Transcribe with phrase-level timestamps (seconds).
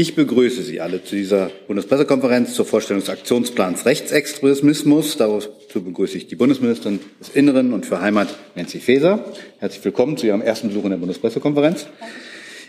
[0.00, 5.16] Ich begrüße Sie alle zu dieser Bundespressekonferenz zur Vorstellung des Aktionsplans Rechtsextremismus.
[5.16, 9.24] Dazu begrüße ich die Bundesministerin des Inneren und für Heimat, Nancy Faeser.
[9.58, 11.88] Herzlich willkommen zu Ihrem ersten Besuch in der Bundespressekonferenz.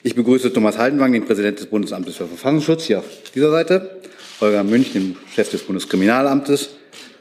[0.01, 3.05] Ich begrüße Thomas Haldenwang, den Präsident des Bundesamtes für Verfassungsschutz, hier auf
[3.35, 4.01] dieser Seite,
[4.41, 6.71] Holger Münch, den Chef des Bundeskriminalamtes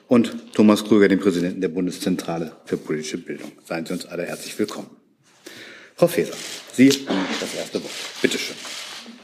[0.07, 3.53] und Thomas Krüger, den Präsidenten der Bundeszentrale für politische Bildung.
[3.67, 4.89] Seien Sie uns alle herzlich willkommen.
[5.97, 6.33] Frau Faeser,
[6.73, 7.93] Sie haben das erste Wort.
[8.23, 8.57] Bitte schön.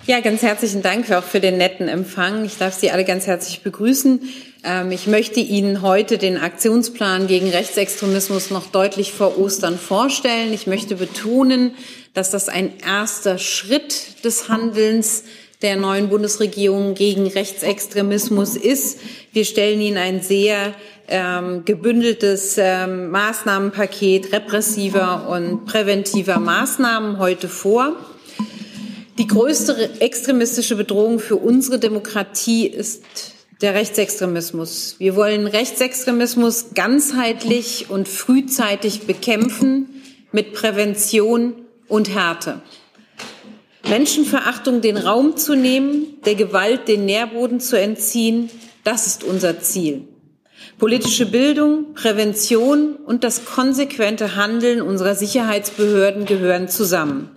[0.07, 2.45] Ja, ganz herzlichen Dank auch für den netten Empfang.
[2.45, 4.20] Ich darf Sie alle ganz herzlich begrüßen.
[4.62, 10.52] Ähm, ich möchte Ihnen heute den Aktionsplan gegen Rechtsextremismus noch deutlich vor Ostern vorstellen.
[10.52, 11.70] Ich möchte betonen,
[12.12, 15.25] dass das ein erster Schritt des Handelns
[15.62, 19.00] der neuen Bundesregierung gegen Rechtsextremismus ist.
[19.33, 20.75] Wir stellen Ihnen ein sehr
[21.09, 27.97] ähm, gebündeltes ähm, Maßnahmenpaket repressiver und präventiver Maßnahmen heute vor.
[29.18, 33.05] Die größte extremistische Bedrohung für unsere Demokratie ist
[33.60, 34.97] der Rechtsextremismus.
[34.98, 40.02] Wir wollen Rechtsextremismus ganzheitlich und frühzeitig bekämpfen
[40.33, 41.55] mit Prävention
[41.86, 42.61] und Härte.
[43.89, 48.50] Menschenverachtung den Raum zu nehmen, der Gewalt den Nährboden zu entziehen,
[48.83, 50.08] das ist unser Ziel.
[50.78, 57.30] Politische Bildung, Prävention und das konsequente Handeln unserer Sicherheitsbehörden gehören zusammen.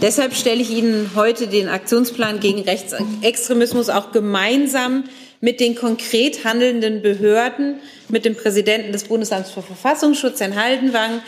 [0.00, 5.02] Deshalb stelle ich Ihnen heute den Aktionsplan gegen Rechtsextremismus auch gemeinsam
[5.40, 11.20] mit den konkret handelnden Behörden, mit dem Präsidenten des Bundesamts für Verfassungsschutz, Herrn Haldenwang,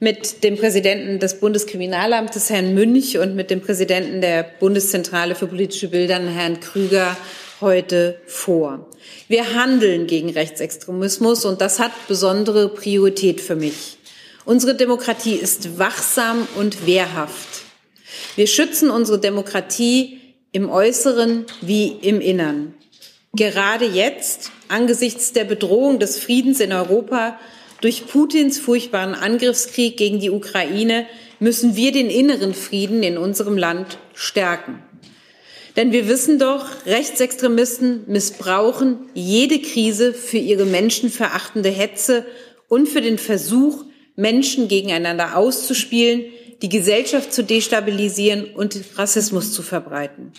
[0.00, 5.88] mit dem Präsidenten des Bundeskriminalamtes, Herrn Münch, und mit dem Präsidenten der Bundeszentrale für politische
[5.88, 7.16] Bildern, Herrn Krüger,
[7.62, 8.86] heute vor.
[9.28, 13.96] Wir handeln gegen Rechtsextremismus und das hat besondere Priorität für mich.
[14.44, 17.49] Unsere Demokratie ist wachsam und wehrhaft.
[18.36, 20.20] Wir schützen unsere Demokratie
[20.52, 22.74] im Äußeren wie im Innern.
[23.32, 27.38] Gerade jetzt, angesichts der Bedrohung des Friedens in Europa
[27.80, 31.06] durch Putins furchtbaren Angriffskrieg gegen die Ukraine,
[31.38, 34.82] müssen wir den inneren Frieden in unserem Land stärken.
[35.76, 42.26] Denn wir wissen doch, Rechtsextremisten missbrauchen jede Krise für ihre menschenverachtende Hetze
[42.68, 43.84] und für den Versuch,
[44.16, 46.24] Menschen gegeneinander auszuspielen,
[46.62, 50.32] die Gesellschaft zu destabilisieren und Rassismus zu verbreiten.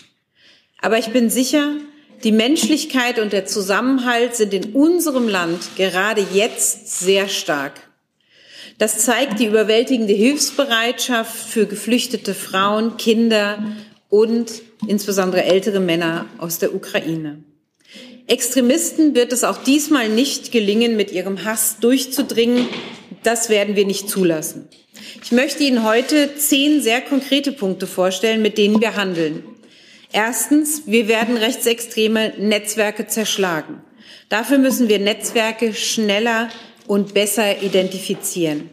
[0.81, 1.75] Aber ich bin sicher,
[2.23, 7.73] die Menschlichkeit und der Zusammenhalt sind in unserem Land gerade jetzt sehr stark.
[8.77, 13.63] Das zeigt die überwältigende Hilfsbereitschaft für geflüchtete Frauen, Kinder
[14.09, 14.51] und
[14.87, 17.43] insbesondere ältere Männer aus der Ukraine.
[18.27, 22.67] Extremisten wird es auch diesmal nicht gelingen, mit ihrem Hass durchzudringen.
[23.23, 24.67] Das werden wir nicht zulassen.
[25.23, 29.43] Ich möchte Ihnen heute zehn sehr konkrete Punkte vorstellen, mit denen wir handeln.
[30.11, 33.81] Erstens, wir werden rechtsextreme Netzwerke zerschlagen.
[34.29, 36.49] Dafür müssen wir Netzwerke schneller
[36.87, 38.69] und besser identifizieren.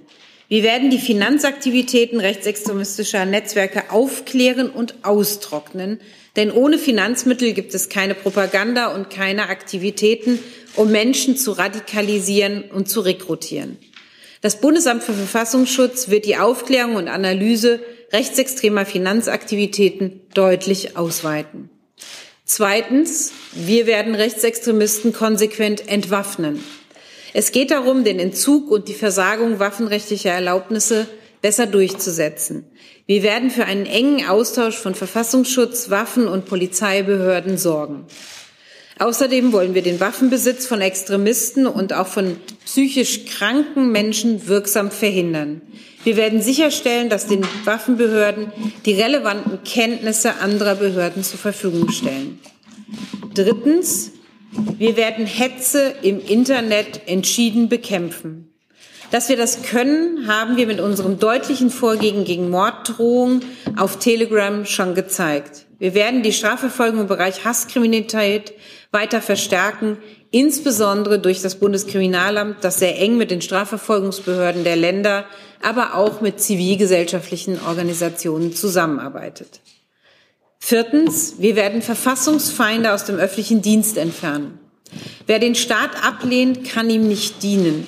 [0.48, 6.00] Wir werden die Finanzaktivitäten rechtsextremistischer Netzwerke aufklären und austrocknen,
[6.36, 10.38] denn ohne Finanzmittel gibt es keine Propaganda und keine Aktivitäten,
[10.74, 13.76] um Menschen zu radikalisieren und zu rekrutieren.
[14.40, 17.80] Das Bundesamt für Verfassungsschutz wird die Aufklärung und Analyse
[18.12, 21.70] rechtsextremer Finanzaktivitäten deutlich ausweiten.
[22.44, 26.64] Zweitens, wir werden Rechtsextremisten konsequent entwaffnen.
[27.34, 31.06] Es geht darum, den Entzug und die Versagung waffenrechtlicher Erlaubnisse
[31.42, 32.64] besser durchzusetzen.
[33.06, 38.06] Wir werden für einen engen Austausch von Verfassungsschutz, Waffen und Polizeibehörden sorgen.
[38.98, 45.62] Außerdem wollen wir den Waffenbesitz von Extremisten und auch von psychisch kranken Menschen wirksam verhindern.
[46.02, 48.52] Wir werden sicherstellen, dass den Waffenbehörden
[48.86, 52.40] die relevanten Kenntnisse anderer Behörden zur Verfügung stellen.
[53.34, 54.12] Drittens,
[54.78, 58.52] wir werden Hetze im Internet entschieden bekämpfen.
[59.10, 63.44] Dass wir das können, haben wir mit unserem deutlichen Vorgehen gegen Morddrohungen
[63.76, 65.66] auf Telegram schon gezeigt.
[65.78, 68.52] Wir werden die Strafverfolgung im Bereich Hasskriminalität
[68.90, 69.98] weiter verstärken,
[70.30, 75.26] insbesondere durch das Bundeskriminalamt, das sehr eng mit den Strafverfolgungsbehörden der Länder,
[75.62, 79.60] aber auch mit zivilgesellschaftlichen Organisationen zusammenarbeitet.
[80.58, 84.58] Viertens, wir werden Verfassungsfeinde aus dem öffentlichen Dienst entfernen.
[85.26, 87.86] Wer den Staat ablehnt, kann ihm nicht dienen.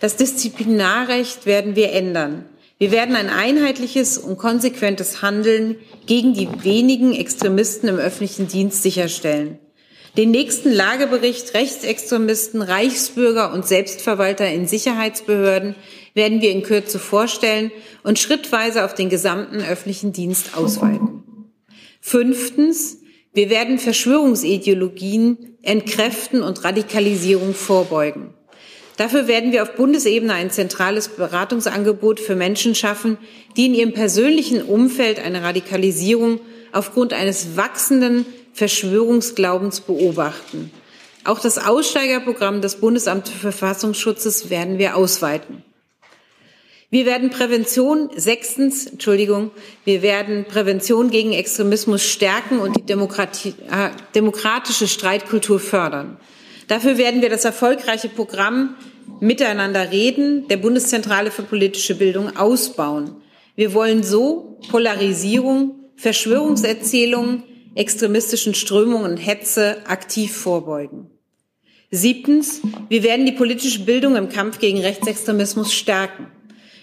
[0.00, 2.44] Das Disziplinarrecht werden wir ändern.
[2.78, 5.76] Wir werden ein einheitliches und konsequentes Handeln
[6.06, 9.58] gegen die wenigen Extremisten im öffentlichen Dienst sicherstellen.
[10.16, 15.74] Den nächsten Lagebericht Rechtsextremisten, Reichsbürger und Selbstverwalter in Sicherheitsbehörden
[16.14, 17.70] werden wir in Kürze vorstellen
[18.02, 21.22] und schrittweise auf den gesamten öffentlichen Dienst ausweiten.
[22.00, 22.98] Fünftens,
[23.34, 28.32] Wir werden Verschwörungsideologien entkräften und Radikalisierung vorbeugen.
[28.96, 33.18] Dafür werden wir auf Bundesebene ein zentrales Beratungsangebot für Menschen schaffen,
[33.58, 36.40] die in ihrem persönlichen Umfeld eine Radikalisierung
[36.72, 38.24] aufgrund eines wachsenden
[38.56, 40.70] Verschwörungsglaubens beobachten.
[41.24, 45.62] Auch das Aussteigerprogramm des Bundesamts für Verfassungsschutzes werden wir ausweiten.
[46.88, 49.50] Wir werden Prävention, sechstens, Entschuldigung,
[49.84, 56.16] wir werden Prävention gegen Extremismus stärken und die Demokratie, äh, demokratische Streitkultur fördern.
[56.68, 58.76] Dafür werden wir das erfolgreiche Programm
[59.20, 63.16] Miteinander reden der Bundeszentrale für politische Bildung ausbauen.
[63.54, 67.42] Wir wollen so Polarisierung, Verschwörungserzählungen,
[67.76, 71.10] extremistischen Strömungen und Hetze aktiv vorbeugen.
[71.90, 76.26] Siebtens, wir werden die politische Bildung im Kampf gegen Rechtsextremismus stärken.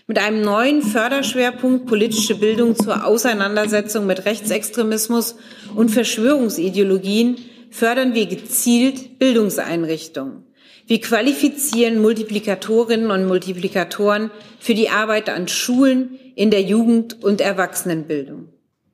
[0.07, 5.35] Mit einem neuen Förderschwerpunkt politische Bildung zur Auseinandersetzung mit Rechtsextremismus
[5.75, 7.37] und Verschwörungsideologien
[7.69, 10.43] fördern wir gezielt Bildungseinrichtungen.
[10.85, 18.49] Wir qualifizieren Multiplikatorinnen und Multiplikatoren für die Arbeit an Schulen in der Jugend- und Erwachsenenbildung.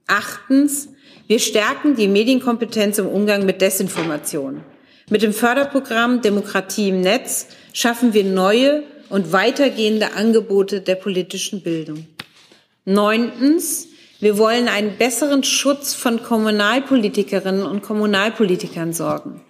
[0.06, 0.90] Achtens,
[1.30, 4.62] wir stärken die Medienkompetenz im Umgang mit Desinformation.
[5.12, 12.08] Mit dem Förderprogramm Demokratie im Netz schaffen wir neue und weitergehende Angebote der politischen Bildung.
[12.84, 13.90] Neuntens,
[14.20, 19.42] wir wollen einen besseren Schutz von Kommunalpolitikerinnen und Kommunalpolitikern sorgen.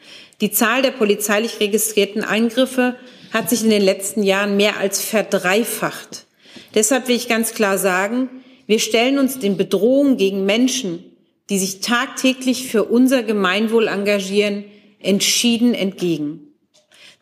[0.42, 2.98] Die Zahl der polizeilich registrierten Eingriffe
[3.32, 6.26] hat sich in den letzten Jahren mehr als verdreifacht.
[6.76, 8.28] Deshalb will ich ganz klar sagen,
[8.68, 11.06] wir stellen uns den Bedrohungen gegen Menschen,
[11.50, 14.66] die sich tagtäglich für unser Gemeinwohl engagieren,
[15.00, 16.50] entschieden entgegen.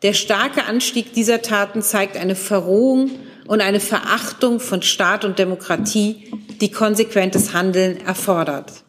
[0.02, 3.10] Der starke Anstieg dieser Taten zeigt eine Verrohung
[3.46, 6.30] und eine Verachtung von Staat und Demokratie,
[6.60, 8.84] die konsequentes Handeln erfordert.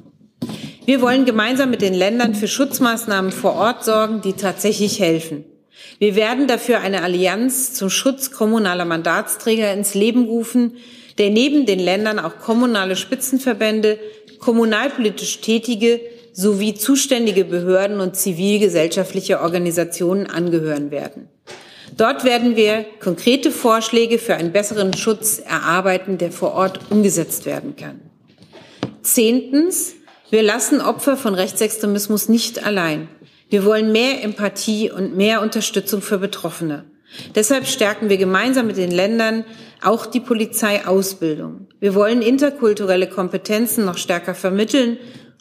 [0.86, 5.45] Wir wollen gemeinsam mit den Ländern für Schutzmaßnahmen vor Ort sorgen, die tatsächlich helfen.
[5.97, 10.77] Wir werden dafür eine Allianz zum Schutz kommunaler Mandatsträger ins Leben rufen,
[11.18, 14.00] der neben den Ländern auch kommunale Spitzenverbände,
[14.39, 16.01] kommunalpolitisch Tätige
[16.33, 21.27] sowie zuständige Behörden und zivilgesellschaftliche Organisationen angehören werden.
[21.97, 27.75] Dort werden wir konkrete Vorschläge für einen besseren Schutz erarbeiten, der vor Ort umgesetzt werden
[27.75, 28.00] kann.
[29.01, 29.95] Zehntens,
[30.30, 33.09] wir lassen Opfer von Rechtsextremismus nicht allein.
[33.50, 36.85] Wir wollen mehr Empathie und mehr Unterstützung für Betroffene.
[37.35, 39.45] Deshalb stärken wir gemeinsam mit den Ländern
[39.81, 41.67] auch die Polizeiausbildung.
[41.79, 44.97] Wir wollen interkulturelle Kompetenzen noch stärker vermitteln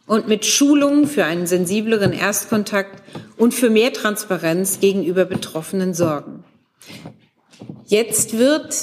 [0.06, 3.02] und mit Schulungen für einen sensibleren Erstkontakt
[3.36, 6.44] und für mehr Transparenz gegenüber Betroffenen sorgen.
[7.86, 8.74] Jetzt wird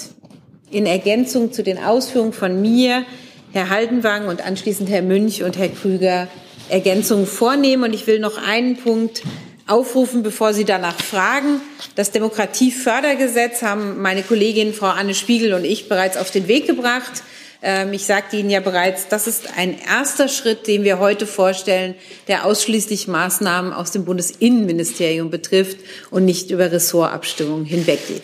[0.70, 3.06] in Ergänzung zu den Ausführungen von mir
[3.52, 6.28] Herr Haldenwang und anschließend Herr Münch und Herr Krüger
[6.70, 7.84] Ergänzungen vornehmen.
[7.84, 9.24] Und ich will noch einen Punkt
[9.68, 11.62] aufrufen, bevor Sie danach fragen.
[11.96, 17.24] Das Demokratiefördergesetz haben meine Kollegin Frau Anne Spiegel und ich bereits auf den Weg gebracht.
[17.62, 21.96] Ähm, ich sagte Ihnen ja bereits, das ist ein erster Schritt, den wir heute vorstellen,
[22.28, 25.80] der ausschließlich Maßnahmen aus dem Bundesinnenministerium betrifft
[26.12, 28.24] und nicht über Ressortabstimmungen hinweggeht.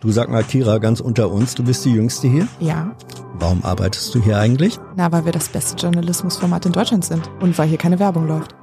[0.00, 2.46] Du sag mal, Kira, ganz unter uns, du bist die Jüngste hier?
[2.60, 2.94] Ja.
[3.32, 4.78] Warum arbeitest du hier eigentlich?
[4.96, 8.54] Na, weil wir das beste Journalismusformat in Deutschland sind und weil hier keine Werbung läuft.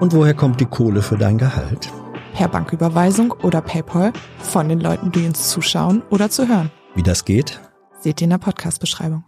[0.00, 1.90] Und woher kommt die Kohle für dein Gehalt?
[2.32, 6.70] Per Banküberweisung oder PayPal von den Leuten, die uns zuschauen oder zu hören.
[6.94, 7.58] Wie das geht?
[7.98, 9.24] Seht ihr in der Podcast-Beschreibung.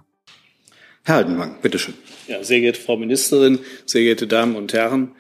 [1.02, 1.94] Herr Haldenwang, bitteschön.
[2.28, 5.16] Ja, sehr geehrte Frau Ministerin, sehr geehrte Damen und Herren.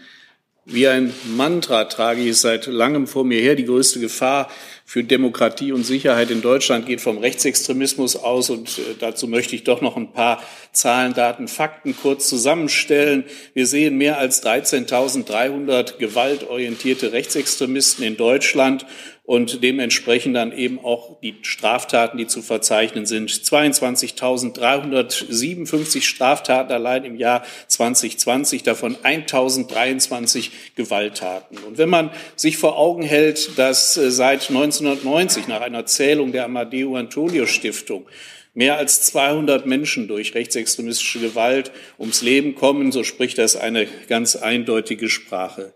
[0.72, 3.56] Wie ein Mantra trage ich es seit langem vor mir her.
[3.56, 4.48] Die größte Gefahr
[4.84, 8.50] für Demokratie und Sicherheit in Deutschland geht vom Rechtsextremismus aus.
[8.50, 13.24] Und äh, dazu möchte ich doch noch ein paar Zahlen, Daten, Fakten kurz zusammenstellen.
[13.52, 18.86] Wir sehen mehr als 13.300 gewaltorientierte Rechtsextremisten in Deutschland
[19.30, 23.30] und dementsprechend dann eben auch die Straftaten, die zu verzeichnen sind.
[23.30, 31.58] 22.357 Straftaten allein im Jahr 2020, davon 1.023 Gewalttaten.
[31.58, 36.46] Und wenn man sich vor Augen hält, dass äh, seit 1990 nach einer Zählung der
[36.46, 38.06] Amadeo Antonio Stiftung
[38.52, 41.70] mehr als 200 Menschen durch rechtsextremistische Gewalt
[42.00, 45.72] ums Leben kommen, so spricht das eine ganz eindeutige Sprache.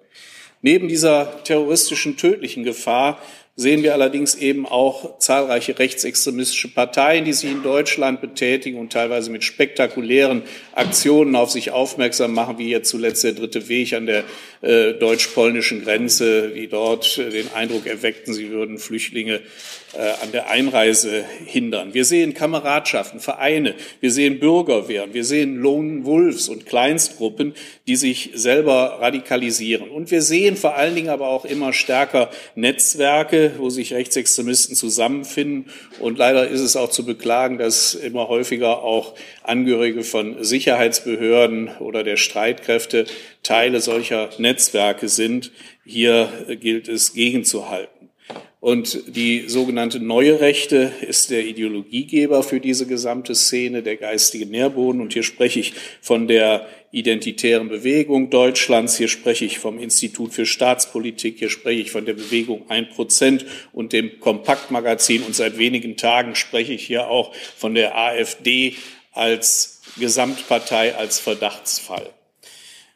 [0.61, 3.21] Neben dieser terroristischen tödlichen Gefahr
[3.57, 9.31] sehen wir allerdings eben auch zahlreiche rechtsextremistische Parteien, die sich in Deutschland betätigen und teilweise
[9.31, 10.43] mit spektakulären
[10.73, 14.25] Aktionen auf sich aufmerksam machen, wie jetzt zuletzt der dritte Weg an der
[14.65, 19.41] äh, deutsch-polnischen Grenze, die dort äh, den Eindruck erweckten, sie würden Flüchtlinge
[19.93, 21.93] äh, an der Einreise hindern.
[21.93, 27.55] Wir sehen Kameradschaften, Vereine, wir sehen Bürgerwehren, wir sehen Lone Wolves und Kleinstgruppen,
[27.87, 29.91] die sich selber radikalisieren.
[29.91, 35.71] Und wir sehen vor allen Dingen aber auch immer stärker Netzwerke, wo sich Rechtsextremisten zusammenfinden.
[36.01, 42.03] Und leider ist es auch zu beklagen, dass immer häufiger auch Angehörige von Sicherheitsbehörden oder
[42.03, 43.05] der Streitkräfte
[43.45, 45.53] Teile solcher Netzwerke sind.
[45.87, 46.29] Hier
[46.61, 47.95] gilt es gegenzuhalten.
[48.65, 55.03] Und die sogenannte neue Rechte ist der Ideologiegeber für diese gesamte Szene, der geistige Nährboden.
[55.03, 60.47] Und hier spreche ich von der identitären Bewegung Deutschlands, hier spreche ich vom Institut für
[60.47, 65.25] Staatspolitik, hier spreche ich von der Bewegung Ein Prozent und dem Kompaktmagazin.
[65.25, 68.77] Und seit wenigen Tagen spreche ich hier auch von der AfD
[69.13, 72.15] als Gesamtpartei, als Verdachtsfall.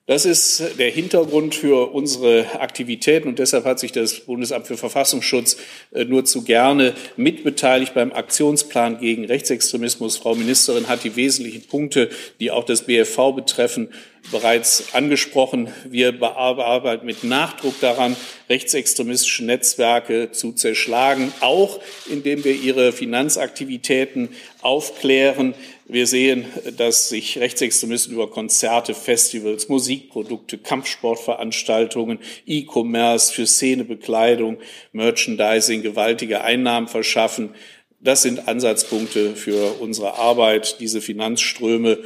[0.09, 5.59] Das ist der Hintergrund für unsere Aktivitäten und deshalb hat sich das Bundesamt für Verfassungsschutz
[5.93, 10.17] äh, nur zu gerne mitbeteiligt beim Aktionsplan gegen Rechtsextremismus.
[10.17, 12.09] Frau Ministerin hat die wesentlichen Punkte,
[12.41, 13.91] die auch das BFV betreffen,
[14.31, 15.69] bereits angesprochen.
[15.85, 18.17] Wir bearbeiten mit Nachdruck daran,
[18.49, 24.31] rechtsextremistische Netzwerke zu zerschlagen, auch indem wir ihre Finanzaktivitäten
[24.63, 25.55] aufklären.
[25.91, 26.45] Wir sehen,
[26.77, 34.59] dass sich Rechtsextremisten über Konzerte, Festivals, Musikprodukte, Kampfsportveranstaltungen, E-Commerce für Szenebekleidung,
[34.93, 37.55] Merchandising gewaltige Einnahmen verschaffen.
[38.01, 41.99] Das sind Ansatzpunkte für unsere Arbeit, diese Finanzströme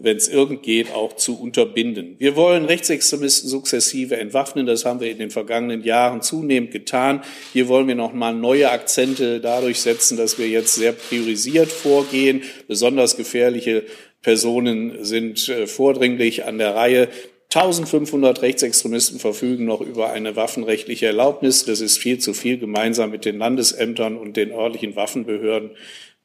[0.00, 2.16] wenn es irgend geht, auch zu unterbinden.
[2.18, 4.66] Wir wollen Rechtsextremisten sukzessive entwaffnen.
[4.66, 7.22] Das haben wir in den vergangenen Jahren zunehmend getan.
[7.52, 12.42] Hier wollen wir noch mal neue Akzente dadurch setzen, dass wir jetzt sehr priorisiert vorgehen.
[12.68, 13.84] Besonders gefährliche
[14.22, 17.08] Personen sind äh, vordringlich an der Reihe.
[17.52, 21.64] 1500 Rechtsextremisten verfügen noch über eine waffenrechtliche Erlaubnis.
[21.64, 22.58] Das ist viel zu viel.
[22.58, 25.70] Gemeinsam mit den Landesämtern und den örtlichen Waffenbehörden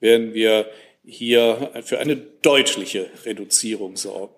[0.02, 0.68] werden wir
[1.06, 4.34] hier für eine deutliche Reduzierung sorgen.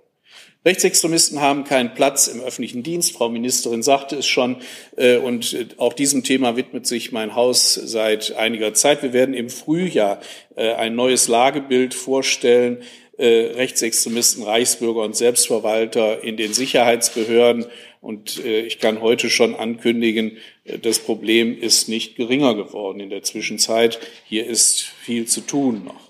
[0.66, 3.14] Rechtsextremisten haben keinen Platz im öffentlichen Dienst.
[3.14, 4.58] Frau Ministerin sagte es schon.
[4.98, 9.04] Äh, und auch diesem Thema widmet sich mein Haus seit einiger Zeit.
[9.04, 10.20] Wir werden im Frühjahr
[10.56, 12.82] äh, ein neues Lagebild vorstellen.
[13.18, 17.68] Äh, Rechtsextremisten, Reichsbürger und Selbstverwalter in den Sicherheitsbehörden.
[18.02, 20.38] Und ich kann heute schon ankündigen,
[20.84, 24.00] das Problem ist nicht geringer geworden in der Zwischenzeit.
[24.28, 26.05] Hier ist viel zu tun noch.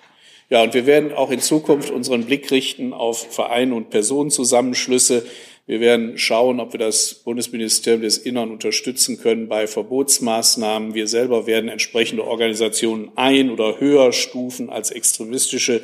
[0.55, 5.25] Ja, und wir werden auch in Zukunft unseren Blick richten auf Vereine und Personenzusammenschlüsse.
[5.67, 10.93] Wir werden schauen, ob wir das Bundesministerium des Innern unterstützen können bei Verbotsmaßnahmen.
[10.93, 15.81] Wir selber werden entsprechende Organisationen ein- oder höher stufen als extremistische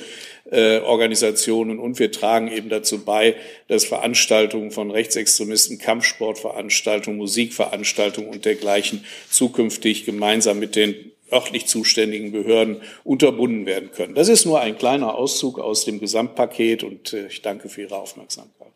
[0.49, 1.77] äh, Organisationen.
[1.77, 3.35] Und wir tragen eben dazu bei,
[3.67, 12.81] dass Veranstaltungen von Rechtsextremisten, Kampfsportveranstaltungen, Musikveranstaltungen und dergleichen zukünftig gemeinsam mit den örtlich zuständigen Behörden
[13.03, 14.15] unterbunden werden können.
[14.15, 17.95] Das ist nur ein kleiner Auszug aus dem Gesamtpaket und äh, ich danke für Ihre
[17.95, 18.71] Aufmerksamkeit.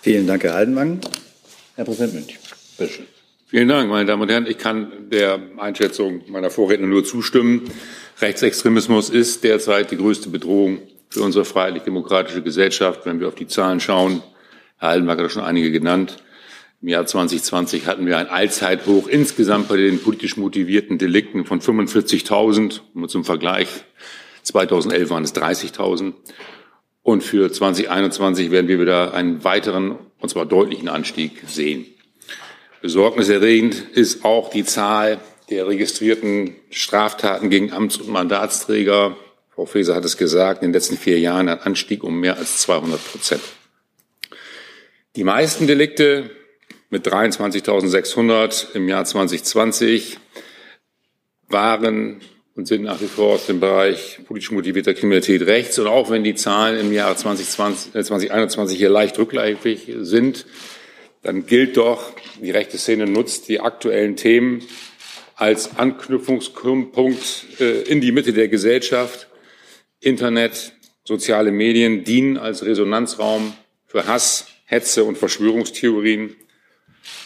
[0.00, 1.00] Vielen Dank, Herr Altenwang.
[1.74, 2.38] Herr Präsident Münch,
[2.78, 3.06] bitte schön.
[3.48, 4.46] Vielen Dank, meine Damen und Herren.
[4.48, 7.70] Ich kann der Einschätzung meiner Vorredner nur zustimmen.
[8.20, 10.80] Rechtsextremismus ist derzeit die größte Bedrohung
[11.10, 13.06] für unsere freiheitlich-demokratische Gesellschaft.
[13.06, 14.22] Wenn wir auf die Zahlen schauen,
[14.78, 16.16] Herr Altenwang hat schon einige genannt,
[16.82, 22.80] im Jahr 2020 hatten wir ein Allzeithoch insgesamt bei den politisch motivierten Delikten von 45.000.
[22.94, 23.68] Nur zum Vergleich,
[24.42, 26.12] 2011 waren es 30.000.
[27.02, 31.86] Und für 2021 werden wir wieder einen weiteren, und zwar deutlichen Anstieg sehen.
[32.82, 35.18] Besorgniserregend ist auch die Zahl
[35.50, 39.16] der registrierten Straftaten gegen Amts- und Mandatsträger.
[39.54, 42.58] Frau Faeser hat es gesagt, in den letzten vier Jahren ein Anstieg um mehr als
[42.58, 43.42] 200 Prozent.
[45.14, 46.30] Die meisten Delikte
[46.90, 50.18] mit 23.600 im Jahr 2020
[51.48, 52.20] waren
[52.54, 55.78] und sind nach wie vor aus dem Bereich politisch motivierter Kriminalität rechts.
[55.78, 60.46] Und auch wenn die Zahlen im Jahr 2020, äh 2021 hier leicht rückläufig sind,
[61.22, 64.62] dann gilt doch, die rechte Szene nutzt die aktuellen Themen
[65.34, 69.28] als Anknüpfungspunkt äh, in die Mitte der Gesellschaft.
[70.00, 70.72] Internet,
[71.04, 73.52] soziale Medien dienen als Resonanzraum
[73.86, 76.36] für Hass, Hetze und Verschwörungstheorien.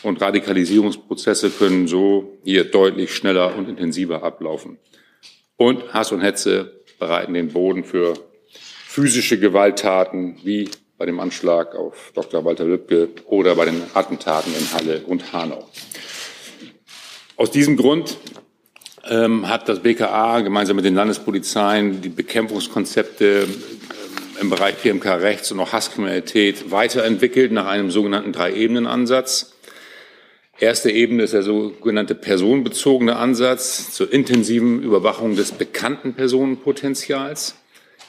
[0.02, 4.78] Und Radikalisierungsprozesse können so hier deutlich schneller und intensiver ablaufen.
[5.56, 8.14] Und Hass und Hetze bereiten den Boden für
[8.86, 12.44] physische Gewalttaten wie bei dem Anschlag auf Dr.
[12.44, 15.66] Walter Lübcke oder bei den Attentaten in Halle und Hanau.
[17.36, 18.18] Aus diesem Grund
[19.08, 23.62] ähm, hat das BKA gemeinsam mit den Landespolizeien die Bekämpfungskonzepte ähm,
[24.40, 29.49] im Bereich PMK Rechts und auch Hasskriminalität weiterentwickelt nach einem sogenannten Drei-Ebenen-Ansatz.
[30.60, 37.54] Erste Ebene ist der sogenannte personenbezogene Ansatz zur intensiven Überwachung des bekannten Personenpotenzials.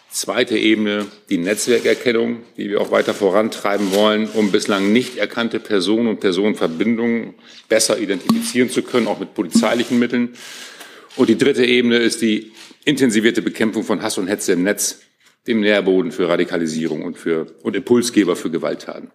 [0.10, 6.10] Zweite Ebene die Netzwerkerkennung, die wir auch weiter vorantreiben wollen, um bislang nicht erkannte Personen
[6.10, 7.36] und Personenverbindungen
[7.70, 10.34] besser identifizieren zu können, auch mit polizeilichen Mitteln.
[11.16, 12.52] Und die dritte Ebene ist die
[12.84, 15.00] intensivierte Bekämpfung von Hass und Hetze im Netz,
[15.48, 19.10] dem Nährboden für Radikalisierung und, für, und Impulsgeber für Gewalttaten.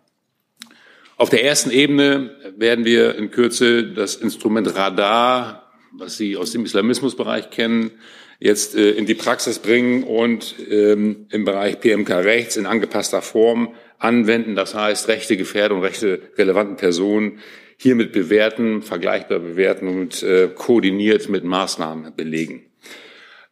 [1.19, 6.67] Auf der ersten Ebene werden wir in Kürze das Instrument Radar, was Sie aus dem
[6.67, 7.93] Islamismusbereich kennen,
[8.39, 13.75] jetzt äh, in die Praxis bringen und ähm, im Bereich PMK rechts in angepasster Form
[13.99, 14.57] anwenden.
[14.57, 17.39] Das heißt, rechte Gefährdung, rechte relevanten Personen
[17.79, 22.66] hiermit bewerten, vergleichbar bewerten und äh, koordiniert mit Maßnahmen belegen.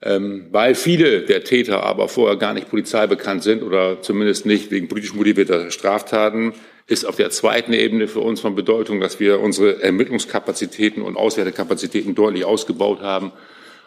[0.02, 4.88] Ähm, weil viele der Täter aber vorher gar nicht polizeibekannt sind oder zumindest nicht wegen
[4.88, 6.52] politisch motivierter Straftaten,
[6.86, 12.14] ist auf der zweiten Ebene für uns von Bedeutung, dass wir unsere Ermittlungskapazitäten und Auswertekapazitäten
[12.14, 13.32] deutlich ausgebaut haben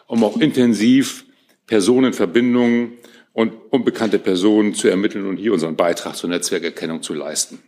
[0.08, 1.26] um auch intensiv
[1.68, 2.94] Personenverbindungen
[3.34, 7.60] und unbekannte Personen zu ermitteln und hier unseren Beitrag zur Netzwerkerkennung zu leisten.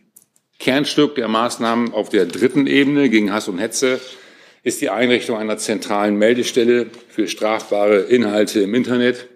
[0.58, 4.00] Kernstück der Maßnahmen auf der dritten Ebene gegen Hass und Hetze
[4.62, 9.28] ist die Einrichtung einer zentralen Meldestelle für strafbare Inhalte im Internet,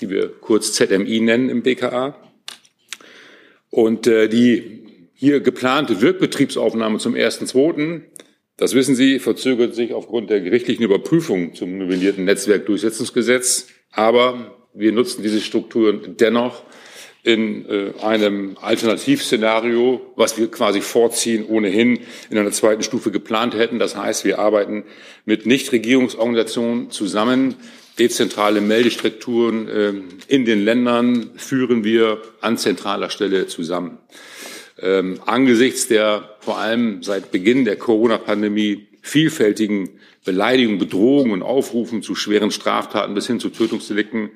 [0.00, 2.16] die wir kurz ZMI nennen im BKA.
[3.70, 4.80] Und äh, die
[5.14, 8.00] hier geplante Wirkbetriebsaufnahme zum 1.2.
[8.56, 13.68] Das wissen Sie, verzögert sich aufgrund der gerichtlichen Überprüfung zum novellierten Netzwerkdurchsetzungsgesetz.
[13.92, 16.62] Aber wir nutzen diese Strukturen dennoch
[17.22, 22.00] in äh, einem Alternativszenario, was wir quasi vorziehen, ohnehin
[22.30, 23.78] in einer zweiten Stufe geplant hätten.
[23.78, 24.84] Das heißt, wir arbeiten
[25.26, 27.56] mit Nichtregierungsorganisationen zusammen.
[27.98, 29.92] Dezentrale Meldestrukturen äh,
[30.28, 33.98] in den Ländern führen wir an zentraler Stelle zusammen.
[34.80, 39.90] Ähm, angesichts der vor allem seit Beginn der Corona-Pandemie vielfältigen
[40.24, 44.30] Beleidigungen, Bedrohungen und Aufrufen zu schweren Straftaten bis hin zu Tötungsdelikten,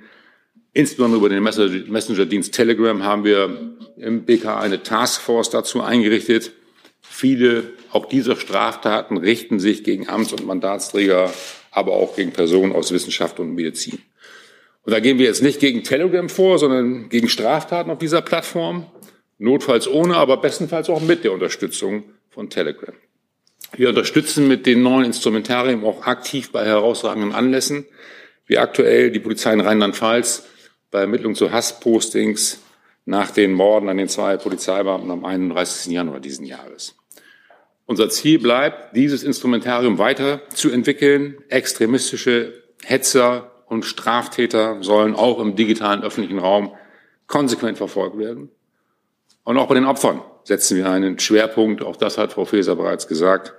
[0.74, 6.52] insbesondere über den Messenger-Dienst Telegram, haben wir im BK eine Taskforce dazu eingerichtet.
[7.00, 11.32] Viele auch dieser Straftaten richten sich gegen Amts- und Mandatsträger,
[11.70, 14.00] aber auch gegen Personen aus Wissenschaft und Medizin.
[14.82, 18.87] Und da gehen wir jetzt nicht gegen Telegram vor, sondern gegen Straftaten auf dieser Plattform.
[19.38, 22.94] Notfalls ohne, aber bestenfalls auch mit der Unterstützung von Telegram.
[23.76, 27.87] Wir unterstützen mit den neuen Instrumentarien auch aktiv bei herausragenden Anlässen,
[28.46, 30.44] wie aktuell die Polizei in Rheinland-Pfalz
[30.94, 32.61] bei Ermittlungen zu Hasspostings
[33.04, 35.92] nach den Morden an den zwei Polizeibeamten am 31.
[35.92, 36.94] Januar diesen Jahres.
[37.85, 41.38] Unser Ziel bleibt, dieses Instrumentarium weiter zu entwickeln.
[41.48, 46.72] Extremistische Hetzer und Straftäter sollen auch im digitalen öffentlichen Raum
[47.26, 48.50] konsequent verfolgt werden.
[49.42, 51.83] Und auch bei den Opfern setzen wir einen Schwerpunkt.
[51.83, 53.52] Auch das hat Frau Faeser bereits gesagt.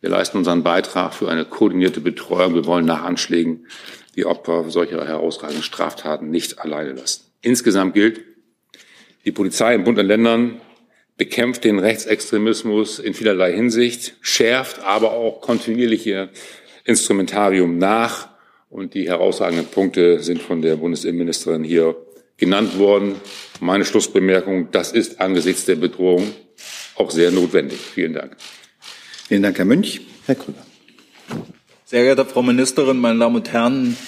[0.00, 2.56] Wir leisten unseren Beitrag für eine koordinierte Betreuung.
[2.56, 3.68] Wir wollen nach Anschlägen
[4.14, 7.24] die Opfer solcher herausragenden Straftaten nicht alleine lassen.
[7.40, 8.20] Insgesamt gilt,
[9.24, 10.60] die Polizei in Bund und Ländern
[11.16, 16.30] bekämpft den Rechtsextremismus in vielerlei Hinsicht, schärft aber auch kontinuierlich ihr
[16.84, 18.28] Instrumentarium nach.
[18.70, 21.94] Und die herausragenden Punkte sind von der Bundesinnenministerin hier
[22.38, 23.16] genannt worden.
[23.60, 26.32] Meine Schlussbemerkung, das ist angesichts der Bedrohung
[26.96, 27.78] auch sehr notwendig.
[27.78, 28.36] Vielen Dank.
[29.28, 30.00] Vielen Dank, Herr Münch.
[30.26, 30.64] Herr Krüger.
[31.92, 33.98] Sehr geehrte Frau Ministerin, meine Damen und Herren,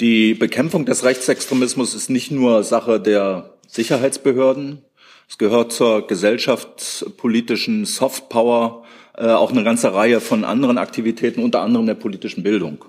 [0.00, 4.78] die Bekämpfung des Rechtsextremismus ist nicht nur Sache der Sicherheitsbehörden.
[5.28, 11.84] Es gehört zur gesellschaftspolitischen Softpower äh, auch eine ganze Reihe von anderen Aktivitäten, unter anderem
[11.84, 12.86] der politischen Bildung.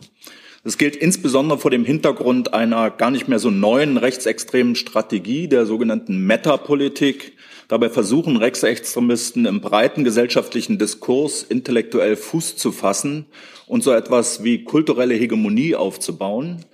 [0.64, 5.66] Das gilt insbesondere vor dem Hintergrund einer gar nicht mehr so neuen rechtsextremen Strategie, der
[5.66, 7.34] sogenannten Meta-Politik.
[7.70, 13.28] Dabei versuchen Rechtsextremisten im breiten gesellschaftlichen Diskurs intellektuell Fuß zu fassen
[13.68, 16.66] und so etwas wie kulturelle Hegemonie aufzubauen.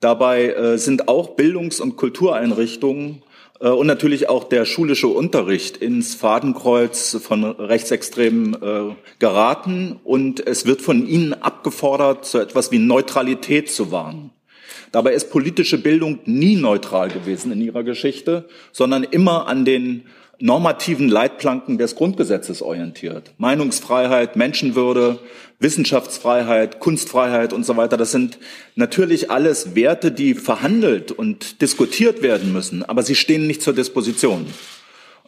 [0.00, 3.22] Dabei äh, sind auch Bildungs- und Kultureinrichtungen
[3.60, 10.66] äh, und natürlich auch der schulische Unterricht ins Fadenkreuz von Rechtsextremen äh, geraten und es
[10.66, 14.32] wird von ihnen abgefordert, so etwas wie Neutralität zu wahren.
[14.90, 20.02] Dabei ist politische Bildung nie neutral gewesen in ihrer Geschichte, sondern immer an den
[20.42, 23.30] normativen Leitplanken des Grundgesetzes orientiert.
[23.38, 25.20] Meinungsfreiheit, Menschenwürde,
[25.60, 27.96] Wissenschaftsfreiheit, Kunstfreiheit und so weiter.
[27.96, 28.38] Das sind
[28.74, 34.46] natürlich alles Werte, die verhandelt und diskutiert werden müssen, aber sie stehen nicht zur Disposition.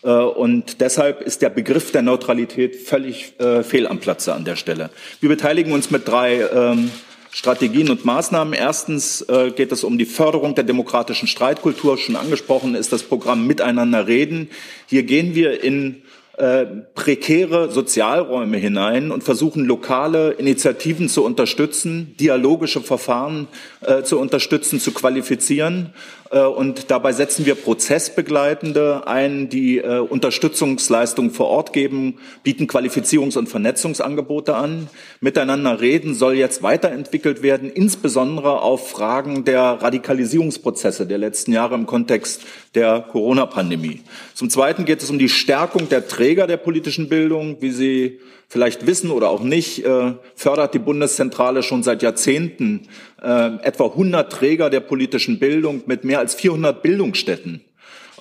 [0.02, 4.56] Äh, und deshalb ist der Begriff der Neutralität völlig äh, fehl am Platze an der
[4.56, 4.90] Stelle.
[5.20, 6.90] Wir beteiligen uns mit drei ähm,
[7.34, 8.54] Strategien und Maßnahmen.
[8.54, 11.98] Erstens äh, geht es um die Förderung der demokratischen Streitkultur.
[11.98, 14.50] Schon angesprochen ist das Programm Miteinander reden.
[14.86, 16.02] Hier gehen wir in
[16.36, 23.48] äh, prekäre Sozialräume hinein und versuchen lokale Initiativen zu unterstützen, dialogische Verfahren
[23.80, 25.92] äh, zu unterstützen, zu qualifizieren.
[26.34, 33.38] Äh, und dabei setzen wir Prozessbegleitende ein, die äh, Unterstützungsleistungen vor Ort geben, bieten Qualifizierungs-
[33.38, 34.88] und Vernetzungsangebote an.
[35.20, 41.86] Miteinander reden soll jetzt weiterentwickelt werden, insbesondere auf Fragen der Radikalisierungsprozesse der letzten Jahre im
[41.86, 42.42] Kontext
[42.74, 44.00] der Corona-Pandemie.
[44.34, 48.18] Zum Zweiten geht es um die Stärkung der Träger der politischen Bildung, wie Sie
[48.48, 52.88] vielleicht wissen oder auch nicht, äh, fördert die Bundeszentrale schon seit Jahrzehnten
[53.24, 57.62] äh, etwa 100 Träger der politischen Bildung mit mehr als 400 Bildungsstätten.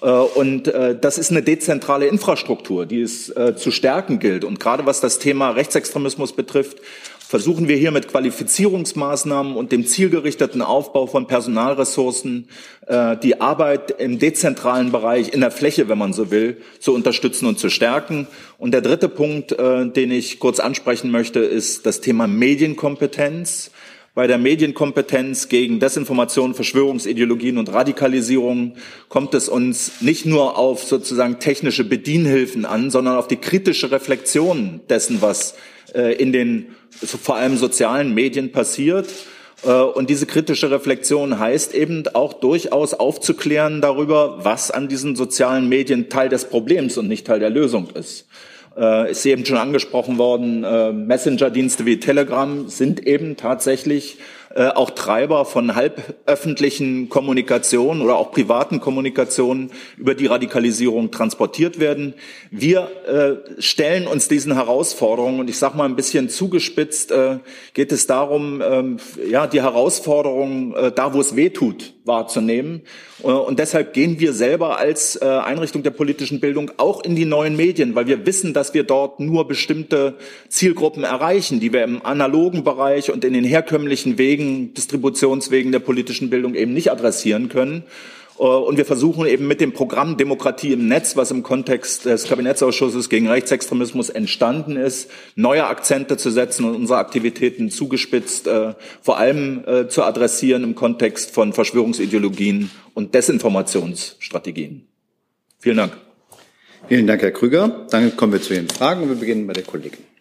[0.02, 4.46] Äh, und äh, das ist eine dezentrale Infrastruktur, die es zu stärken gilt.
[4.46, 6.78] Und gerade was das Thema Rechtsextremismus betrifft,
[7.20, 12.48] versuchen wir hier mit Qualifizierungsmaßnahmen und dem zielgerichteten Aufbau von Personalressourcen
[13.24, 17.58] die Arbeit im dezentralen Bereich in der Fläche, wenn man so will, zu unterstützen und
[17.58, 18.28] zu stärken.
[18.60, 23.72] Und der dritte Punkt, den ich kurz ansprechen möchte, ist das Thema Medienkompetenz.
[24.16, 28.76] Bei der Medienkompetenz gegen Desinformation, Verschwörungsideologien und Radikalisierung
[29.10, 34.82] kommt es uns nicht nur auf sozusagen technische Bedienhilfen an, sondern auf die kritische Reflexion
[34.88, 35.56] dessen, was
[35.96, 39.08] äh, in den vor allem sozialen Medien passiert.
[39.64, 45.68] Äh, und diese kritische Reflexion heißt eben auch durchaus aufzuklären darüber, was an diesen sozialen
[45.70, 48.28] Medien Teil des Problems und nicht Teil der Lösung ist.
[48.76, 54.18] Äh, ist eben schon angesprochen worden, äh, Messenger-Dienste wie Telegram sind eben tatsächlich
[54.56, 62.14] äh, auch Treiber von halböffentlichen Kommunikationen oder auch privaten Kommunikationen, über die Radikalisierung transportiert werden.
[62.52, 67.40] Wir äh, stellen uns diesen Herausforderungen und ich sage mal ein bisschen zugespitzt äh,
[67.74, 72.84] geht es darum, ähm, ja die Herausforderungen äh, da, wo es weh tut, wahrzunehmen.
[73.24, 77.26] Äh, und deshalb gehen wir selber als äh, Einrichtung der politischen Bildung auch in die
[77.26, 80.16] neuen Medien, weil wir wissen, dass wir dort nur bestimmte
[80.50, 85.80] Zielgruppen erreichen, die wir im analogen Bereich und in den herkömmlichen Wegen Wegen, Distributionswegen der
[85.80, 87.84] politischen Bildung eben nicht adressieren können.
[88.44, 92.26] Äh, und wir versuchen eben mit dem Programm Demokratie im Netz, was im Kontext des
[92.26, 99.18] Kabinettsausschusses gegen Rechtsextremismus entstanden ist, neue Akzente zu setzen und unsere Aktivitäten zugespitzt äh, vor
[99.18, 104.88] allem äh, zu adressieren im Kontext von Verschwörungsideologien und Desinformationsstrategien.
[105.60, 105.98] Vielen Dank.
[106.90, 107.88] Vielen Dank, Herr Krüger.
[107.92, 110.13] Dann kommen wir zu Ihren Fragen und wir beginnen bei der Kollegin.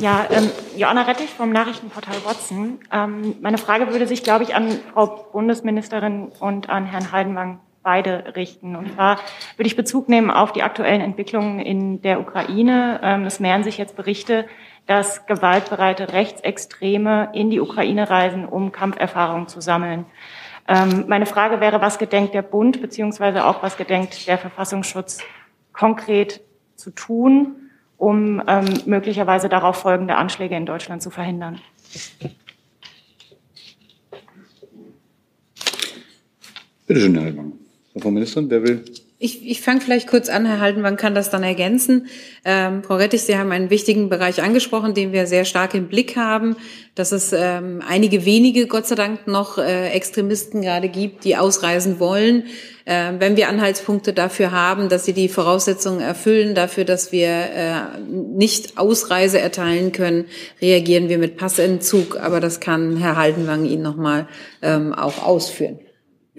[0.00, 2.78] Ja, ähm, Joanna Rettich vom Nachrichtenportal Watson.
[2.90, 8.34] Ähm, meine Frage würde sich, glaube ich, an Frau Bundesministerin und an Herrn Heidenwang beide
[8.34, 8.76] richten.
[8.76, 9.18] Und zwar
[9.56, 12.98] würde ich Bezug nehmen auf die aktuellen Entwicklungen in der Ukraine.
[13.02, 14.46] Ähm, es mehren sich jetzt Berichte,
[14.86, 20.06] dass gewaltbereite Rechtsextreme in die Ukraine reisen, um Kampferfahrungen zu sammeln.
[20.66, 25.18] Ähm, meine Frage wäre, was gedenkt der Bund beziehungsweise auch was gedenkt der Verfassungsschutz
[25.74, 26.40] konkret
[26.76, 27.59] zu tun,
[28.00, 31.60] um ähm, möglicherweise darauf folgende Anschläge in Deutschland zu verhindern.
[36.86, 37.52] Bitte schön, Herr Hellmann.
[37.98, 38.84] Frau Ministerin, wer will
[39.22, 42.06] ich, ich fange vielleicht kurz an, Herr Haltenwang kann das dann ergänzen.
[42.42, 46.16] Ähm, Frau Rettich, Sie haben einen wichtigen Bereich angesprochen, den wir sehr stark im Blick
[46.16, 46.56] haben,
[46.94, 52.00] dass es ähm, einige wenige, Gott sei Dank, noch äh, Extremisten gerade gibt, die ausreisen
[52.00, 52.44] wollen.
[52.86, 58.00] Äh, wenn wir Anhaltspunkte dafür haben, dass sie die Voraussetzungen erfüllen, dafür, dass wir äh,
[58.08, 60.24] nicht Ausreise erteilen können,
[60.62, 62.18] reagieren wir mit Passentzug.
[62.18, 64.28] Aber das kann Herr Haldenwang Ihnen nochmal
[64.62, 65.78] ähm, auch ausführen.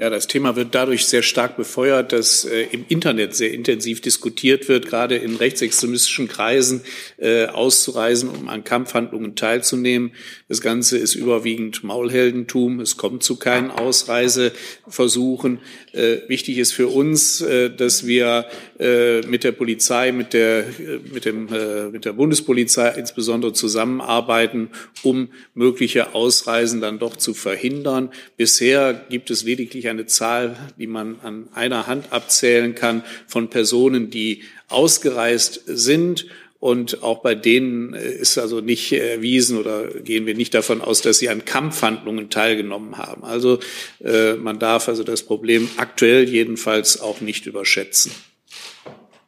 [0.02, 4.68] Ja, das Thema wird dadurch sehr stark befeuert, dass äh, im Internet sehr intensiv diskutiert
[4.68, 6.82] wird, gerade in rechtsextremistischen Kreisen
[7.18, 10.14] äh, auszureisen, um an Kampfhandlungen teilzunehmen.
[10.48, 12.80] Das Ganze ist überwiegend Maulheldentum.
[12.80, 15.60] Es kommt zu keinen Ausreiseversuchen.
[15.92, 18.48] Äh, wichtig ist für uns, äh, dass wir
[18.80, 21.48] äh, mit der Polizei, mit der, äh, mit, dem,
[21.92, 24.72] mit der Bundespolizei insbesondere zusammenarbeiten,
[25.04, 28.10] um mögliche Ausreisen dann doch zu verhindern.
[28.36, 34.10] Bisher gibt es lediglich eine Zahl, die man an einer Hand abzählen kann, von Personen,
[34.10, 36.26] die ausgereist sind.
[36.60, 41.02] Und auch bei denen äh, ist also nicht erwiesen oder gehen wir nicht davon aus,
[41.02, 43.24] dass sie an Kampfhandlungen teilgenommen haben.
[43.24, 43.60] Also
[44.04, 48.12] äh, man darf also das Problem aktuell jedenfalls auch nicht überschätzen.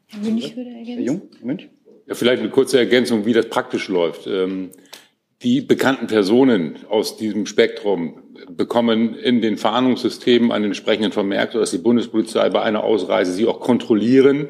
[0.08, 0.94] Herr Münch würde ergänzen.
[0.94, 1.70] Herr Jung, Münch?
[2.06, 4.28] Ja, vielleicht eine kurze Ergänzung, wie das praktisch läuft.
[4.28, 4.70] Ähm,
[5.44, 11.78] die bekannten Personen aus diesem Spektrum bekommen in den Fahndungssystemen einen entsprechenden Vermerk, sodass die
[11.78, 14.50] Bundespolizei bei einer Ausreise sie auch kontrollieren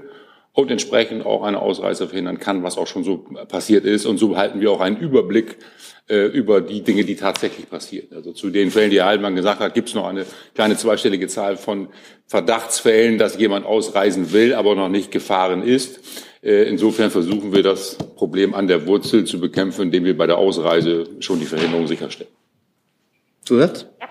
[0.52, 4.06] und entsprechend auch eine Ausreise verhindern kann, was auch schon so passiert ist.
[4.06, 5.58] Und so behalten wir auch einen Überblick
[6.08, 8.10] äh, über die Dinge, die tatsächlich passieren.
[8.14, 11.28] Also zu den Fällen, die Herr Heilmann gesagt hat, gibt es noch eine kleine zweistellige
[11.28, 11.88] Zahl von
[12.28, 16.02] Verdachtsfällen, dass jemand ausreisen will, aber noch nicht gefahren ist.
[16.44, 20.38] Äh, insofern versuchen wir das Problem an der Wurzel zu bekämpfen, indem wir bei der
[20.38, 22.32] Ausreise schon die Verhinderung sicherstellen.
[23.44, 23.86] Zusatz?
[24.02, 24.08] Ja.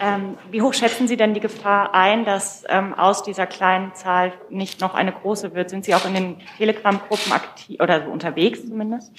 [0.00, 4.34] Ähm, wie hoch schätzen Sie denn die Gefahr ein, dass ähm, aus dieser kleinen Zahl
[4.50, 5.70] nicht noch eine große wird?
[5.70, 9.12] Sind Sie auch in den Telegram-Gruppen aktiv oder so unterwegs zumindest?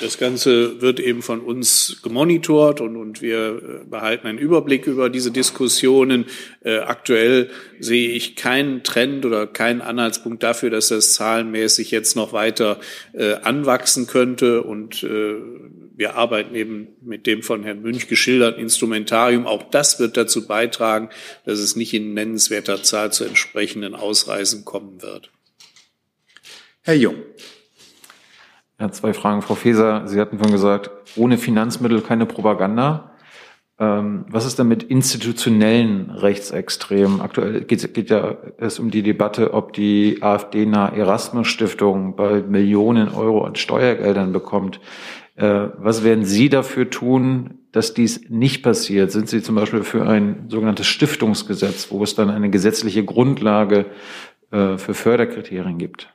[0.00, 5.08] Das Ganze wird eben von uns gemonitort und, und wir äh, behalten einen Überblick über
[5.08, 6.26] diese Diskussionen.
[6.64, 12.32] Äh, aktuell sehe ich keinen Trend oder keinen Anhaltspunkt dafür, dass das zahlenmäßig jetzt noch
[12.32, 12.80] weiter
[13.12, 14.62] äh, anwachsen könnte.
[14.62, 15.36] Und äh,
[15.96, 19.46] wir arbeiten eben mit dem von Herrn Münch geschilderten Instrumentarium.
[19.46, 21.08] Auch das wird dazu beitragen,
[21.44, 25.30] dass es nicht in nennenswerter Zahl zu entsprechenden Ausreisen kommen wird.
[26.82, 27.16] Herr Jung.
[28.80, 29.42] Ja, zwei Fragen.
[29.42, 33.12] Frau Faeser, Sie hatten vorhin gesagt, ohne Finanzmittel keine Propaganda.
[33.78, 37.20] Ähm, was ist denn mit institutionellen Rechtsextremen?
[37.20, 43.44] Aktuell geht, geht ja es um die Debatte, ob die AfD-nahe Erasmus-Stiftung bald Millionen Euro
[43.44, 44.80] an Steuergeldern bekommt.
[45.36, 49.10] Äh, was werden Sie dafür tun, dass dies nicht passiert?
[49.10, 53.86] Sind Sie zum Beispiel für ein sogenanntes Stiftungsgesetz, wo es dann eine gesetzliche Grundlage
[54.52, 56.13] äh, für Förderkriterien gibt?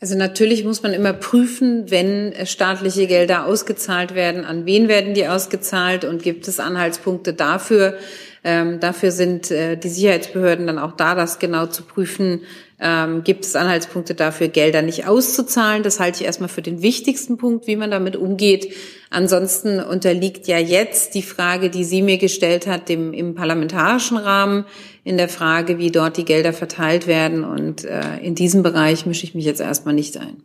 [0.00, 5.26] Also natürlich muss man immer prüfen, wenn staatliche Gelder ausgezahlt werden, an wen werden die
[5.26, 7.98] ausgezahlt und gibt es Anhaltspunkte dafür.
[8.44, 12.42] Ähm, dafür sind äh, die Sicherheitsbehörden dann auch da, das genau zu prüfen,
[12.80, 15.82] ähm, gibt es Anhaltspunkte dafür, Gelder nicht auszuzahlen.
[15.82, 18.72] Das halte ich erstmal für den wichtigsten Punkt, wie man damit umgeht.
[19.10, 24.64] Ansonsten unterliegt ja jetzt die Frage, die sie mir gestellt hat, dem, im parlamentarischen Rahmen,
[25.02, 27.44] in der Frage, wie dort die Gelder verteilt werden.
[27.44, 30.42] Und äh, in diesem Bereich mische ich mich jetzt erstmal nicht ein.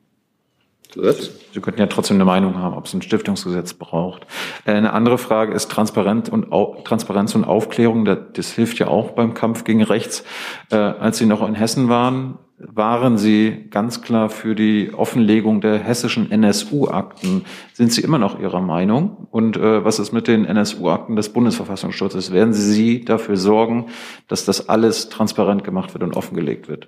[0.95, 4.27] Sie könnten ja trotzdem eine Meinung haben, ob es ein Stiftungsgesetz braucht.
[4.65, 6.49] Äh, eine andere Frage ist Transparenz und,
[6.85, 8.05] Transparenz und Aufklärung.
[8.05, 10.23] Das hilft ja auch beim Kampf gegen rechts.
[10.71, 15.79] Äh, als Sie noch in Hessen waren, waren Sie ganz klar für die Offenlegung der
[15.79, 17.45] hessischen NSU-Akten.
[17.73, 19.27] Sind Sie immer noch Ihrer Meinung?
[19.31, 22.31] Und äh, was ist mit den NSU-Akten des Bundesverfassungsschutzes?
[22.31, 23.87] Werden Sie dafür sorgen,
[24.27, 26.87] dass das alles transparent gemacht wird und offengelegt wird?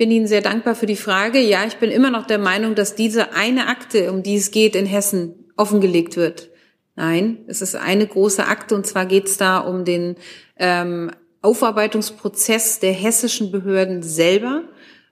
[0.00, 1.40] Bin Ihnen sehr dankbar für die Frage.
[1.40, 4.74] Ja, ich bin immer noch der Meinung, dass diese eine Akte, um die es geht,
[4.74, 6.48] in Hessen offengelegt wird.
[6.96, 10.16] Nein, es ist eine große Akte und zwar geht es da um den
[10.56, 11.10] ähm,
[11.42, 14.62] Aufarbeitungsprozess der hessischen Behörden selber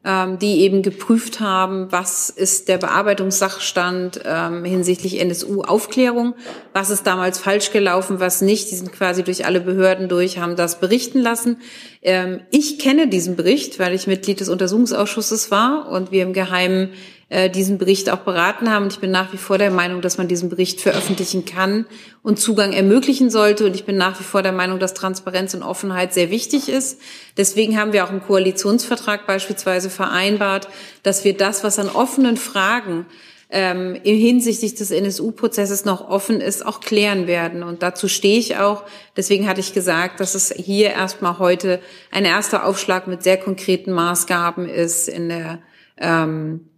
[0.05, 6.35] ähm, die eben geprüft haben, was ist der Bearbeitungssachstand ähm, hinsichtlich NSU-Aufklärung,
[6.73, 8.71] was ist damals falsch gelaufen, was nicht.
[8.71, 11.61] Die sind quasi durch alle Behörden durch, haben das berichten lassen.
[12.03, 16.91] Ähm, ich kenne diesen Bericht, weil ich Mitglied des Untersuchungsausschusses war und wir im Geheimen
[17.31, 18.85] äh, diesen Bericht auch beraten haben.
[18.85, 21.87] Und ich bin nach wie vor der Meinung, dass man diesen Bericht veröffentlichen kann
[22.23, 23.67] und Zugang ermöglichen sollte.
[23.67, 27.01] Und ich bin nach wie vor der Meinung, dass Transparenz und Offenheit sehr wichtig ist.
[27.37, 30.69] Deswegen haben wir auch im Koalitionsvertrag beispielsweise vereinbart,
[31.03, 33.07] dass wir das, was an offenen Fragen
[33.51, 37.63] ähm, hinsichtlich des NSU-Prozesses noch offen ist, auch klären werden.
[37.63, 38.85] Und dazu stehe ich auch.
[39.17, 41.81] Deswegen hatte ich gesagt, dass es hier erstmal heute
[42.11, 45.61] ein erster Aufschlag mit sehr konkreten Maßgaben ist in der
[45.97, 46.69] ähm,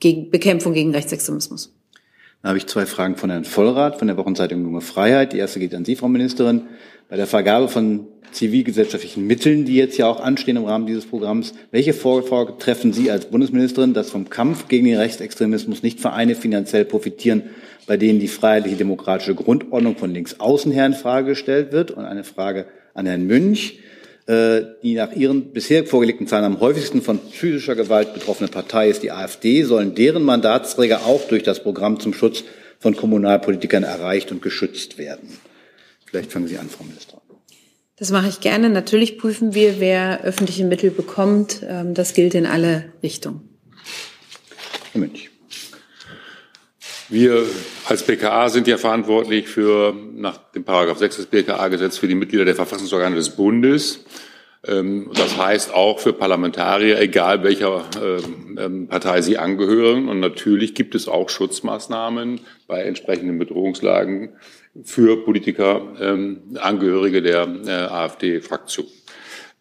[0.00, 1.72] gegen Bekämpfung gegen Rechtsextremismus.
[2.42, 5.32] Da habe ich zwei Fragen von Herrn Vollrath von der Wochenzeitung Junge Freiheit.
[5.32, 6.62] Die erste geht an Sie, Frau Ministerin.
[7.08, 11.54] Bei der Vergabe von zivilgesellschaftlichen Mitteln, die jetzt ja auch anstehen im Rahmen dieses Programms,
[11.70, 16.84] welche Vorsorge treffen Sie als Bundesministerin, dass vom Kampf gegen den Rechtsextremismus nicht Vereine finanziell
[16.84, 17.44] profitieren,
[17.86, 21.90] bei denen die freiheitliche demokratische Grundordnung von links außen her in Frage gestellt wird?
[21.90, 23.80] Und eine Frage an Herrn Münch.
[24.26, 29.04] Äh, die nach ihren bisher vorgelegten Zahlen am häufigsten von physischer Gewalt betroffene Partei ist
[29.04, 32.42] die AfD, sollen deren Mandatsträger auch durch das Programm zum Schutz
[32.80, 35.28] von Kommunalpolitikern erreicht und geschützt werden.
[36.06, 37.25] Vielleicht fangen Sie an, Frau Ministerin.
[37.98, 38.68] Das mache ich gerne.
[38.68, 41.62] Natürlich prüfen wir, wer öffentliche Mittel bekommt.
[41.66, 43.48] Ähm, das gilt in alle Richtungen.
[44.92, 45.30] Herr Münch.
[47.08, 47.46] Wir
[47.88, 52.44] als BKA sind ja verantwortlich für, nach dem Paragraph 6 des BKA-Gesetzes, für die Mitglieder
[52.44, 54.04] der Verfassungsorgane des Bundes.
[54.66, 57.84] Ähm, das heißt auch für Parlamentarier, egal welcher
[58.58, 60.08] ähm, Partei sie angehören.
[60.10, 64.34] Und natürlich gibt es auch Schutzmaßnahmen bei entsprechenden Bedrohungslagen
[64.84, 65.82] für Politiker,
[66.56, 68.86] Angehörige der äh, AfD-Fraktion.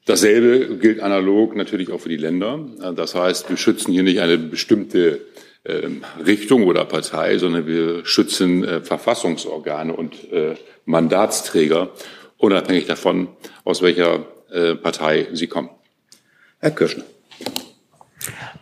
[0.06, 2.60] Dasselbe gilt analog natürlich auch für die Länder.
[2.96, 5.22] Das heißt, wir schützen hier nicht eine bestimmte
[5.66, 11.90] ähm, Richtung oder Partei, sondern wir schützen äh, Verfassungsorgane und äh, Mandatsträger,
[12.38, 13.30] unabhängig davon,
[13.64, 15.72] aus welcher äh, Partei sie kommen.
[16.60, 17.04] Herr Kirschner.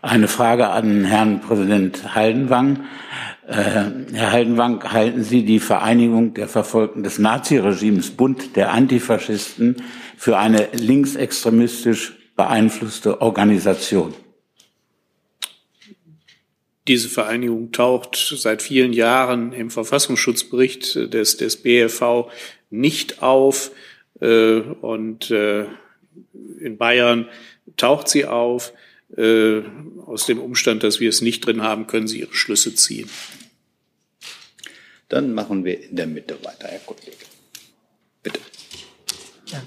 [0.01, 2.85] Eine Frage an Herrn Präsident Haldenwang.
[3.53, 9.75] Äh, Herr Haldenwang, halten Sie die Vereinigung der Verfolgten des Naziregimes Bund der Antifaschisten
[10.17, 14.15] für eine linksextremistisch beeinflusste Organisation?
[16.87, 22.31] Diese Vereinigung taucht seit vielen Jahren im Verfassungsschutzbericht des, des BFV
[22.71, 23.69] nicht auf.
[24.19, 25.65] Äh, und äh,
[26.59, 27.27] in Bayern
[27.77, 28.73] taucht sie auf.
[29.17, 29.61] Äh,
[30.05, 33.09] aus dem Umstand, dass wir es nicht drin haben, können Sie Ihre Schlüsse ziehen.
[35.09, 37.11] Dann machen wir in der Mitte weiter, Herr Kollege.
[38.23, 38.39] Bitte.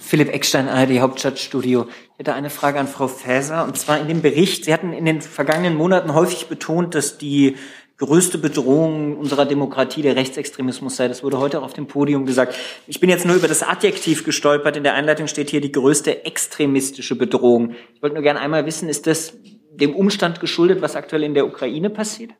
[0.00, 1.86] Philipp Eckstein, ARD Hauptstadtstudio.
[1.88, 3.64] Ich hätte eine Frage an Frau Faeser.
[3.64, 7.56] Und zwar in dem Bericht, Sie hatten in den vergangenen Monaten häufig betont, dass die
[7.98, 11.08] größte Bedrohung unserer Demokratie der Rechtsextremismus sei.
[11.08, 12.54] Das wurde heute auch auf dem Podium gesagt.
[12.86, 14.76] Ich bin jetzt nur über das Adjektiv gestolpert.
[14.76, 17.74] In der Einleitung steht hier die größte extremistische Bedrohung.
[17.94, 19.34] Ich wollte nur gerne einmal wissen, ist das
[19.70, 22.32] dem Umstand geschuldet, was aktuell in der Ukraine passiert?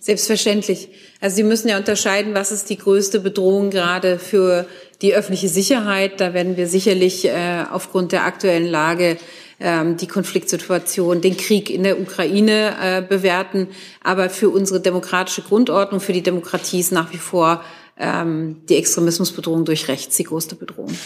[0.00, 0.88] Selbstverständlich.
[1.20, 4.66] Also Sie müssen ja unterscheiden, was ist die größte Bedrohung gerade für
[5.02, 6.20] die öffentliche Sicherheit.
[6.20, 9.18] Da werden wir sicherlich äh, aufgrund der aktuellen Lage
[9.60, 13.68] ähm, die Konfliktsituation, den Krieg in der Ukraine äh, bewerten.
[14.02, 17.62] Aber für unsere demokratische Grundordnung, für die Demokratie ist nach wie vor
[17.98, 20.96] ähm, die Extremismusbedrohung durch rechts die größte Bedrohung.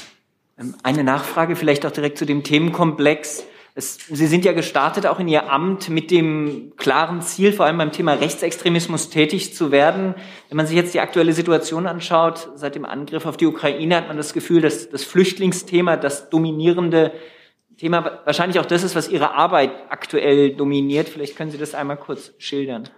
[0.58, 3.44] Ähm, eine Nachfrage vielleicht auch direkt zu dem Themenkomplex.
[3.74, 7.78] Es, Sie sind ja gestartet auch in Ihr Amt mit dem klaren Ziel, vor allem
[7.78, 10.14] beim Thema Rechtsextremismus tätig zu werden.
[10.50, 14.08] Wenn man sich jetzt die aktuelle Situation anschaut, seit dem Angriff auf die Ukraine hat
[14.08, 17.12] man das Gefühl, dass das Flüchtlingsthema das dominierende
[17.82, 21.08] Thema wahrscheinlich auch das ist, was Ihre Arbeit aktuell dominiert.
[21.08, 22.88] Vielleicht können Sie das einmal kurz schildern.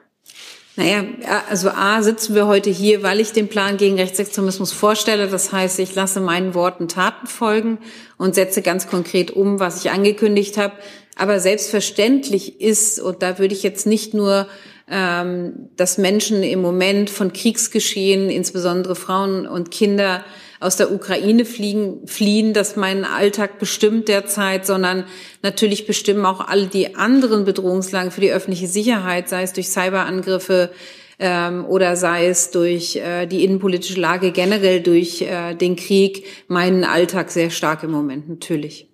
[0.77, 1.05] Naja,
[1.49, 5.29] also A sitzen wir heute hier, weil ich den Plan gegen Rechtsextremismus vorstelle.
[5.29, 7.79] Das heißt, ich lasse meinen Worten Taten folgen
[8.19, 10.75] und setze ganz konkret um, was ich angekündigt habe.
[11.17, 14.49] Aber selbstverständlich ist, und da würde ich jetzt nicht nur
[14.87, 20.23] ähm, dass Menschen im Moment von Kriegsgeschehen, insbesondere Frauen und Kinder,
[20.65, 25.05] aus der Ukraine fliegen, fliehen, das meinen Alltag bestimmt derzeit, sondern
[25.43, 30.71] natürlich bestimmen auch all die anderen Bedrohungslagen für die öffentliche Sicherheit, sei es durch Cyberangriffe
[31.19, 36.85] ähm, oder sei es durch äh, die innenpolitische Lage generell, durch äh, den Krieg, meinen
[36.85, 38.89] Alltag sehr stark im Moment natürlich.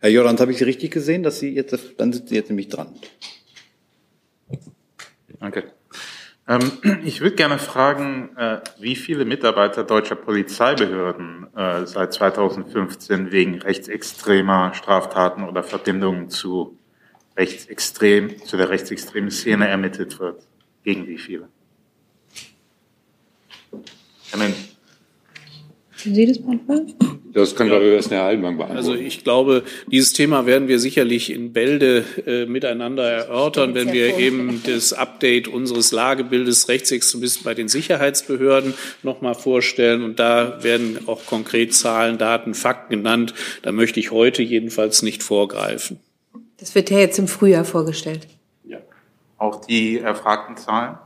[0.00, 2.68] Herr Jordan, habe ich Sie richtig gesehen, dass Sie jetzt, dann sind Sie jetzt nämlich
[2.68, 2.88] dran.
[5.38, 5.77] Danke.
[6.48, 6.72] Ähm,
[7.04, 14.72] ich würde gerne fragen, äh, wie viele Mitarbeiter deutscher Polizeibehörden äh, seit 2015 wegen rechtsextremer
[14.74, 16.78] Straftaten oder Verbindungen zu
[17.36, 20.42] rechtsextrem, zu der rechtsextremen Szene ermittelt wird.
[20.82, 21.48] Gegen wie viele?
[24.30, 24.67] Herr Mensch.
[26.00, 26.94] Können Sie das beantworten?
[27.32, 28.78] Das kann, glaube ich, erst Herr Heidenbank beantworten.
[28.78, 34.16] Also ich glaube, dieses Thema werden wir sicherlich in Bälde äh, miteinander erörtern, wenn wir
[34.16, 40.04] eben das Update unseres Lagebildes Rechtsextremisten bei den Sicherheitsbehörden nochmal vorstellen.
[40.04, 43.34] Und da werden auch konkret Zahlen, Daten, Fakten genannt.
[43.62, 45.98] Da möchte ich heute jedenfalls nicht vorgreifen.
[46.58, 48.26] Das wird ja jetzt im Frühjahr vorgestellt.
[48.64, 48.78] Ja.
[49.36, 50.96] Auch die erfragten Zahlen?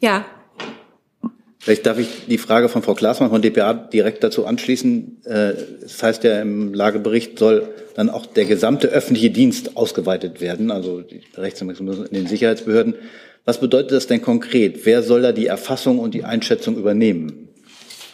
[0.00, 0.24] Ja,
[1.64, 5.22] Vielleicht darf ich die Frage von Frau Klaasmann von dpa direkt dazu anschließen.
[5.24, 10.72] Äh, das heißt ja, im Lagebericht soll dann auch der gesamte öffentliche Dienst ausgeweitet werden,
[10.72, 12.96] also die Rechtsanwendung in den Sicherheitsbehörden.
[13.44, 14.84] Was bedeutet das denn konkret?
[14.86, 17.51] Wer soll da die Erfassung und die Einschätzung übernehmen?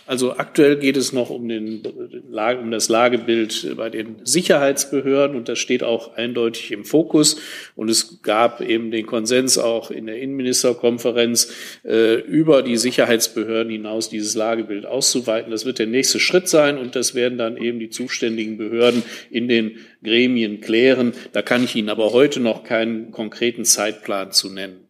[0.09, 5.59] Also aktuell geht es noch um, den, um das Lagebild bei den Sicherheitsbehörden und das
[5.59, 7.39] steht auch eindeutig im Fokus.
[7.77, 11.53] Und es gab eben den Konsens auch in der Innenministerkonferenz,
[11.85, 15.51] äh, über die Sicherheitsbehörden hinaus dieses Lagebild auszuweiten.
[15.51, 19.47] Das wird der nächste Schritt sein und das werden dann eben die zuständigen Behörden in
[19.47, 21.13] den Gremien klären.
[21.33, 24.88] Da kann ich Ihnen aber heute noch keinen konkreten Zeitplan zu nennen.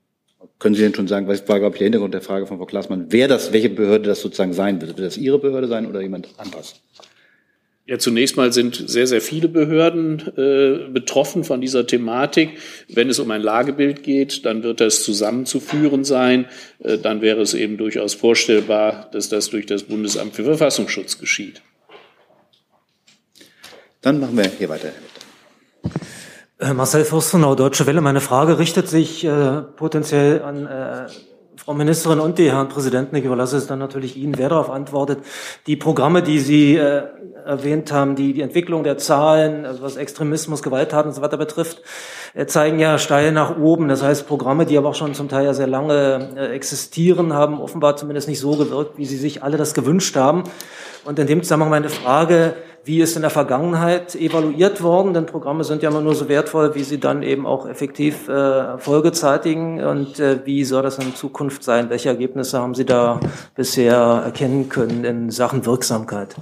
[0.58, 2.66] Können Sie denn schon sagen, was war, glaube ich, der Hintergrund der Frage von Frau
[2.66, 4.96] Klaasmann, wer das, welche Behörde das sozusagen sein wird?
[4.96, 6.80] Wird das Ihre Behörde sein oder jemand anderes?
[7.88, 12.58] Ja, zunächst mal sind sehr, sehr viele Behörden äh, betroffen von dieser Thematik.
[12.88, 16.44] Wenn es um ein Lagebild geht, dann wird das zusammenzuführen sein.
[16.80, 21.62] Äh, dann wäre es eben durchaus vorstellbar, dass das durch das Bundesamt für Verfassungsschutz geschieht.
[24.02, 24.92] Dann machen wir hier weiter.
[26.60, 28.00] Äh, Marcel Fürstenau, Deutsche Welle.
[28.00, 31.06] Meine Frage richtet sich äh, potenziell an äh,
[31.54, 33.14] Frau Ministerin und die Herren Präsidenten.
[33.14, 35.20] Ich überlasse es dann natürlich Ihnen, wer darauf antwortet.
[35.68, 37.04] Die Programme, die Sie äh,
[37.44, 41.80] erwähnt haben, die, die Entwicklung der Zahlen, also was Extremismus, Gewalttaten und so weiter betrifft,
[42.34, 43.86] äh, zeigen ja steil nach oben.
[43.86, 47.94] Das heißt, Programme, die aber auch schon zum Teil ja sehr lange existieren, haben offenbar
[47.94, 50.42] zumindest nicht so gewirkt, wie Sie sich alle das gewünscht haben.
[51.04, 52.54] Und in dem Zusammenhang meine Frage,
[52.84, 55.14] wie ist in der Vergangenheit evaluiert worden?
[55.14, 58.32] Denn Programme sind ja immer nur so wertvoll, wie sie dann eben auch effektiv äh,
[58.32, 59.82] Erfolge zeitigen.
[59.82, 61.90] Und äh, wie soll das in Zukunft sein?
[61.90, 63.20] Welche Ergebnisse haben Sie da
[63.54, 66.34] bisher erkennen können in Sachen Wirksamkeit?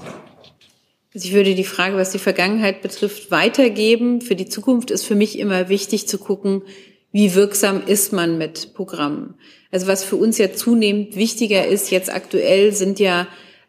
[1.15, 4.21] Also ich würde die Frage, was die Vergangenheit betrifft, weitergeben.
[4.21, 6.63] Für die Zukunft ist für mich immer wichtig zu gucken,
[7.11, 9.35] wie wirksam ist man mit Programmen.
[9.71, 13.27] Also was für uns ja zunehmend wichtiger ist, jetzt aktuell sind ja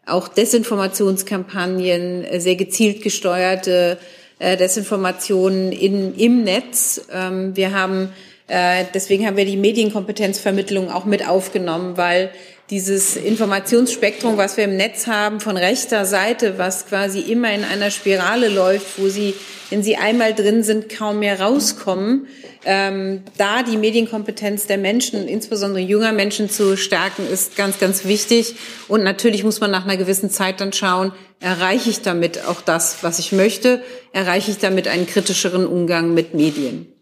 [0.08, 3.98] auch Desinformationskampagnen, äh, sehr gezielt gesteuerte
[4.38, 7.06] äh, Desinformationen in, im Netz.
[7.12, 8.10] Ähm, wir haben,
[8.46, 12.30] äh, deswegen haben wir die Medienkompetenzvermittlung auch mit aufgenommen, weil
[12.70, 17.90] dieses Informationsspektrum, was wir im Netz haben, von rechter Seite, was quasi immer in einer
[17.90, 19.34] Spirale läuft, wo sie,
[19.70, 22.26] wenn sie einmal drin sind, kaum mehr rauskommen,
[22.66, 28.56] ähm, da die Medienkompetenz der Menschen, insbesondere junger Menschen zu stärken, ist ganz, ganz wichtig.
[28.88, 32.98] Und natürlich muss man nach einer gewissen Zeit dann schauen, erreiche ich damit auch das,
[33.02, 33.82] was ich möchte?
[34.12, 36.92] Erreiche ich damit einen kritischeren Umgang mit Medien?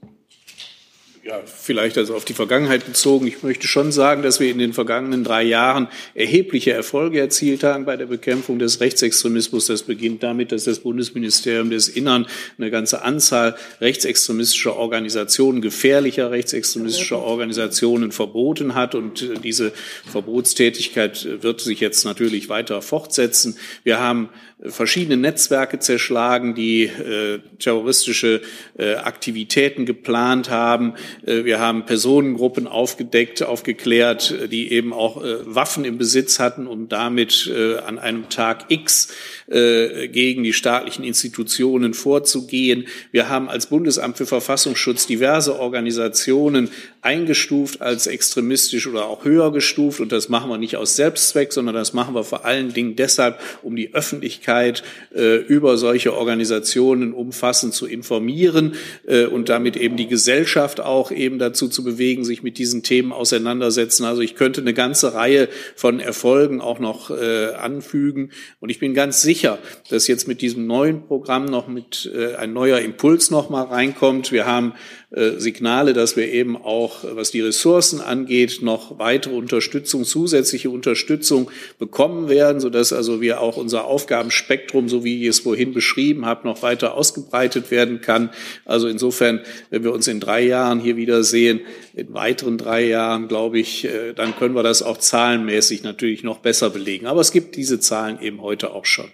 [1.26, 3.26] Ja, vielleicht also auf die Vergangenheit bezogen.
[3.26, 7.84] Ich möchte schon sagen, dass wir in den vergangenen drei Jahren erhebliche Erfolge erzielt haben
[7.84, 9.66] bei der Bekämpfung des Rechtsextremismus.
[9.66, 17.18] Das beginnt damit, dass das Bundesministerium des Innern eine ganze Anzahl rechtsextremistischer Organisationen, gefährlicher rechtsextremistischer
[17.18, 18.94] Organisationen verboten hat.
[18.94, 19.72] Und diese
[20.08, 23.56] Verbotstätigkeit wird sich jetzt natürlich weiter fortsetzen.
[23.82, 24.28] Wir haben
[24.58, 28.40] verschiedene Netzwerke zerschlagen, die äh, terroristische
[28.78, 30.94] äh, Aktivitäten geplant haben.
[31.26, 36.88] Äh, wir haben Personengruppen aufgedeckt, aufgeklärt, die eben auch äh, Waffen im Besitz hatten, um
[36.88, 39.12] damit äh, an einem Tag X
[39.46, 42.86] äh, gegen die staatlichen Institutionen vorzugehen.
[43.12, 46.70] Wir haben als Bundesamt für Verfassungsschutz diverse Organisationen
[47.06, 50.00] eingestuft als extremistisch oder auch höher gestuft.
[50.00, 53.38] Und das machen wir nicht aus Selbstzweck, sondern das machen wir vor allen Dingen deshalb,
[53.62, 54.82] um die Öffentlichkeit
[55.14, 58.74] äh, über solche Organisationen umfassend zu informieren
[59.06, 63.12] äh, und damit eben die Gesellschaft auch eben dazu zu bewegen, sich mit diesen Themen
[63.12, 64.04] auseinandersetzen.
[64.04, 68.32] Also ich könnte eine ganze Reihe von Erfolgen auch noch äh, anfügen.
[68.58, 72.52] Und ich bin ganz sicher, dass jetzt mit diesem neuen Programm noch mit äh, ein
[72.52, 74.32] neuer Impuls noch mal reinkommt.
[74.32, 74.72] Wir haben
[75.10, 81.50] äh, Signale, dass wir eben auch, was die Ressourcen angeht, noch weitere Unterstützung, zusätzliche Unterstützung
[81.78, 86.46] bekommen werden, sodass also wir auch unser Aufgabenspektrum, so wie ich es vorhin beschrieben habe,
[86.46, 88.30] noch weiter ausgebreitet werden kann.
[88.64, 89.40] Also insofern,
[89.70, 91.60] wenn wir uns in drei Jahren hier wieder sehen,
[91.94, 96.38] in weiteren drei Jahren, glaube ich, äh, dann können wir das auch zahlenmäßig natürlich noch
[96.38, 97.06] besser belegen.
[97.06, 99.10] Aber es gibt diese Zahlen eben heute auch schon.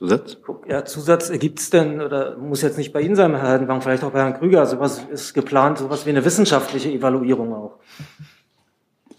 [0.00, 0.38] Zusatz?
[0.66, 4.02] Ja, Zusatz gibt es denn, oder muss jetzt nicht bei Ihnen sein, Herr Heidenbank, vielleicht
[4.02, 7.78] auch bei Herrn Krüger, sowas ist geplant, sowas wie eine wissenschaftliche Evaluierung auch.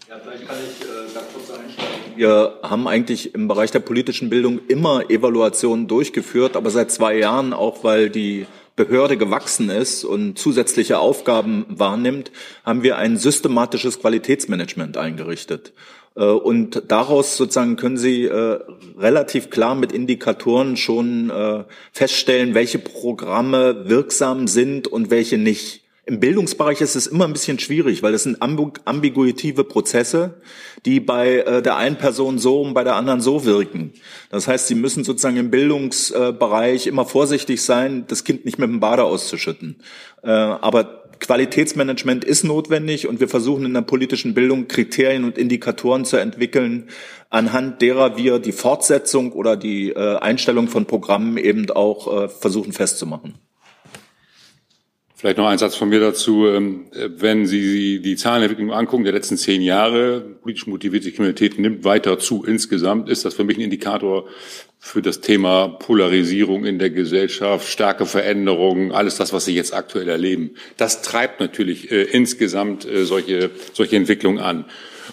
[0.08, 2.16] Ja, vielleicht kann ich äh, da kurz einsteigen.
[2.16, 7.52] Wir haben eigentlich im Bereich der politischen Bildung immer Evaluationen durchgeführt, aber seit zwei Jahren
[7.52, 12.32] auch, weil die Behörde gewachsen ist und zusätzliche Aufgaben wahrnimmt,
[12.64, 15.72] haben wir ein systematisches Qualitätsmanagement eingerichtet.
[16.16, 18.60] Äh, und daraus sozusagen können Sie äh,
[18.98, 25.80] relativ klar mit Indikatoren schon äh, feststellen, welche Programme wirksam sind und welche nicht.
[26.04, 30.34] Im Bildungsbereich ist es immer ein bisschen schwierig, weil das sind ambiguitive Prozesse,
[30.84, 33.92] die bei der einen Person so und bei der anderen so wirken.
[34.28, 38.80] Das heißt, Sie müssen sozusagen im Bildungsbereich immer vorsichtig sein, das Kind nicht mit dem
[38.80, 39.76] Bade auszuschütten.
[40.22, 46.16] Aber Qualitätsmanagement ist notwendig und wir versuchen in der politischen Bildung Kriterien und Indikatoren zu
[46.16, 46.88] entwickeln,
[47.30, 52.72] anhand derer wir die Fortsetzung oder die äh, Einstellung von Programmen eben auch äh, versuchen
[52.72, 53.38] festzumachen.
[55.22, 56.48] Vielleicht noch ein Satz von mir dazu.
[56.48, 62.18] Ähm, wenn Sie die Zahlenentwicklung angucken der letzten zehn Jahre, politisch motivierte Kriminalität nimmt weiter
[62.18, 64.26] zu insgesamt, ist das für mich ein Indikator
[64.80, 70.08] für das Thema Polarisierung in der Gesellschaft, starke Veränderungen, alles das, was Sie jetzt aktuell
[70.08, 70.56] erleben.
[70.76, 74.64] Das treibt natürlich äh, insgesamt äh, solche, solche Entwicklungen an.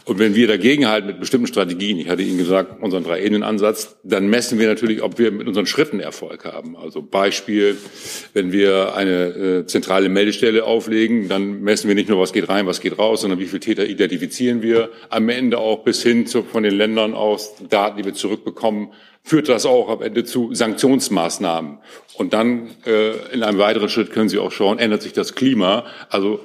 [0.05, 4.59] Und wenn wir dagegenhalten mit bestimmten Strategien, ich hatte Ihnen gesagt, unseren Drei-Ebenen-Ansatz, dann messen
[4.59, 6.75] wir natürlich, ob wir mit unseren Schritten Erfolg haben.
[6.75, 7.77] Also Beispiel,
[8.33, 12.65] wenn wir eine äh, zentrale Meldestelle auflegen, dann messen wir nicht nur, was geht rein,
[12.65, 14.89] was geht raus, sondern wie viele Täter identifizieren wir.
[15.09, 18.89] Am Ende auch bis hin zu, von den Ländern aus Daten, die wir zurückbekommen,
[19.23, 21.77] führt das auch am Ende zu Sanktionsmaßnahmen.
[22.15, 25.85] Und dann äh, in einem weiteren Schritt können Sie auch schauen, ändert sich das Klima.
[26.09, 26.39] Also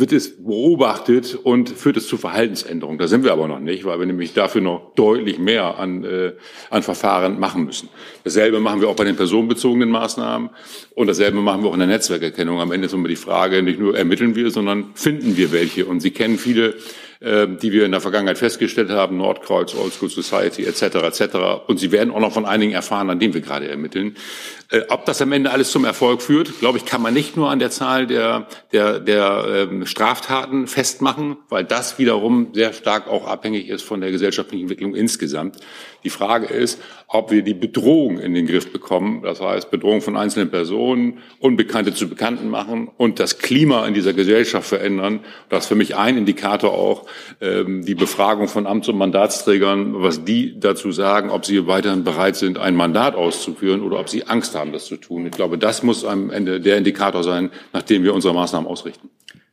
[0.00, 2.98] wird es beobachtet und führt es zu Verhaltensänderungen.
[2.98, 6.32] Da sind wir aber noch nicht, weil wir nämlich dafür noch deutlich mehr an, äh,
[6.70, 7.88] an Verfahren machen müssen.
[8.24, 10.50] Dasselbe machen wir auch bei den personenbezogenen Maßnahmen
[10.94, 12.60] und dasselbe machen wir auch in der Netzwerkerkennung.
[12.60, 15.86] Am Ende ist immer die Frage, nicht nur ermitteln wir, sondern finden wir welche.
[15.86, 16.74] Und Sie kennen viele
[17.20, 20.82] äh, die wir in der Vergangenheit festgestellt haben, Nordkreuz, Old School Society etc.
[20.82, 21.36] etc.
[21.66, 24.16] Und Sie werden auch noch von einigen erfahren, an denen wir gerade ermitteln.
[24.70, 27.50] Äh, ob das am Ende alles zum Erfolg führt, glaube ich, kann man nicht nur
[27.50, 33.26] an der Zahl der, der, der ähm, Straftaten festmachen, weil das wiederum sehr stark auch
[33.26, 35.56] abhängig ist von der gesellschaftlichen Entwicklung insgesamt.
[36.04, 40.16] Die Frage ist, ob wir die Bedrohung in den Griff bekommen, das heißt Bedrohung von
[40.16, 45.20] einzelnen Personen, Unbekannte zu Bekannten machen und das Klima in dieser Gesellschaft verändern.
[45.48, 47.06] Das ist für mich ein Indikator auch
[47.40, 52.36] ähm, die Befragung von Amts- und Mandatsträgern, was die dazu sagen, ob sie weiterhin bereit
[52.36, 55.26] sind, ein Mandat auszuführen oder ob sie Angst haben, das zu tun.
[55.26, 59.08] Ich glaube, das muss am Ende der Indikator sein, nach dem wir unsere Maßnahmen ausrichten.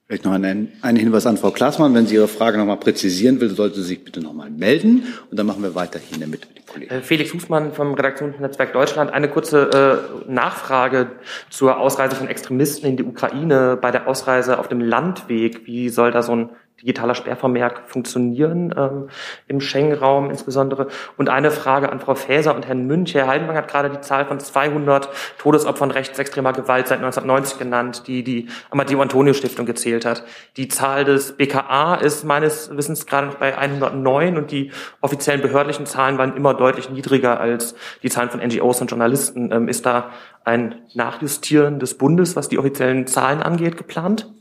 [0.08, 1.96] Vielleicht noch ein, ein Hinweis an Frau Klaasmann.
[1.96, 5.08] Wenn sie Ihre Frage noch mal präzisieren will, sollte sie sich bitte noch mal melden.
[5.32, 6.94] Und dann machen wir weiter hier in der Mitte mit den Kollegen.
[6.94, 9.12] Äh, Felix Hufmann vom Redaktionsnetzwerk Deutschland.
[9.12, 11.14] Eine kurze äh, Nachfrage
[11.50, 13.80] zur Ausreise von Extremisten in die Ukraine.
[13.82, 16.50] Bei der Ausreise auf dem Landweg, wie soll da so ein
[16.82, 19.10] digitaler Sperrvermerk funktionieren ähm,
[19.48, 20.88] im Schengen-Raum insbesondere.
[21.18, 23.14] Und eine Frage an Frau Faeser und Herrn Münch.
[23.14, 28.24] Herr Heidenberg hat gerade die Zahl von 200 Todesopfern rechtsextremer Gewalt seit 1990 genannt, die
[28.24, 30.24] die Amadeo-Antonio-Stiftung gezählt hat.
[30.58, 34.72] Die Zahl des BKA ist meines Wissens gerade noch bei 109 und die
[35.02, 39.52] offiziellen behördlichen Zahlen waren immer deutlich niedriger als die Zahlen von NGOs und Journalisten.
[39.52, 40.12] Ähm, ist da
[40.44, 44.32] ein Nachjustieren des Bundes, was die offiziellen Zahlen angeht, geplant?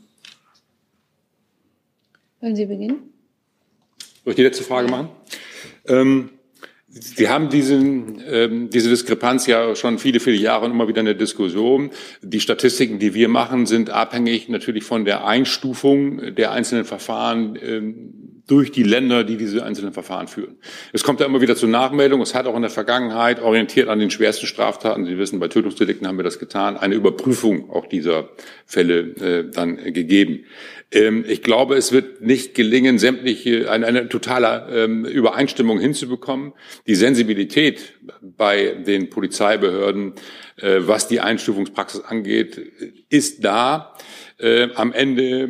[2.45, 3.11] Wollen Sie beginnen?
[4.23, 5.09] Soll ich die letzte Frage machen?
[5.87, 6.29] Ähm,
[7.15, 11.07] wir haben diesen, ähm, diese Diskrepanz ja schon viele, viele Jahre und immer wieder in
[11.07, 11.89] der Diskussion.
[12.21, 18.35] Die Statistiken, die wir machen, sind abhängig natürlich von der Einstufung der einzelnen Verfahren ähm,
[18.47, 20.57] durch die Länder, die diese einzelnen Verfahren führen.
[20.93, 22.21] Es kommt da immer wieder zu Nachmeldungen.
[22.21, 26.07] Es hat auch in der Vergangenheit, orientiert an den schwersten Straftaten, Sie wissen, bei Tötungsdelikten
[26.07, 28.29] haben wir das getan, eine Überprüfung auch dieser
[28.67, 30.45] Fälle äh, dann gegeben.
[30.91, 36.53] Ähm, ich glaube, es wird nicht gelingen, sämtliche, eine, eine totale ähm, Übereinstimmung hinzubekommen.
[36.87, 40.13] Die Sensibilität bei den Polizeibehörden,
[40.57, 42.61] äh, was die Einstufungspraxis angeht,
[43.09, 43.95] ist da.
[44.37, 45.47] Äh, am Ende äh,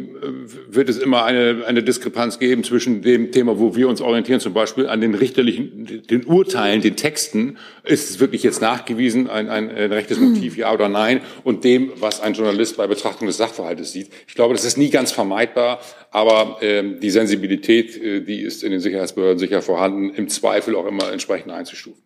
[0.68, 4.54] wird es immer eine, eine Diskrepanz geben zwischen dem Thema, wo wir uns orientieren, zum
[4.54, 7.58] Beispiel an den richterlichen, den Urteilen, den Texten.
[7.84, 11.94] Ist es wirklich jetzt nachgewiesen, ein, ein, ein rechtes Motiv, ja oder nein, und dem,
[11.96, 14.10] was ein Journalist bei Betrachtung des Sachverhaltes sieht.
[14.28, 15.80] Ich glaube, das ist nie ganz vermeidbar,
[16.12, 20.86] aber ähm, die Sensibilität, äh, die ist in den Sicherheitsbehörden sicher vorhanden, im Zweifel auch
[20.86, 22.05] immer entsprechend einzustufen.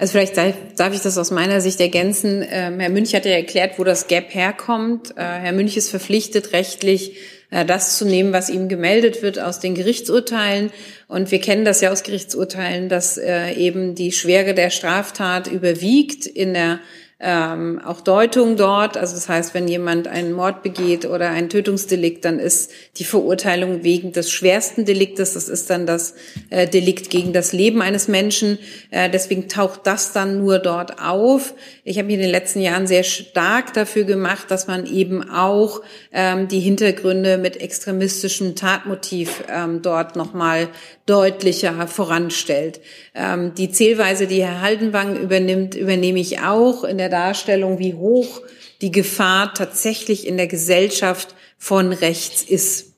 [0.00, 0.38] Also vielleicht
[0.78, 2.42] darf ich das aus meiner Sicht ergänzen.
[2.50, 5.10] Ähm, Herr Münch hat ja erklärt, wo das Gap herkommt.
[5.10, 7.18] Äh, Herr Münch ist verpflichtet, rechtlich
[7.50, 10.70] äh, das zu nehmen, was ihm gemeldet wird aus den Gerichtsurteilen.
[11.06, 16.24] Und wir kennen das ja aus Gerichtsurteilen, dass äh, eben die Schwere der Straftat überwiegt
[16.24, 16.80] in der
[17.22, 18.96] ähm, auch Deutung dort.
[18.96, 23.84] Also das heißt, wenn jemand einen Mord begeht oder ein Tötungsdelikt, dann ist die Verurteilung
[23.84, 26.14] wegen des schwersten Deliktes, das ist dann das
[26.48, 28.58] äh, Delikt gegen das Leben eines Menschen.
[28.90, 31.52] Äh, deswegen taucht das dann nur dort auf.
[31.84, 35.82] Ich habe mich in den letzten Jahren sehr stark dafür gemacht, dass man eben auch
[36.12, 40.68] ähm, die Hintergründe mit extremistischem Tatmotiv ähm, dort nochmal
[41.10, 42.80] deutlicher voranstellt.
[43.16, 48.42] Ähm, die Zählweise, die Herr Haldenwang übernimmt, übernehme ich auch in der Darstellung, wie hoch
[48.80, 52.94] die Gefahr tatsächlich in der Gesellschaft von rechts ist.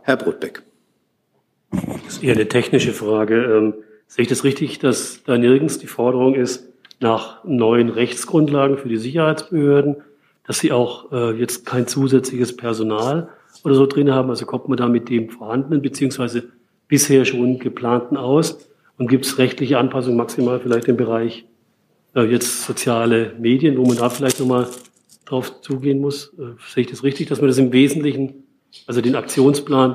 [0.00, 0.62] Herr Brotbeck.
[1.70, 3.44] Das ist eher eine technische Frage.
[3.44, 3.74] Ähm,
[4.06, 6.66] sehe ich das richtig, dass da nirgends die Forderung ist
[6.98, 9.96] nach neuen Rechtsgrundlagen für die Sicherheitsbehörden,
[10.46, 13.28] dass sie auch äh, jetzt kein zusätzliches Personal
[13.64, 14.30] oder so drin haben?
[14.30, 16.44] Also kommt man da mit dem vorhandenen beziehungsweise
[16.88, 18.68] bisher schon geplanten aus?
[18.98, 21.44] Und gibt es rechtliche Anpassungen maximal vielleicht im Bereich
[22.14, 24.68] äh, jetzt soziale Medien, wo man da vielleicht nochmal
[25.24, 26.34] drauf zugehen muss?
[26.38, 28.44] Äh, sehe ich das richtig, dass man das im Wesentlichen,
[28.86, 29.94] also den Aktionsplan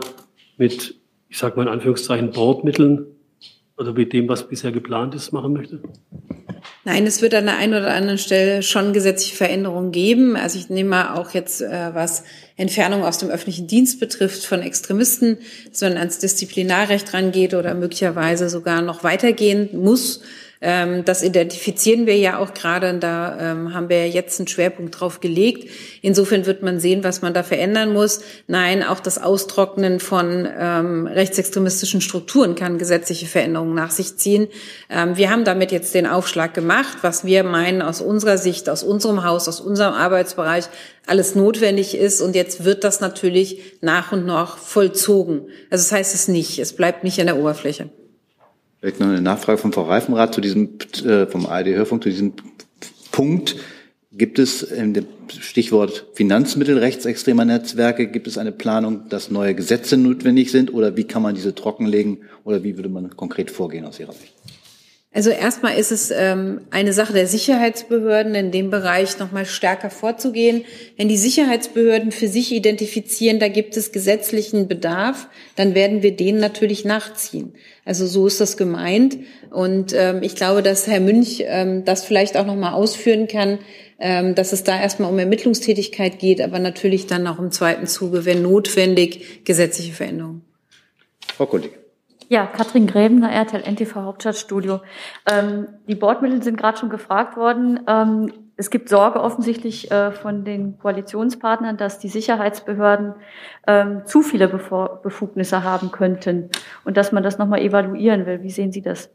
[0.57, 0.95] mit,
[1.29, 3.05] ich sage mal in Anführungszeichen, Bordmitteln
[3.77, 5.79] oder mit dem, was bisher geplant ist, machen möchte?
[6.87, 10.37] Nein, es wird an der einen oder anderen Stelle schon gesetzliche Veränderungen geben.
[10.37, 12.23] Also ich nehme mal auch jetzt, äh, was
[12.55, 15.37] Entfernung aus dem öffentlichen Dienst betrifft von Extremisten,
[15.69, 20.21] dass man ans Disziplinarrecht rangeht oder möglicherweise sogar noch weitergehen muss.
[20.61, 24.99] Ähm, das identifizieren wir ja auch gerade und da ähm, haben wir jetzt einen Schwerpunkt
[24.99, 25.69] drauf gelegt.
[26.01, 28.21] Insofern wird man sehen, was man da verändern muss.
[28.47, 34.47] Nein, auch das Austrocknen von ähm, rechtsextremistischen Strukturen kann gesetzliche Veränderungen nach sich ziehen.
[35.13, 39.23] Wir haben damit jetzt den Aufschlag gemacht, was wir meinen aus unserer Sicht, aus unserem
[39.23, 40.65] Haus, aus unserem Arbeitsbereich
[41.05, 42.21] alles notwendig ist.
[42.21, 45.47] Und jetzt wird das natürlich nach und nach vollzogen.
[45.69, 46.59] Also das heißt es nicht.
[46.59, 47.89] Es bleibt nicht an der Oberfläche.
[48.79, 52.33] Vielleicht noch eine Nachfrage von Frau Reifenrath zu diesem, äh, vom ARD-Hörfunk, zu diesem
[53.11, 53.55] Punkt.
[54.11, 59.97] Gibt es in dem Stichwort Finanzmittel rechtsextremer Netzwerke, gibt es eine Planung, dass neue Gesetze
[59.97, 63.99] notwendig sind oder wie kann man diese trockenlegen oder wie würde man konkret vorgehen aus
[63.99, 64.36] Ihrer Sicht?
[65.17, 70.63] Also erstmal ist es ähm, eine Sache der Sicherheitsbehörden, in dem Bereich nochmal stärker vorzugehen.
[70.95, 76.37] Wenn die Sicherheitsbehörden für sich identifizieren, da gibt es gesetzlichen Bedarf, dann werden wir den
[76.37, 77.55] natürlich nachziehen.
[77.83, 79.17] Also so ist das gemeint.
[79.49, 83.57] Und ähm, ich glaube, dass Herr Münch ähm, das vielleicht auch nochmal ausführen kann,
[83.97, 88.25] ähm, dass es da erstmal um Ermittlungstätigkeit geht, aber natürlich dann auch im zweiten Zuge,
[88.25, 90.43] wenn notwendig, gesetzliche Veränderungen.
[91.35, 91.86] Frau Kollegin.
[92.29, 94.81] Ja, Katrin Gräbener, RTL NTV Hauptstadtstudio.
[95.31, 97.79] Ähm, die Bordmittel sind gerade schon gefragt worden.
[97.87, 103.13] Ähm, es gibt Sorge offensichtlich äh, von den Koalitionspartnern, dass die Sicherheitsbehörden
[103.65, 106.49] ähm, zu viele Bevor Befugnisse haben könnten
[106.83, 108.43] und dass man das nochmal evaluieren will.
[108.43, 109.09] Wie sehen Sie das?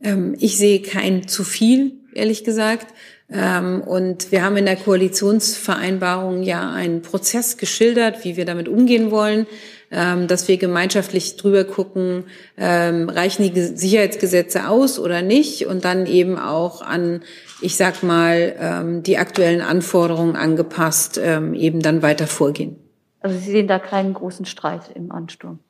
[0.00, 2.94] Ähm, ich sehe kein zu viel, ehrlich gesagt.
[3.30, 9.10] Ähm, und wir haben in der Koalitionsvereinbarung ja einen Prozess geschildert, wie wir damit umgehen
[9.10, 9.46] wollen
[9.92, 12.24] ähm, dass wir gemeinschaftlich drüber gucken,
[12.56, 17.22] ähm, reichen die Sicherheitsgesetze aus oder nicht und dann eben auch an,
[17.60, 22.76] ich sag mal, ähm, die aktuellen Anforderungen angepasst ähm, eben dann weiter vorgehen.
[23.20, 25.60] Also Sie sehen da keinen großen Streit im Ansturm?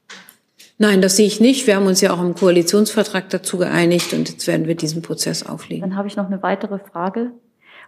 [0.79, 1.67] Nein, das sehe ich nicht.
[1.67, 5.45] Wir haben uns ja auch im Koalitionsvertrag dazu geeinigt und jetzt werden wir diesen Prozess
[5.45, 5.83] auflegen.
[5.83, 7.33] Dann habe ich noch eine weitere Frage.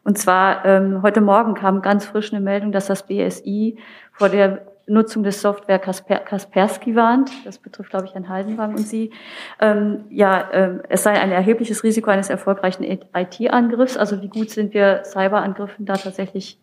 [0.04, 3.78] Und zwar, ähm, heute Morgen kam ganz frisch eine Meldung, dass das BSI
[4.12, 7.30] vor der Nutzung des Software Kasper, Kaspersky warnt.
[7.44, 9.10] Das betrifft, glaube ich, Herrn Heidenwang und Sie.
[9.60, 13.96] Ähm, ja, ähm, es sei ein erhebliches Risiko eines erfolgreichen IT-Angriffs.
[13.96, 16.58] Also wie gut sind wir Cyberangriffen da tatsächlich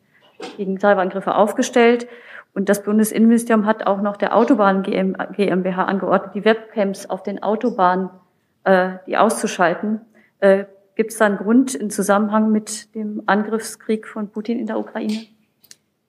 [0.57, 2.07] gegen Cyberangriffe aufgestellt?
[2.53, 8.09] Und das Bundesinnenministerium hat auch noch der Autobahn GmbH angeordnet, die Webcams auf den Autobahnen,
[8.65, 10.01] äh, die auszuschalten.
[10.39, 10.65] Äh,
[10.95, 15.25] Gibt es da einen Grund im Zusammenhang mit dem Angriffskrieg von Putin in der Ukraine?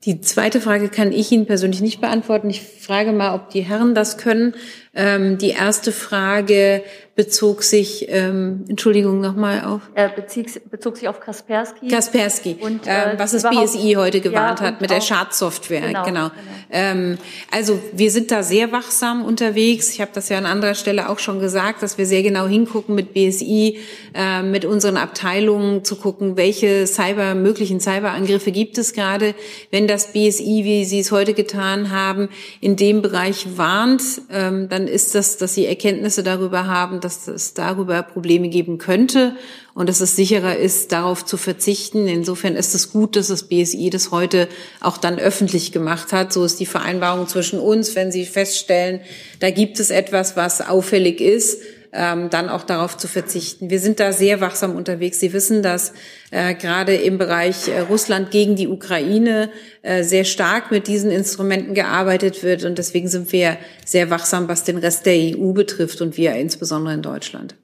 [0.05, 2.51] Die zweite Frage kann ich Ihnen persönlich nicht beantworten.
[2.51, 4.55] Ich frage mal, ob die Herren das können.
[4.95, 6.83] Ähm, die erste Frage
[7.15, 9.83] bezog sich, ähm, Entschuldigung nochmal auf.
[9.95, 11.89] Er bezog, bezog sich auf Kaspersky.
[11.89, 15.89] Kaspersky, und, äh, ähm, was das BSI heute gewarnt ja, hat mit der Schadsoftware.
[15.89, 16.05] Genau.
[16.05, 16.29] genau.
[16.29, 16.31] genau.
[16.71, 17.19] Ähm,
[17.51, 19.91] also wir sind da sehr wachsam unterwegs.
[19.91, 22.95] Ich habe das ja an anderer Stelle auch schon gesagt, dass wir sehr genau hingucken
[22.95, 23.79] mit BSI,
[24.15, 29.35] äh, mit unseren Abteilungen zu gucken, welche Cyber möglichen Cyberangriffe gibt es gerade.
[29.71, 32.31] Wenn das BSI, wie Sie es heute getan haben,
[32.63, 37.55] in dem Bereich warnt, ähm, dann ist das, dass Sie Erkenntnisse darüber haben, dass es
[37.55, 39.37] darüber Probleme geben könnte
[39.75, 42.09] und dass es sicherer ist, darauf zu verzichten.
[42.09, 44.49] Insofern ist es gut, dass das BSI das heute
[44.81, 46.33] auch dann öffentlich gemacht hat.
[46.33, 49.01] So ist die Vereinbarung zwischen uns, wenn Sie feststellen,
[49.41, 51.63] da gibt es etwas, was auffällig ist,
[51.93, 53.69] ähm, dann auch darauf zu verzichten.
[53.69, 55.21] Wir sind da sehr wachsam unterwegs.
[55.21, 55.93] Sie wissen, dass
[56.31, 59.51] äh, gerade im Bereich äh, Russland gegen die Ukraine
[59.83, 62.65] äh, sehr stark mit diesen Instrumenten gearbeitet wird.
[62.65, 66.95] Und deswegen sind wir sehr wachsam, was den Rest der EU betrifft und wir insbesondere
[66.95, 67.55] in Deutschland.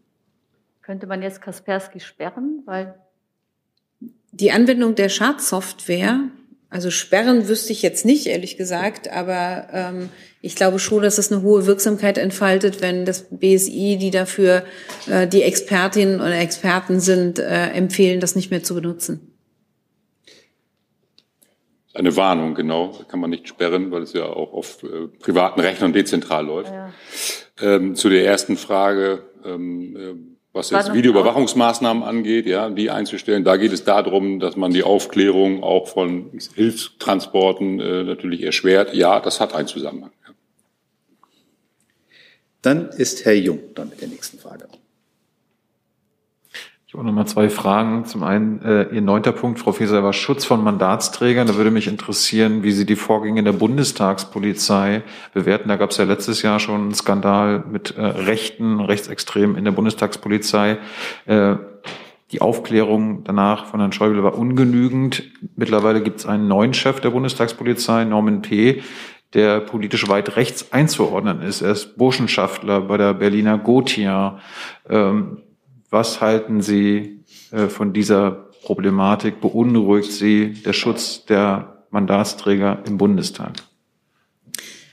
[0.82, 2.94] Könnte man jetzt Kaspersky sperren, weil
[4.32, 6.20] die Anwendung der Schadsoftware,
[6.70, 10.10] also sperren wüsste ich jetzt nicht, ehrlich gesagt, aber ähm,
[10.40, 14.64] ich glaube schon, dass es eine hohe Wirksamkeit entfaltet, wenn das BSI, die dafür
[15.10, 19.34] äh, die Expertinnen oder Experten sind, äh, empfehlen, das nicht mehr zu benutzen.
[21.94, 22.92] Eine Warnung, genau.
[23.08, 26.72] Kann man nicht sperren, weil es ja auch auf äh, privaten Rechnern dezentral läuft.
[26.72, 26.92] Ja.
[27.60, 30.14] Ähm, zu der ersten Frage, ähm, äh,
[30.52, 33.42] was jetzt Videoüberwachungsmaßnahmen angeht, ja, die einzustellen.
[33.42, 38.94] Da geht es darum, dass man die Aufklärung auch von Hilfstransporten äh, natürlich erschwert.
[38.94, 40.12] Ja, das hat einen Zusammenhang.
[42.62, 44.66] Dann ist Herr Jung dann mit der nächsten Frage.
[46.88, 48.06] Ich habe noch mal zwei Fragen.
[48.06, 51.46] Zum einen, äh, Ihr neunter Punkt, Frau Feser, war Schutz von Mandatsträgern.
[51.46, 55.02] Da würde mich interessieren, wie Sie die Vorgänge der Bundestagspolizei
[55.34, 55.68] bewerten.
[55.68, 59.72] Da gab es ja letztes Jahr schon einen Skandal mit äh, Rechten, Rechtsextremen in der
[59.72, 60.78] Bundestagspolizei.
[61.26, 61.56] Äh,
[62.32, 65.24] die Aufklärung danach von Herrn Schäuble war ungenügend.
[65.56, 68.82] Mittlerweile gibt es einen neuen Chef der Bundestagspolizei, Norman P.,
[69.34, 71.62] der politisch weit rechts einzuordnen ist.
[71.62, 74.40] Er ist Burschenschaftler bei der Berliner Gotia.
[74.88, 75.42] Ähm,
[75.90, 79.40] was halten Sie äh, von dieser Problematik?
[79.40, 83.52] Beunruhigt Sie der Schutz der Mandatsträger im Bundestag?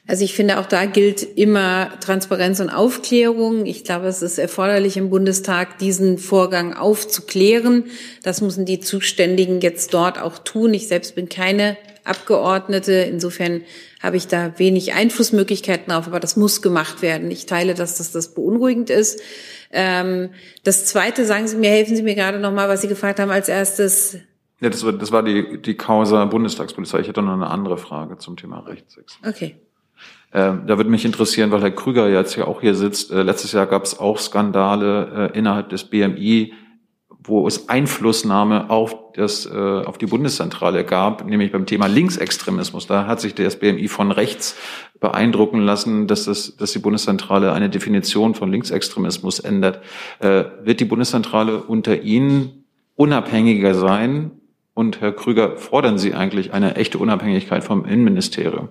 [0.08, 3.66] Also ich finde, auch da gilt immer Transparenz und Aufklärung.
[3.66, 7.86] Ich glaube, es ist erforderlich im Bundestag, diesen Vorgang aufzuklären.
[8.22, 10.76] Das müssen die Zuständigen jetzt dort auch tun.
[10.76, 11.76] Ich selbst bin keine
[12.06, 12.94] Abgeordnete.
[12.94, 13.62] Insofern
[14.02, 17.32] habe ich da wenig Einflussmöglichkeiten drauf, aber das muss gemacht werden.
[17.32, 19.22] Ich teile, dass das, das beunruhigend ist.
[19.72, 20.30] Ähm,
[20.64, 23.32] das Zweite, sagen Sie mir, helfen Sie mir gerade noch mal, was Sie gefragt haben
[23.32, 24.18] als erstes.
[24.62, 27.00] Ja, das war, das war die, die Causa Bundestagspolizei.
[27.00, 29.36] Ich hätte noch eine andere Frage zum Thema Rechtsextremismus.
[29.36, 29.56] Okay.
[30.34, 33.12] Ähm, da würde mich interessieren, weil Herr Krüger jetzt ja auch hier sitzt.
[33.12, 36.54] Äh, letztes Jahr gab es auch Skandale äh, innerhalb des BMI,
[37.28, 42.88] wo es Einflussnahme auf, das, äh, auf die Bundeszentrale gab, nämlich beim Thema Linksextremismus.
[42.88, 44.56] Da hat sich das BMI von rechts
[45.00, 49.82] beeindrucken lassen, dass, das, dass die Bundeszentrale eine Definition von Linksextremismus ändert.
[50.20, 52.66] Äh, wird die Bundeszentrale unter Ihnen
[52.96, 54.32] unabhängiger sein?
[54.74, 58.70] Und Herr Krüger, fordern Sie eigentlich eine echte Unabhängigkeit vom Innenministerium?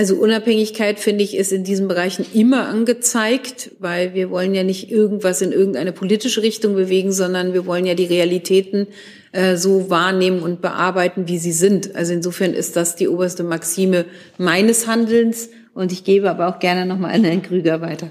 [0.00, 4.90] Also Unabhängigkeit, finde ich, ist in diesen Bereichen immer angezeigt, weil wir wollen ja nicht
[4.90, 8.86] irgendwas in irgendeine politische Richtung bewegen, sondern wir wollen ja die Realitäten
[9.32, 11.96] äh, so wahrnehmen und bearbeiten, wie sie sind.
[11.96, 14.06] Also insofern ist das die oberste Maxime
[14.38, 15.50] meines Handelns.
[15.74, 18.10] Und ich gebe aber auch gerne nochmal an Herrn Krüger weiter.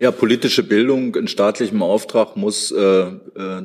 [0.00, 3.10] Ja, politische Bildung in staatlichem Auftrag muss äh, äh,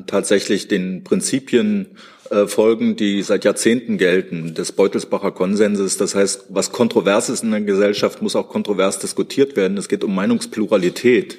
[0.06, 1.86] tatsächlich den Prinzipien
[2.46, 5.96] folgen, die seit Jahrzehnten gelten, des Beutelsbacher Konsenses.
[5.96, 9.78] Das heißt, was kontrovers ist in der Gesellschaft, muss auch kontrovers diskutiert werden.
[9.78, 11.38] Es geht um Meinungspluralität.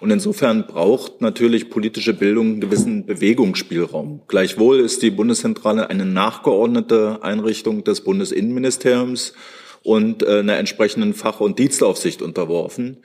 [0.00, 4.22] Und insofern braucht natürlich politische Bildung einen gewissen Bewegungsspielraum.
[4.28, 9.32] Gleichwohl ist die Bundeszentrale eine nachgeordnete Einrichtung des Bundesinnenministeriums
[9.82, 12.98] und äh, einer entsprechenden Fach- und Dienstaufsicht unterworfen.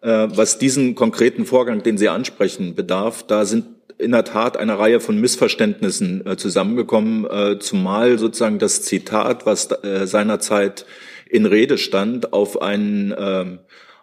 [0.00, 3.66] Äh, was diesen konkreten Vorgang, den Sie ansprechen, bedarf, da sind
[3.98, 9.70] in der Tat eine Reihe von Missverständnissen äh, zusammengekommen, äh, zumal sozusagen das Zitat, was
[9.82, 10.86] äh, seinerzeit
[11.28, 13.58] in Rede stand, auf einen äh,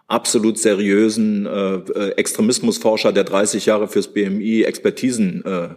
[0.06, 5.68] absolut seriösen äh, Extremismusforscher, der 30 Jahre fürs BMI Expertisen äh,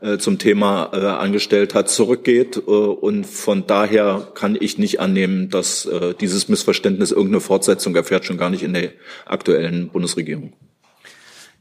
[0.00, 2.56] äh, zum Thema äh, angestellt hat, zurückgeht.
[2.56, 8.24] Äh, und von daher kann ich nicht annehmen, dass äh, dieses Missverständnis irgendeine Fortsetzung erfährt,
[8.24, 8.90] schon gar nicht in der
[9.26, 10.52] aktuellen Bundesregierung.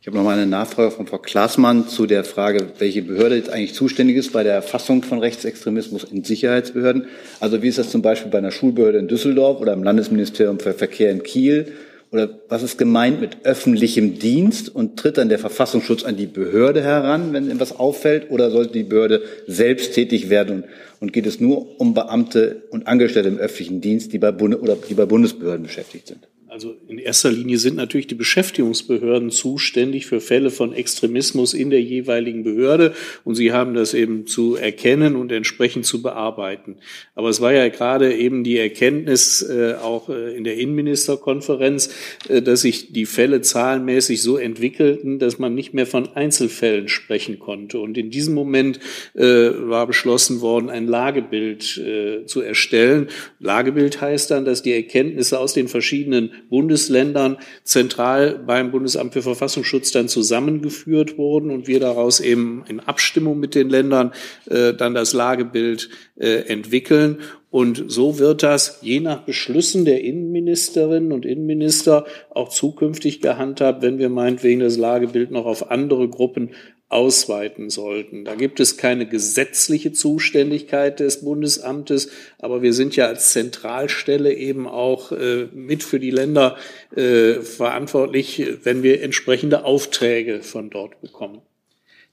[0.04, 3.50] Ich habe noch mal eine Nachfrage von Frau Klaasmann zu der Frage, welche Behörde jetzt
[3.50, 7.06] eigentlich zuständig ist bei der Erfassung von Rechtsextremismus in Sicherheitsbehörden.
[7.40, 10.74] Also wie ist das zum Beispiel bei einer Schulbehörde in Düsseldorf oder im Landesministerium für
[10.74, 11.72] Verkehr in Kiel?
[12.12, 16.84] Oder was ist gemeint mit öffentlichem Dienst und tritt dann der Verfassungsschutz an die Behörde
[16.84, 18.30] heran, wenn etwas auffällt?
[18.30, 22.88] Oder sollte die Behörde selbst tätig werden und, und geht es nur um Beamte und
[22.88, 26.28] Angestellte im öffentlichen Dienst, die bei, Bund oder die bei Bundesbehörden beschäftigt sind?
[26.54, 31.82] Also in erster Linie sind natürlich die Beschäftigungsbehörden zuständig für Fälle von Extremismus in der
[31.82, 32.94] jeweiligen Behörde
[33.24, 36.76] und sie haben das eben zu erkennen und entsprechend zu bearbeiten.
[37.16, 41.90] Aber es war ja gerade eben die Erkenntnis äh, auch äh, in der Innenministerkonferenz,
[42.30, 47.40] äh, dass sich die Fälle zahlenmäßig so entwickelten, dass man nicht mehr von Einzelfällen sprechen
[47.40, 47.80] konnte.
[47.80, 48.80] Und in diesem Moment
[49.16, 53.08] äh, war beschlossen worden, ein Lagebild äh, zu erstellen.
[53.40, 59.92] Lagebild heißt dann, dass die Erkenntnisse aus den verschiedenen Bundesländern zentral beim Bundesamt für Verfassungsschutz
[59.92, 64.12] dann zusammengeführt wurden und wir daraus eben in Abstimmung mit den Ländern
[64.46, 67.22] äh, dann das Lagebild äh, entwickeln.
[67.50, 73.98] Und so wird das je nach Beschlüssen der Innenministerinnen und Innenminister auch zukünftig gehandhabt, wenn
[73.98, 76.52] wir meinetwegen das Lagebild noch auf andere Gruppen
[76.94, 78.24] ausweiten sollten.
[78.24, 84.68] Da gibt es keine gesetzliche Zuständigkeit des Bundesamtes, aber wir sind ja als Zentralstelle eben
[84.68, 86.56] auch äh, mit für die Länder
[86.96, 91.42] äh, verantwortlich, wenn wir entsprechende Aufträge von dort bekommen.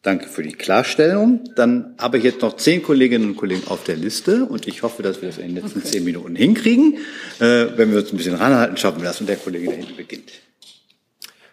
[0.02, 1.44] Danke für die Klarstellung.
[1.56, 5.02] Dann habe ich jetzt noch zehn Kolleginnen und Kollegen auf der Liste und ich hoffe,
[5.02, 5.88] dass wir das in den letzten okay.
[5.88, 6.96] zehn Minuten hinkriegen.
[7.38, 9.96] Äh, wenn wir uns ein bisschen ranhalten, schaffen wir das und der Kollege da hinten
[9.96, 10.32] beginnt.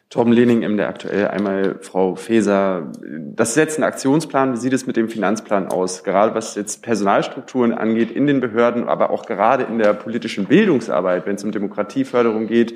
[0.10, 2.94] Torben Lehning, MDR aktuell, einmal Frau Feser.
[3.02, 4.54] Das ist jetzt ein Aktionsplan.
[4.54, 6.06] Wie sieht es mit dem Finanzplan aus?
[6.06, 11.26] Gerade was jetzt Personalstrukturen angeht in den Behörden, aber auch gerade in der politischen Bildungsarbeit,
[11.26, 12.76] wenn es um Demokratieförderung geht.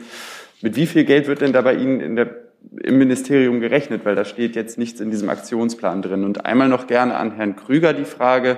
[0.61, 2.35] Mit wie viel Geld wird denn da bei Ihnen der,
[2.83, 4.03] im Ministerium gerechnet?
[4.03, 6.25] Weil da steht jetzt nichts in diesem Aktionsplan drin.
[6.25, 8.57] Und einmal noch gerne an Herrn Krüger die Frage,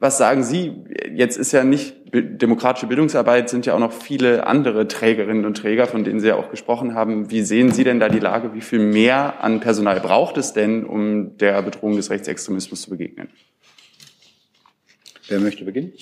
[0.00, 0.72] was sagen Sie?
[1.14, 5.86] Jetzt ist ja nicht demokratische Bildungsarbeit, sind ja auch noch viele andere Trägerinnen und Träger,
[5.86, 7.30] von denen Sie ja auch gesprochen haben.
[7.30, 8.54] Wie sehen Sie denn da die Lage?
[8.54, 13.28] Wie viel mehr an Personal braucht es denn, um der Bedrohung des Rechtsextremismus zu begegnen?
[15.28, 15.92] Wer möchte beginnen?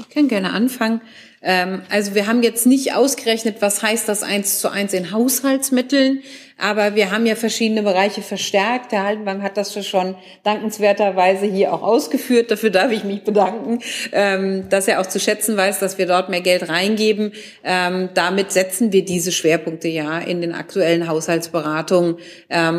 [0.00, 1.00] Ich kann gerne anfangen.
[1.40, 6.20] Ähm, also wir haben jetzt nicht ausgerechnet, was heißt das eins zu eins in Haushaltsmitteln,
[6.56, 8.90] aber wir haben ja verschiedene Bereiche verstärkt.
[8.90, 12.50] Herr Haldenwang hat das schon dankenswerterweise hier auch ausgeführt.
[12.50, 13.78] Dafür darf ich mich bedanken,
[14.10, 17.32] ähm, dass er auch zu schätzen weiß, dass wir dort mehr Geld reingeben.
[17.62, 22.16] Ähm, damit setzen wir diese Schwerpunkte ja in den aktuellen Haushaltsberatungen,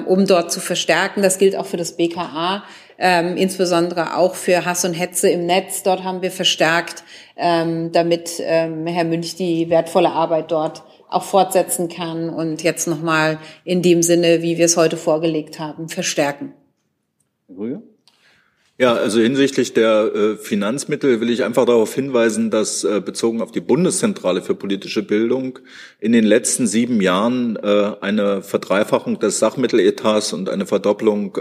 [0.05, 1.21] um dort zu verstärken.
[1.21, 2.63] Das gilt auch für das BKA
[2.99, 5.83] ähm, insbesondere auch für Hass und Hetze im Netz.
[5.83, 7.03] Dort haben wir verstärkt,
[7.37, 13.39] ähm, damit ähm, Herr Münch die wertvolle Arbeit dort auch fortsetzen kann und jetzt nochmal
[13.63, 16.53] in dem Sinne, wie wir es heute vorgelegt haben, verstärken.
[17.49, 17.81] Rüge?
[18.81, 23.51] Ja, also hinsichtlich der äh, Finanzmittel will ich einfach darauf hinweisen, dass äh, bezogen auf
[23.51, 25.59] die Bundeszentrale für politische Bildung
[25.99, 31.33] in den letzten sieben Jahren äh, eine Verdreifachung des Sachmitteletats und eine Verdopplung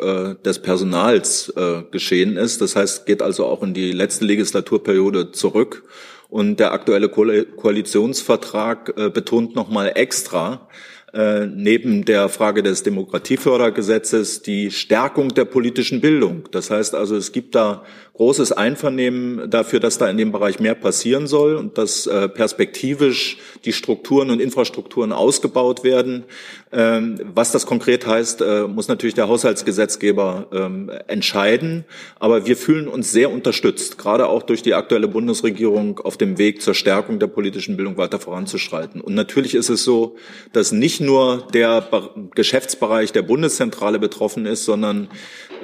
[0.44, 1.52] des Personals
[1.90, 2.60] geschehen ist.
[2.60, 5.84] Das heißt, geht also auch in die letzte Legislaturperiode zurück.
[6.28, 7.24] Und der aktuelle Ko
[7.56, 10.68] Koalitionsvertrag betont nochmal extra,
[11.12, 16.48] äh, neben der Frage des Demokratiefördergesetzes die Stärkung der politischen Bildung.
[16.50, 17.84] Das heißt also, es gibt da
[18.18, 23.38] großes Einvernehmen dafür, dass da in dem Bereich mehr passieren soll und dass äh, perspektivisch
[23.64, 26.24] die Strukturen und Infrastrukturen ausgebaut werden.
[26.72, 31.84] Ähm, was das konkret heißt, äh, muss natürlich der Haushaltsgesetzgeber ähm, entscheiden.
[32.18, 36.60] Aber wir fühlen uns sehr unterstützt, gerade auch durch die aktuelle Bundesregierung auf dem Weg
[36.60, 39.00] zur Stärkung der politischen Bildung weiter voranzuschreiten.
[39.00, 40.16] Und natürlich ist es so,
[40.52, 41.88] dass nicht nur der
[42.34, 45.08] Geschäftsbereich der Bundeszentrale betroffen ist, sondern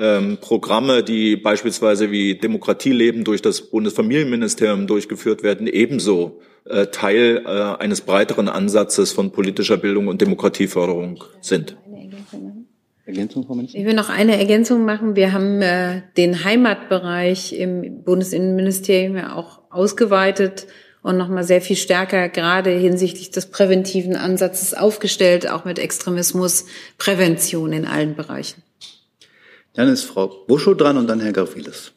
[0.00, 7.48] ähm, Programme, die beispielsweise wie Demokratieleben durch das Bundesfamilienministerium durchgeführt werden, ebenso äh, Teil äh,
[7.82, 11.76] eines breiteren Ansatzes von politischer Bildung und Demokratieförderung sind.
[13.06, 15.14] Ergänzung, Frau Ich will noch eine Ergänzung machen.
[15.14, 20.66] Wir haben äh, den Heimatbereich im Bundesinnenministerium ja auch ausgeweitet
[21.04, 27.86] und nochmal sehr viel stärker gerade hinsichtlich des präventiven Ansatzes aufgestellt, auch mit Extremismusprävention in
[27.86, 28.62] allen Bereichen.
[29.74, 31.92] Dann ist Frau Buschow dran und dann Herr Gavrilis.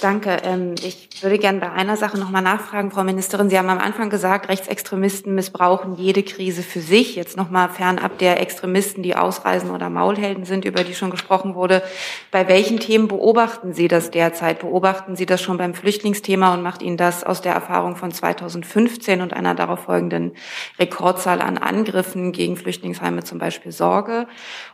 [0.00, 0.38] Danke.
[0.44, 3.50] Ähm, ich würde gerne bei einer Sache nochmal nachfragen, Frau Ministerin.
[3.50, 7.16] Sie haben am Anfang gesagt, Rechtsextremisten missbrauchen jede Krise für sich.
[7.16, 11.82] Jetzt nochmal fernab der Extremisten, die ausreisen oder Maulhelden sind, über die schon gesprochen wurde.
[12.30, 14.60] Bei welchen Themen beobachten Sie das derzeit?
[14.60, 19.20] Beobachten Sie das schon beim Flüchtlingsthema und macht Ihnen das aus der Erfahrung von 2015
[19.20, 20.32] und einer darauf folgenden
[20.78, 24.26] Rekordzahl an Angriffen gegen Flüchtlingsheime zum Beispiel Sorge?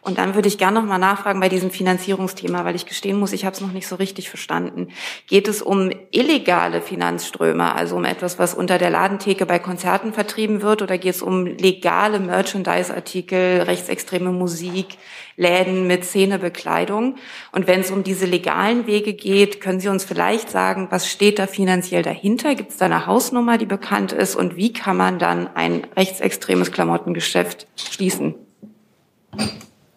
[0.02, 3.44] Und dann würde ich gerne nochmal nachfragen bei diesem Finanzierungsthema, weil ich gestehen muss, ich
[3.44, 4.88] habe es noch nicht so richtig verstanden.
[5.26, 10.62] Geht es um illegale Finanzströme, also um etwas, was unter der Ladentheke bei Konzerten vertrieben
[10.62, 14.98] wird, oder geht es um legale Merchandise-Artikel, rechtsextreme Musik,
[15.36, 17.16] Läden mit Szenebekleidung?
[17.52, 21.38] Und wenn es um diese legalen Wege geht, können Sie uns vielleicht sagen, was steht
[21.38, 22.54] da finanziell dahinter?
[22.54, 24.36] Gibt es da eine Hausnummer, die bekannt ist?
[24.36, 28.34] Und wie kann man dann ein rechtsextremes Klamottengeschäft schließen?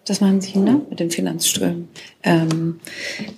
[0.09, 0.81] Das machen Sie ne?
[0.89, 1.87] mit den Finanzströmen.
[2.23, 2.79] Ähm,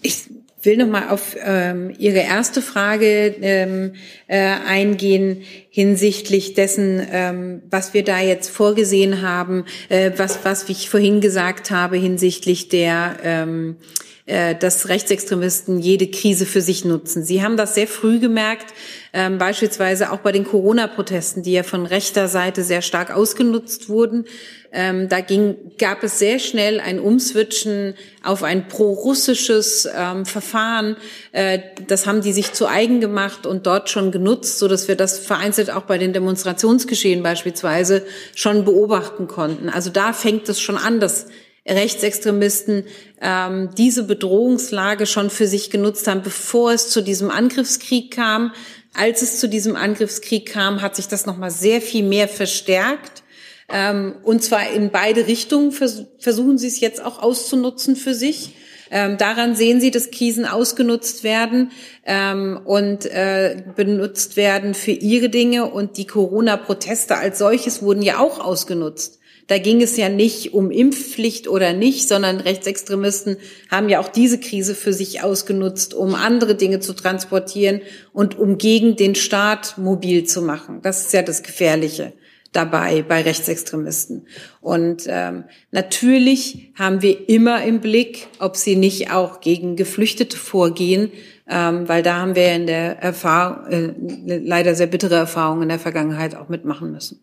[0.02, 0.30] ich
[0.64, 3.94] will noch mal auf ähm, Ihre erste Frage ähm,
[4.28, 10.90] äh, eingehen hinsichtlich dessen, ähm, was wir da jetzt vorgesehen haben, äh, was was ich
[10.90, 14.11] vorhin gesagt habe hinsichtlich der ähm, äh,
[14.60, 17.26] dass Rechtsextremisten jede Krise für sich nutzen.
[17.26, 18.74] Sie haben das sehr früh gemerkt,
[19.14, 24.26] ähm, beispielsweise auch bei den Corona-Protesten, die ja von rechter Seite sehr stark ausgenutzt wurden.
[24.72, 30.96] Ähm, da ging, gab es sehr schnell ein Umswitchen auf ein pro-russisches ähm, Verfahren.
[31.34, 34.96] Äh, das haben die sich zu eigen gemacht und dort schon genutzt, so dass wir
[34.96, 39.68] das vereinzelt auch bei den Demonstrationsgeschehen beispielsweise schon beobachten konnten.
[39.68, 41.28] Also da fängt es schon an, dass
[41.68, 42.86] Rechtsextremisten
[43.22, 48.52] ähm, diese Bedrohungslage schon für sich genutzt haben, bevor es zu diesem Angriffskrieg kam.
[48.94, 53.24] Als es zu diesem Angriffskrieg kam, hat sich das noch mal sehr viel mehr verstärkt.
[53.70, 58.56] Ähm, und zwar in beide Richtungen vers versuchen sie es jetzt auch auszunutzen für sich.
[58.94, 61.72] Ähm, daran sehen Sie, dass Krisen ausgenutzt werden
[62.06, 65.72] ähm, und äh, benutzt werden für ihre Dinge.
[65.72, 69.21] Und die Corona-Proteste als solches wurden ja auch ausgenutzt.
[69.52, 73.36] Da ging es ja nicht um Impfpflicht oder nicht, sondern Rechtsextremisten
[73.70, 77.82] haben ja auch diese Krise für sich ausgenutzt, um andere Dinge zu transportieren
[78.14, 80.80] und um gegen den Staat mobil zu machen.
[80.84, 82.14] Das ist ja das Gefährliche
[82.54, 84.26] dabei bei Rechtsextremisten.
[84.62, 91.12] Und ähm, natürlich haben wir immer im Blick, ob sie nicht auch gegen Geflüchtete vorgehen,
[91.50, 95.80] ähm, weil da haben wir in der Erfahrung äh, leider sehr bittere Erfahrungen in der
[95.80, 97.20] Vergangenheit auch mitmachen müssen.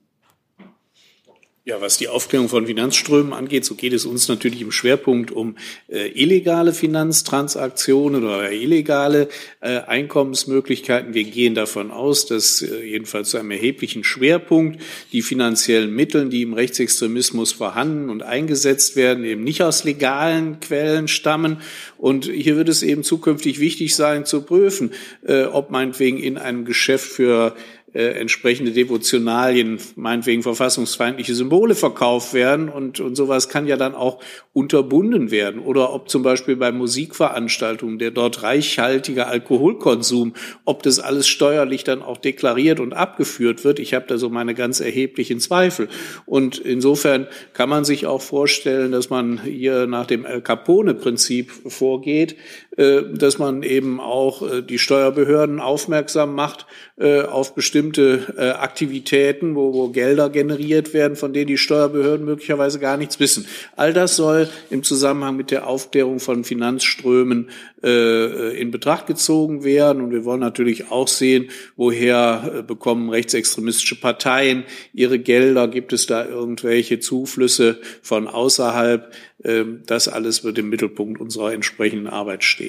[1.68, 5.56] Ja, was die Aufklärung von Finanzströmen angeht, so geht es uns natürlich im Schwerpunkt um
[5.88, 9.28] äh, illegale Finanztransaktionen oder illegale
[9.60, 11.12] äh, Einkommensmöglichkeiten.
[11.12, 14.80] Wir gehen davon aus, dass äh, jedenfalls zu einem erheblichen Schwerpunkt
[15.12, 21.06] die finanziellen Mittel, die im Rechtsextremismus vorhanden und eingesetzt werden, eben nicht aus legalen Quellen
[21.06, 21.60] stammen.
[21.98, 24.92] Und hier wird es eben zukünftig wichtig sein zu prüfen,
[25.26, 27.54] äh, ob meinetwegen in einem Geschäft für
[27.94, 34.20] äh, entsprechende Devotionalien, meinetwegen verfassungsfeindliche Symbole verkauft werden und, und sowas kann ja dann auch
[34.52, 35.60] unterbunden werden.
[35.60, 40.34] Oder ob zum Beispiel bei Musikveranstaltungen der dort reichhaltige Alkoholkonsum,
[40.66, 43.78] ob das alles steuerlich dann auch deklariert und abgeführt wird.
[43.78, 45.88] Ich habe da so meine ganz erheblichen Zweifel.
[46.26, 52.36] Und insofern kann man sich auch vorstellen, dass man hier nach dem Capone-Prinzip vorgeht,
[52.78, 56.66] dass man eben auch äh, die Steuerbehörden aufmerksam macht
[56.96, 62.96] äh, auf bestimmte Aktivitäten, wo, wo Gelder generiert werden, von denen die Steuerbehörden möglicherweise gar
[62.96, 63.46] nichts wissen.
[63.76, 67.50] All das soll im Zusammenhang mit der Aufklärung von Finanzströmen
[67.80, 70.02] in Betracht gezogen werden.
[70.02, 75.68] Und wir wollen natürlich auch sehen, woher bekommen rechtsextremistische Parteien ihre Gelder?
[75.68, 79.12] Gibt es da irgendwelche Zuflüsse von außerhalb?
[79.44, 82.67] Ähm, das alles wird im Mittelpunkt unserer entsprechenden Arbeit stehen.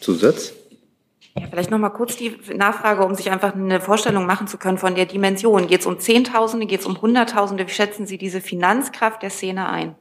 [0.00, 0.52] Zusatz?
[1.36, 4.78] Ja, vielleicht noch mal kurz die Nachfrage, um sich einfach eine Vorstellung machen zu können
[4.78, 5.68] von der Dimension.
[5.68, 7.66] Geht es um Zehntausende, geht es um Hunderttausende?
[7.66, 9.94] Wie schätzen Sie diese Finanzkraft der Szene ein?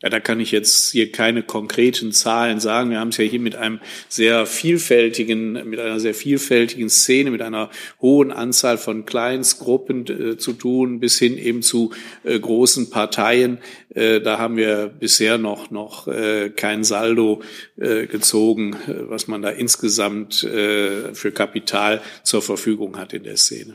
[0.00, 2.90] Ja, da kann ich jetzt hier keine konkreten Zahlen sagen.
[2.90, 7.42] Wir haben es ja hier mit einem sehr vielfältigen, mit einer sehr vielfältigen Szene, mit
[7.42, 7.68] einer
[8.00, 11.90] hohen Anzahl von Kleinstgruppen äh, zu tun, bis hin eben zu
[12.22, 13.58] äh, großen Parteien.
[13.92, 17.42] Äh, da haben wir bisher noch, noch äh, kein Saldo
[17.76, 23.74] äh, gezogen, äh, was man da insgesamt für Kapital zur Verfügung hat in der Szene.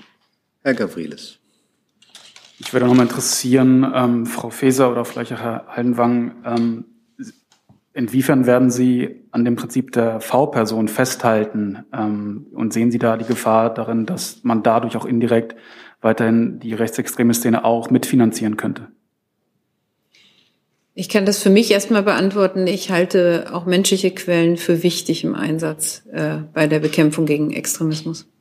[0.62, 1.40] Herr Gavrilis.
[2.66, 6.86] Ich würde noch mal interessieren, ähm, Frau Faeser oder vielleicht auch Herr Haldenwang, ähm,
[7.93, 13.26] inwiefern werden Sie an dem Prinzip der V-Person festhalten ähm, und sehen Sie da die
[13.26, 15.55] Gefahr darin, dass man dadurch auch indirekt
[16.01, 18.88] weiterhin die rechtsextreme Szene auch mitfinanzieren könnte?
[20.95, 22.66] Ich kann das für mich erstmal beantworten.
[22.68, 28.33] Ich halte auch menschliche Quellen für wichtig im Einsatz äh, bei der Bekämpfung gegen Extremismus.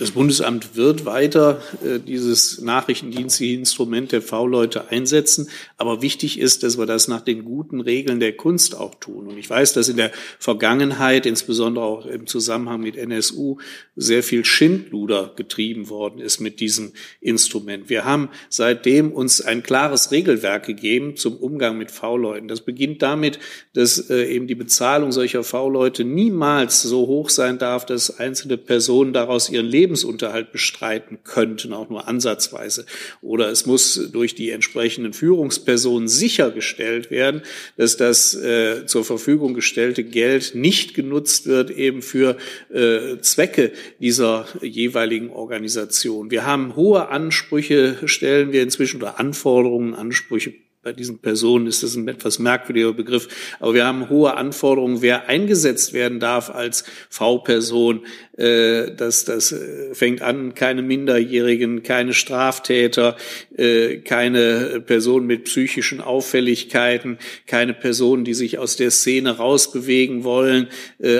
[0.00, 5.50] Das Bundesamt wird weiter äh, dieses nachrichtendienstliche Instrument der V-Leute einsetzen.
[5.76, 9.26] Aber wichtig ist, dass wir das nach den guten Regeln der Kunst auch tun.
[9.26, 13.58] Und ich weiß, dass in der Vergangenheit, insbesondere auch im Zusammenhang mit NSU,
[13.94, 17.90] sehr viel Schindluder getrieben worden ist mit diesem Instrument.
[17.90, 22.48] Wir haben seitdem uns ein klares Regelwerk gegeben zum Umgang mit V-Leuten.
[22.48, 23.38] Das beginnt damit,
[23.74, 29.12] dass äh, eben die Bezahlung solcher V-Leute niemals so hoch sein darf, dass einzelne Personen
[29.12, 32.86] daraus ihren Leben Lebensunterhalt bestreiten könnten, auch nur ansatzweise.
[33.22, 37.42] Oder es muss durch die entsprechenden Führungspersonen sichergestellt werden,
[37.76, 42.36] dass das äh, zur Verfügung gestellte Geld nicht genutzt wird eben für
[42.72, 46.30] äh, Zwecke dieser jeweiligen Organisation.
[46.30, 51.94] Wir haben hohe Ansprüche, stellen wir inzwischen, oder Anforderungen, Ansprüche bei diesen Personen ist das
[51.94, 53.28] ein etwas merkwürdiger Begriff,
[53.60, 58.06] aber wir haben hohe Anforderungen, wer eingesetzt werden darf als V-Person.
[58.40, 63.16] Äh, das, das äh, fängt an, keine Minderjährigen, keine Straftäter,
[63.56, 70.68] äh, keine Personen mit psychischen Auffälligkeiten, keine Personen, die sich aus der Szene rausbewegen wollen.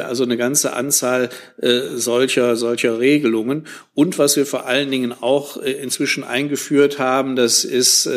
[0.04, 1.30] Also eine ganze Anzahl
[1.94, 3.66] solcher, solcher Regelungen.
[3.94, 8.08] Und was wir vor allen Dingen auch inzwischen eingeführt haben, das ist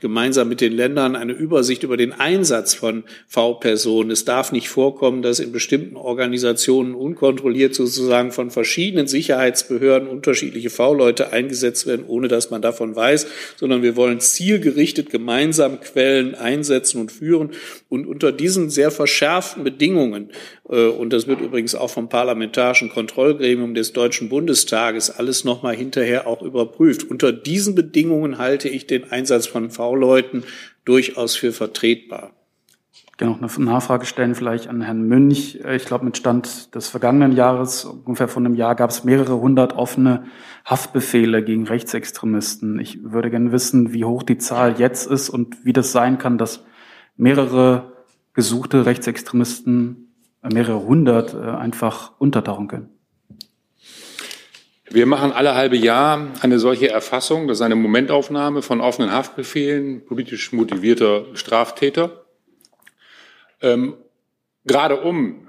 [0.00, 4.10] gemeinsam mit den Ländern eine Übersicht über den Einsatz von V-Personen.
[4.10, 11.32] Es darf nicht vorkommen, dass in bestimmten Organisationen unkontrolliert sozusagen von verschiedenen Sicherheitsbehörden unterschiedliche V-Leute
[11.32, 13.26] eingesetzt werden, ohne dass man davon weiß,
[13.56, 17.50] sondern wir wollen zielgerichtet gemeinsam Quellen einsetzen und führen.
[17.88, 20.30] Und unter diesen sehr verschärften Bedingungen,
[20.68, 26.28] äh, und das wird übrigens auch vom Parlamentarischen Kontrollgremium des Deutschen Bundestages alles nochmal hinterher
[26.28, 30.44] auch überprüft, unter diesen Bedingungen halte ich den Einsatz von V-Leuten
[30.84, 32.37] durchaus für vertretbar.
[33.18, 35.58] Ich kann noch eine Nachfrage stellen, vielleicht an Herrn Münch.
[35.74, 39.72] Ich glaube, mit Stand des vergangenen Jahres, ungefähr vor einem Jahr, gab es mehrere hundert
[39.72, 40.26] offene
[40.64, 42.78] Haftbefehle gegen Rechtsextremisten.
[42.78, 46.38] Ich würde gerne wissen, wie hoch die Zahl jetzt ist und wie das sein kann,
[46.38, 46.62] dass
[47.16, 47.92] mehrere
[48.34, 50.14] gesuchte Rechtsextremisten,
[50.44, 52.88] äh, mehrere hundert, äh, einfach untertauchen können.
[54.88, 57.48] Wir machen alle halbe Jahr eine solche Erfassung.
[57.48, 62.26] Das ist eine Momentaufnahme von offenen Haftbefehlen politisch motivierter Straftäter.
[63.62, 63.94] Ähm,
[64.64, 65.48] gerade um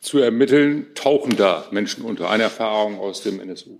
[0.00, 2.30] zu ermitteln, tauchen da Menschen unter.
[2.30, 3.78] Eine Erfahrung aus dem NSU.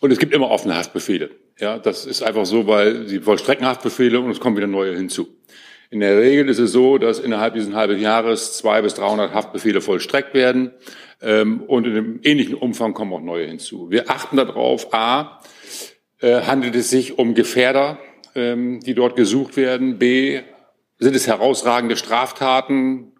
[0.00, 1.30] Und es gibt immer offene Haftbefehle.
[1.58, 5.28] Ja, das ist einfach so, weil sie vollstrecken Haftbefehle und es kommen wieder neue hinzu.
[5.90, 9.80] In der Regel ist es so, dass innerhalb dieses halben Jahres zwei bis 300 Haftbefehle
[9.80, 10.72] vollstreckt werden
[11.20, 13.90] ähm, und in einem ähnlichen Umfang kommen auch neue hinzu.
[13.90, 15.42] Wir achten darauf, a,
[16.20, 17.98] äh, handelt es sich um Gefährder,
[18.34, 20.40] ähm, die dort gesucht werden, b,
[21.02, 23.12] sind es herausragende Straftaten,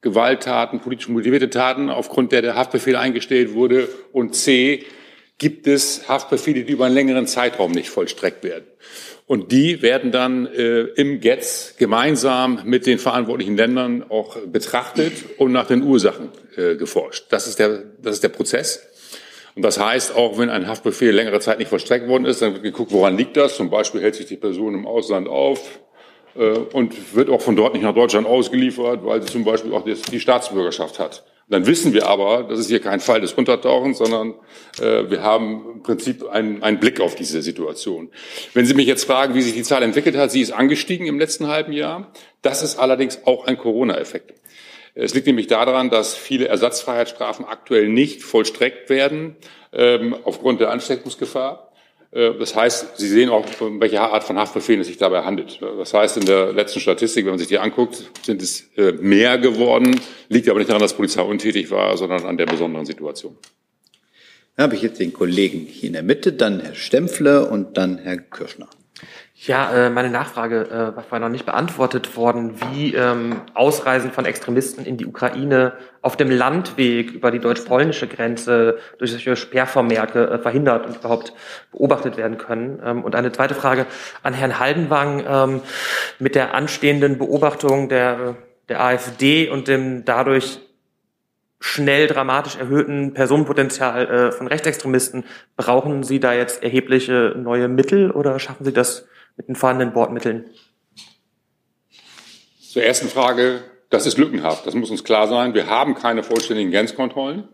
[0.00, 3.88] Gewalttaten, politisch motivierte Taten, aufgrund der der Haftbefehl eingestellt wurde.
[4.12, 4.86] Und C,
[5.36, 8.66] gibt es Haftbefehle, die über einen längeren Zeitraum nicht vollstreckt werden.
[9.26, 15.52] Und die werden dann äh, im GETZ gemeinsam mit den verantwortlichen Ländern auch betrachtet und
[15.52, 17.26] nach den Ursachen äh, geforscht.
[17.30, 18.86] Das ist, der, das ist der Prozess.
[19.54, 22.62] Und das heißt, auch wenn ein Haftbefehl längere Zeit nicht vollstreckt worden ist, dann wird
[22.62, 23.56] geguckt, woran liegt das?
[23.56, 25.80] Zum Beispiel hält sich die Person im Ausland auf
[26.34, 30.20] und wird auch von dort nicht nach Deutschland ausgeliefert, weil sie zum Beispiel auch die
[30.20, 31.24] Staatsbürgerschaft hat.
[31.50, 34.34] Dann wissen wir aber, das ist hier kein Fall des Untertauchens, sondern
[34.80, 38.08] äh, wir haben im Prinzip einen, einen Blick auf diese Situation.
[38.54, 41.18] Wenn Sie mich jetzt fragen, wie sich die Zahl entwickelt hat, sie ist angestiegen im
[41.18, 42.12] letzten halben Jahr.
[42.42, 44.32] Das ist allerdings auch ein Corona-Effekt.
[44.94, 49.34] Es liegt nämlich daran, dass viele Ersatzfreiheitsstrafen aktuell nicht vollstreckt werden
[49.72, 51.69] ähm, aufgrund der Ansteckungsgefahr.
[52.12, 55.60] Äh, das heißt, Sie sehen auch, um welche Art von Haftbefehlen es sich dabei handelt.
[55.60, 59.38] Das heißt, in der letzten Statistik, wenn man sich die anguckt, sind es äh, mehr
[59.38, 63.36] geworden, liegt aber nicht daran, dass Polizei untätig war, sondern an der besonderen Situation.
[64.56, 67.98] Dann habe ich jetzt den Kollegen hier in der Mitte, dann Herr Stempfle und dann
[67.98, 68.68] Herr Kirschner.
[69.46, 74.84] Ja, äh, meine Nachfrage äh, war noch nicht beantwortet worden, wie ähm, Ausreisen von Extremisten
[74.84, 75.72] in die Ukraine
[76.02, 81.32] auf dem Landweg über die deutsch-polnische Grenze durch solche Sperrvermerke äh, verhindert und überhaupt
[81.72, 82.82] beobachtet werden können.
[82.84, 83.86] Ähm, und eine zweite Frage
[84.22, 85.60] an Herrn Haldenwang ähm,
[86.18, 88.36] mit der anstehenden Beobachtung der,
[88.68, 90.60] der AfD und dem dadurch
[91.60, 95.24] schnell dramatisch erhöhten Personenpotenzial äh, von Rechtsextremisten.
[95.56, 99.06] Brauchen Sie da jetzt erhebliche neue Mittel oder schaffen Sie das
[99.40, 100.44] mit den vorhandenen Bordmitteln?
[102.60, 105.54] Zur ersten Frage, das ist lückenhaft, das muss uns klar sein.
[105.54, 107.48] Wir haben keine vollständigen Grenzkontrollen.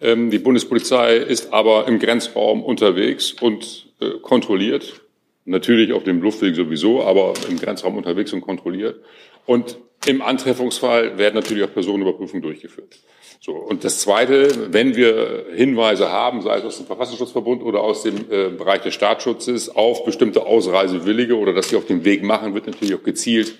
[0.00, 5.00] Ähm, die Bundespolizei ist aber im Grenzraum unterwegs und äh, kontrolliert.
[5.46, 9.00] Natürlich auf dem Luftweg sowieso, aber im Grenzraum unterwegs und kontrolliert.
[9.46, 12.98] Und im Antreffungsfall werden natürlich auch Personenüberprüfungen durchgeführt.
[13.40, 18.02] So, und das Zweite, wenn wir Hinweise haben, sei es aus dem Verfassungsschutzverbund oder aus
[18.02, 22.54] dem äh, Bereich des Staatsschutzes, auf bestimmte Ausreisewillige oder dass sie auf den Weg machen,
[22.54, 23.54] wird natürlich auch gezielt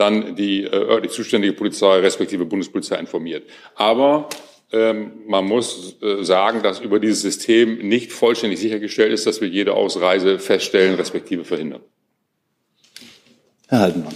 [0.00, 3.44] dann die äh, örtlich zuständige Polizei respektive Bundespolizei informiert.
[3.74, 4.30] Aber
[4.72, 9.48] ähm, man muss äh, sagen, dass über dieses System nicht vollständig sichergestellt ist, dass wir
[9.48, 11.82] jede Ausreise feststellen respektive verhindern.
[13.68, 14.14] Herr Haldenmann.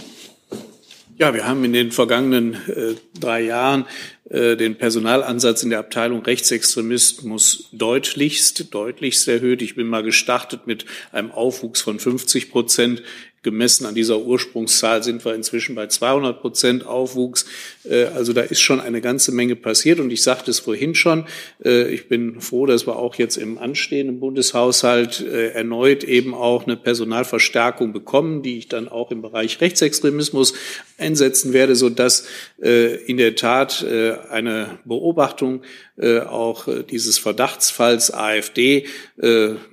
[1.17, 3.85] Ja, wir haben in den vergangenen äh, drei Jahren äh,
[4.27, 9.61] den Personalansatz in der Abteilung Rechtsextremismus deutlichst, deutlichst erhöht.
[9.61, 13.03] Ich bin mal gestartet mit einem Aufwuchs von 50 Prozent
[13.45, 17.45] gemessen an dieser Ursprungszahl sind wir inzwischen bei 200 Prozent Aufwuchs.
[17.89, 20.01] Äh, also da ist schon eine ganze Menge passiert.
[20.01, 21.25] Und ich sagte es vorhin schon,
[21.63, 26.65] äh, ich bin froh, dass wir auch jetzt im anstehenden Bundeshaushalt äh, erneut eben auch
[26.65, 30.55] eine Personalverstärkung bekommen, die ich dann auch im Bereich Rechtsextremismus
[30.97, 32.25] einsetzen werde, sodass
[32.57, 35.61] in der Tat eine Beobachtung
[36.01, 38.85] auch dieses Verdachtsfalls AfD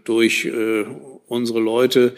[0.04, 0.50] durch
[1.28, 2.14] unsere Leute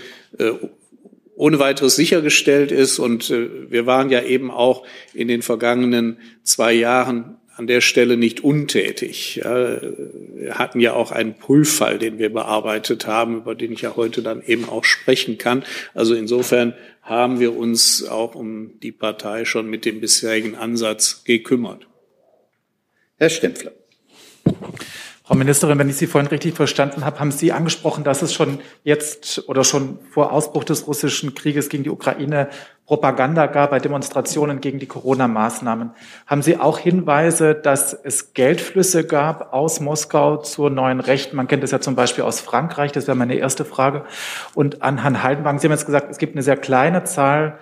[1.37, 2.99] ohne weiteres sichergestellt ist.
[2.99, 8.17] Und äh, wir waren ja eben auch in den vergangenen zwei Jahren an der Stelle
[8.17, 9.41] nicht untätig.
[9.45, 14.23] Wir hatten ja auch einen Pull-Fall, den wir bearbeitet haben, über den ich ja heute
[14.23, 15.63] dann eben auch sprechen kann.
[15.95, 21.87] Also insofern haben wir uns auch um die Partei schon mit dem bisherigen Ansatz gekümmert.
[23.19, 23.73] Herr Stempfler.
[25.27, 28.59] Frau Ministerin, wenn ich Sie vorhin richtig verstanden habe, haben Sie angesprochen, dass es schon
[28.83, 32.51] jetzt oder schon vor Ausbruch des russischen Krieges gegen die Ukraine
[32.85, 35.93] Propaganda gab bei Demonstrationen gegen die Corona-Maßnahmen.
[36.27, 41.37] Haben Sie auch Hinweise, dass es Geldflüsse gab aus Moskau zur neuen Rechten?
[41.37, 42.93] Man kennt es ja zum Beispiel aus Frankreich.
[42.93, 44.05] Das wäre meine erste Frage.
[44.53, 47.59] Und an Herrn Haldenwang, Sie haben jetzt gesagt, es gibt eine sehr kleine Zahl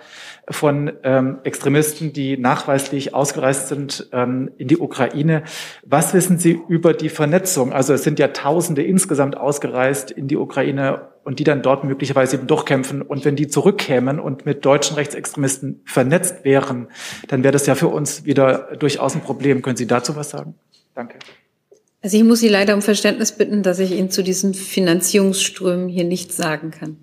[0.49, 5.43] von ähm, Extremisten, die nachweislich ausgereist sind ähm, in die Ukraine.
[5.83, 7.71] Was wissen Sie über die Vernetzung?
[7.71, 12.35] Also es sind ja Tausende insgesamt ausgereist in die Ukraine und die dann dort möglicherweise
[12.35, 13.01] eben durchkämpfen.
[13.01, 16.87] Und wenn die zurückkämen und mit deutschen Rechtsextremisten vernetzt wären,
[17.29, 19.61] dann wäre das ja für uns wieder durchaus ein Problem.
[19.61, 20.55] Können Sie dazu was sagen?
[20.93, 21.19] Danke.
[22.01, 26.03] Also ich muss Sie leider um Verständnis bitten, dass ich Ihnen zu diesen Finanzierungsströmen hier
[26.03, 26.97] nichts sagen kann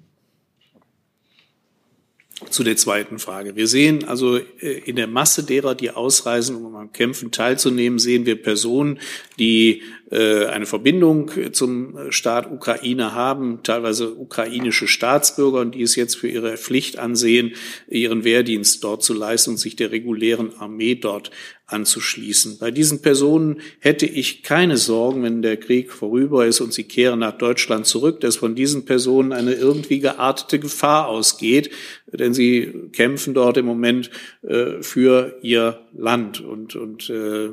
[2.48, 3.54] zu der zweiten Frage.
[3.56, 8.24] Wir sehen also äh, in der Masse derer, die ausreisen, um am Kämpfen teilzunehmen, sehen
[8.24, 8.98] wir Personen,
[9.38, 16.56] die eine Verbindung zum Staat Ukraine haben, teilweise ukrainische Staatsbürger, die es jetzt für ihre
[16.56, 17.52] Pflicht ansehen,
[17.88, 21.30] ihren Wehrdienst dort zu leisten und sich der regulären Armee dort
[21.72, 22.58] anzuschließen.
[22.58, 27.20] Bei diesen Personen hätte ich keine Sorgen, wenn der Krieg vorüber ist und sie kehren
[27.20, 31.70] nach Deutschland zurück, dass von diesen Personen eine irgendwie geartete Gefahr ausgeht,
[32.06, 34.10] denn sie kämpfen dort im Moment
[34.42, 37.48] äh, für ihr Land und, und äh,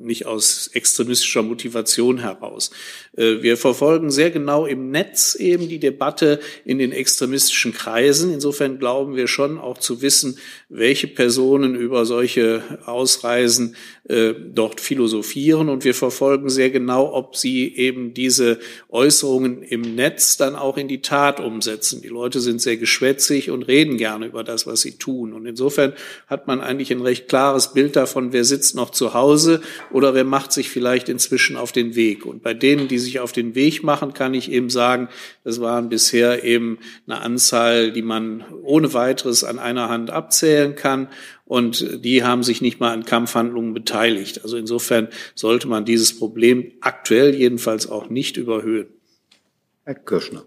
[0.00, 2.70] nicht aus extremistischer Motivation heraus.
[3.16, 8.32] Äh, wir verfolgen sehr genau im Netz eben die Debatte in den extremistischen Kreisen.
[8.32, 10.38] Insofern glauben wir schon auch zu wissen,
[10.68, 13.74] welche Personen über solche Ausreisen
[14.08, 15.68] äh, dort philosophieren.
[15.68, 18.58] Und wir verfolgen sehr genau, ob sie eben diese
[18.88, 22.00] Äußerungen im Netz dann auch in die Tat umsetzen.
[22.02, 25.32] Die Leute sind sehr geschwätzig und reden gerne über das, was sie tun.
[25.32, 25.92] Und insofern
[26.26, 29.60] hat man eigentlich ein recht klares Bild davon, wer sitzt noch zu Hause
[29.90, 32.26] oder wer macht sich vielleicht inzwischen auf den Weg.
[32.26, 35.08] Und bei denen, die sich auf den Weg machen, kann ich eben sagen,
[35.44, 41.08] das waren bisher eben eine Anzahl, die man ohne weiteres an einer Hand abzählen kann.
[41.44, 44.42] Und die haben sich nicht mal an Kampfhandlungen beteiligt.
[44.42, 48.88] Also insofern sollte man dieses Problem aktuell jedenfalls auch nicht überhöhen.
[49.84, 50.44] Herr Kirschner.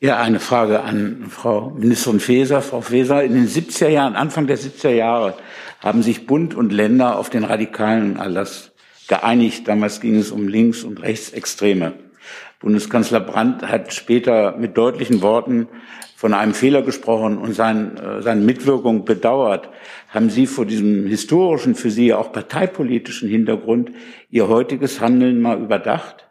[0.00, 2.62] Ja, eine Frage an Frau Ministerin Faeser.
[2.62, 5.34] Frau Faeser, in den 70er Jahren, Anfang der 70er Jahre,
[5.80, 8.67] haben sich Bund und Länder auf den radikalen Erlass
[9.08, 9.66] geeinigt.
[9.66, 11.94] Damals ging es um Links- und Rechtsextreme.
[12.60, 15.68] Bundeskanzler Brandt hat später mit deutlichen Worten
[16.16, 19.68] von einem Fehler gesprochen und sein, äh, seine Mitwirkung bedauert.
[20.08, 23.92] Haben Sie vor diesem historischen, für Sie auch parteipolitischen Hintergrund
[24.28, 26.28] Ihr heutiges Handeln mal überdacht?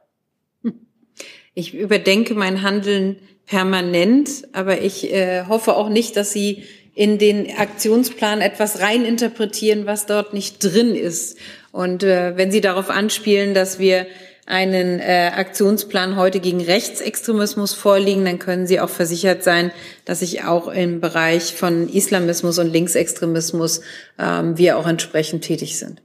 [1.54, 6.64] Ich überdenke mein Handeln permanent, aber ich äh, hoffe auch nicht, dass Sie
[6.94, 11.38] in den Aktionsplan etwas reininterpretieren, was dort nicht drin ist.
[11.78, 14.08] Und äh, wenn Sie darauf anspielen, dass wir
[14.48, 19.72] einen äh, Aktionsplan heute gegen Rechtsextremismus vorliegen, dann können Sie auch versichert sein,
[20.04, 23.82] dass ich auch im Bereich von Islamismus und Linksextremismus
[24.18, 26.02] ähm, wir auch entsprechend tätig sind.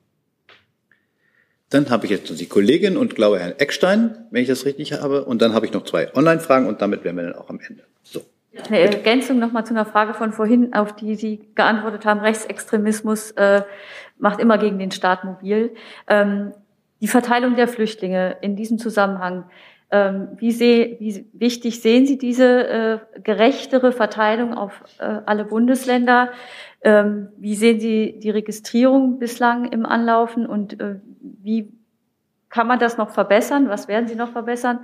[1.71, 5.25] Dann habe ich jetzt die Kollegin und glaube Herrn Eckstein, wenn ich das richtig habe.
[5.25, 7.85] Und dann habe ich noch zwei Online-Fragen und damit wären wir dann auch am Ende.
[8.03, 8.21] So.
[8.67, 12.21] Eine Ergänzung nochmal zu einer Frage von vorhin, auf die Sie geantwortet haben.
[12.21, 13.63] Rechtsextremismus äh,
[14.19, 15.75] macht immer gegen den Staat mobil.
[16.07, 16.53] Ähm,
[17.01, 19.45] die Verteilung der Flüchtlinge in diesem Zusammenhang.
[19.91, 26.31] Ähm, wie, seh, wie wichtig sehen Sie diese äh, gerechtere Verteilung auf äh, alle Bundesländer?
[26.83, 31.73] Ähm, wie sehen Sie die Registrierung bislang im Anlaufen und äh, wie
[32.49, 33.69] kann man das noch verbessern?
[33.69, 34.81] Was werden Sie noch verbessern?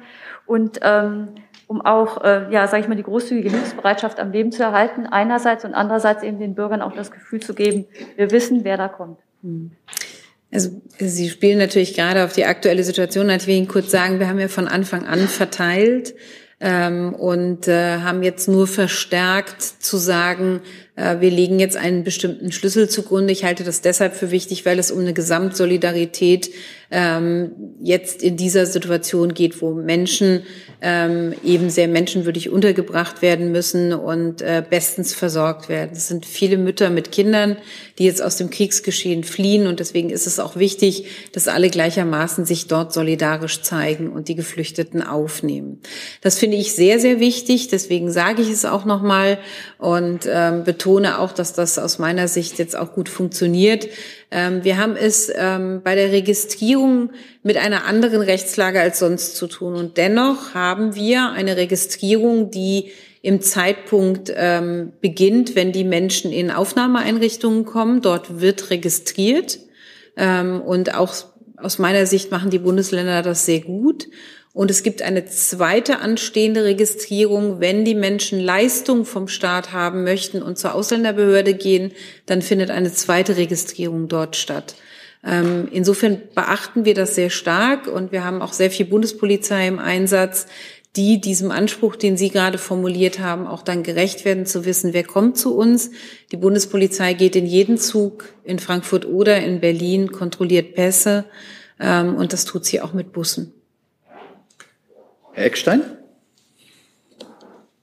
[0.46, 1.34] Und ähm,
[1.68, 5.64] um auch, äh, ja, sage ich mal, die großzügige Hilfsbereitschaft am Leben zu erhalten, einerseits
[5.64, 7.84] und andererseits eben den Bürgern auch das Gefühl zu geben,
[8.16, 9.18] wir wissen, wer da kommt.
[9.42, 9.70] Hm.
[10.50, 13.28] Also Sie spielen natürlich gerade auf die aktuelle Situation.
[13.28, 16.14] Ich will Ihnen kurz sagen, wir haben ja von Anfang an verteilt
[16.58, 20.62] ähm, und äh, haben jetzt nur verstärkt zu sagen,
[20.98, 23.32] wir legen jetzt einen bestimmten Schlüssel zugrunde.
[23.32, 26.50] Ich halte das deshalb für wichtig, weil es um eine Gesamtsolidarität
[26.90, 27.52] ähm,
[27.82, 30.42] jetzt in dieser Situation geht, wo Menschen
[30.80, 35.90] ähm, eben sehr menschenwürdig untergebracht werden müssen und äh, bestens versorgt werden.
[35.92, 37.56] Es sind viele Mütter mit Kindern,
[37.98, 42.46] die jetzt aus dem Kriegsgeschehen fliehen und deswegen ist es auch wichtig, dass alle gleichermaßen
[42.46, 45.80] sich dort solidarisch zeigen und die Geflüchteten aufnehmen.
[46.22, 47.68] Das finde ich sehr, sehr wichtig.
[47.68, 49.38] Deswegen sage ich es auch nochmal
[49.78, 53.88] und ähm, betone auch, dass das aus meiner Sicht jetzt auch gut funktioniert.
[54.30, 57.10] Ähm, wir haben es ähm, bei der Registrierung
[57.42, 59.74] mit einer anderen Rechtslage als sonst zu tun.
[59.74, 62.92] Und dennoch haben wir eine Registrierung, die
[63.22, 68.00] im Zeitpunkt ähm, beginnt, wenn die Menschen in Aufnahmeeinrichtungen kommen.
[68.00, 69.58] Dort wird registriert.
[70.16, 71.14] Ähm, und auch
[71.56, 74.08] aus meiner Sicht machen die Bundesländer das sehr gut.
[74.52, 80.42] Und es gibt eine zweite anstehende Registrierung, wenn die Menschen Leistung vom Staat haben möchten
[80.42, 81.92] und zur Ausländerbehörde gehen,
[82.26, 84.74] dann findet eine zweite Registrierung dort statt.
[85.24, 89.78] Ähm, insofern beachten wir das sehr stark und wir haben auch sehr viel Bundespolizei im
[89.78, 90.46] Einsatz,
[90.96, 95.04] die diesem Anspruch, den Sie gerade formuliert haben, auch dann gerecht werden, zu wissen, wer
[95.04, 95.90] kommt zu uns.
[96.32, 101.24] Die Bundespolizei geht in jeden Zug in Frankfurt oder in Berlin, kontrolliert Pässe
[101.78, 103.57] ähm, und das tut sie auch mit Bussen.
[105.38, 105.84] Herr Eckstein?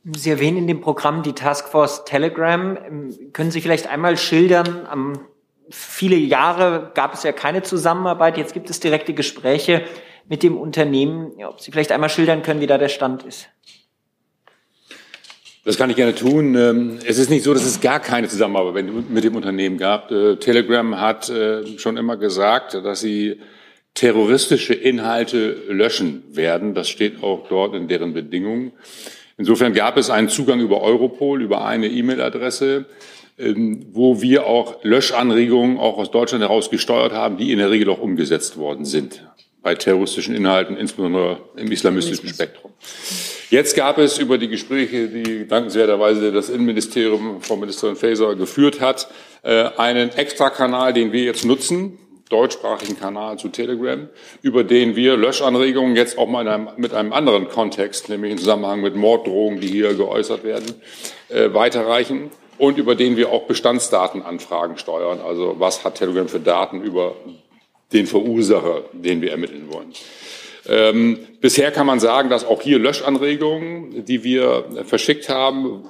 [0.04, 2.78] Sie erwähnen in dem Programm die Taskforce Telegram.
[3.32, 5.18] Können Sie vielleicht einmal schildern,
[5.70, 9.84] viele Jahre gab es ja keine Zusammenarbeit, jetzt gibt es direkte Gespräche
[10.28, 11.32] mit dem Unternehmen.
[11.48, 13.48] Ob Sie vielleicht einmal schildern können, wie da der Stand ist.
[15.64, 16.56] Das kann ich gerne tun.
[16.56, 20.12] Ähm, es ist nicht so, dass es gar keine Zusammenarbeit mit dem Unternehmen gab.
[20.12, 23.40] Äh, Telegram hat äh, schon immer gesagt, dass sie
[23.96, 26.76] terroristische Inhalte löschen werden.
[26.76, 28.74] Das steht auch dort in deren Bedingungen.
[29.38, 32.86] Insofern gab es einen Zugang über Europol, über eine E-Mail-Adresse.
[33.38, 37.90] ähm, wo wir auch Löschanregungen auch aus Deutschland heraus gesteuert haben, die in der Regel
[37.90, 39.28] auch umgesetzt worden sind
[39.62, 42.72] bei terroristischen Inhalten, insbesondere im islamistischen Spektrum.
[43.50, 49.08] Jetzt gab es über die Gespräche, die dankenswerterweise das Innenministerium Frau Ministerin Faeser geführt hat,
[49.44, 51.98] äh, einen Extrakanal, den wir jetzt nutzen,
[52.30, 54.10] deutschsprachigen Kanal zu Telegram,
[54.42, 58.82] über den wir Löschanregungen jetzt auch mal einem, mit einem anderen Kontext, nämlich im Zusammenhang
[58.82, 60.66] mit Morddrohungen, die hier geäußert werden,
[61.30, 65.20] äh, weiterreichen und über den wir auch Bestandsdatenanfragen steuern.
[65.22, 67.16] Also was hat Telegram für Daten über
[67.94, 69.94] den Verursacher, den wir ermitteln wollen.
[70.68, 75.84] Ähm, bisher kann man sagen, dass auch hier Löschanregungen, die wir verschickt haben,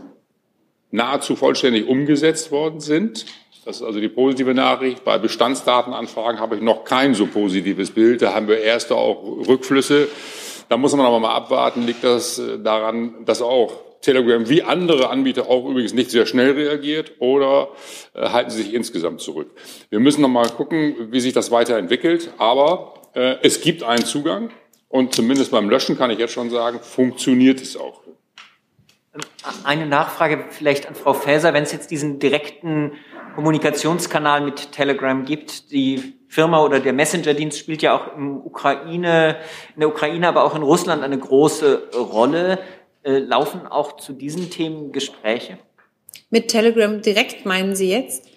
[0.91, 3.26] nahezu vollständig umgesetzt worden sind.
[3.66, 5.04] Das ist also die positive Nachricht.
[5.04, 8.22] Bei Bestandsdatenanfragen habe ich noch kein so positives Bild.
[8.22, 10.08] Da haben wir erste auch Rückflüsse.
[10.70, 11.82] Da muss man aber mal abwarten.
[11.82, 16.52] Liegt das äh, daran, dass auch Telegram wie andere Anbieter auch übrigens nicht sehr schnell
[16.52, 17.70] reagiert oder
[18.14, 19.50] äh, halten sie sich insgesamt zurück.
[19.90, 22.34] Wir müssen noch mal gucken, wie sich das weiterentwickelt.
[22.38, 24.52] Aber äh, es gibt einen Zugang
[24.90, 28.02] und zumindest beim Löschen kann ich jetzt schon sagen, funktioniert es auch.
[29.64, 32.94] Eine Nachfrage vielleicht an Frau Faeser, wenn es jetzt diesen direkten
[33.36, 35.72] Kommunikationskanal mit Telegram gibt.
[35.72, 39.38] Die Firma oder der Messenger-Dienst spielt ja auch im Ukraine,
[39.76, 42.60] in der Ukraine, aber auch in Russland eine große Rolle.
[43.04, 45.60] Äh, laufen auch zu diesen Themen Gespräche?
[46.30, 48.28] Mit Telegram direkt meinen Sie jetzt?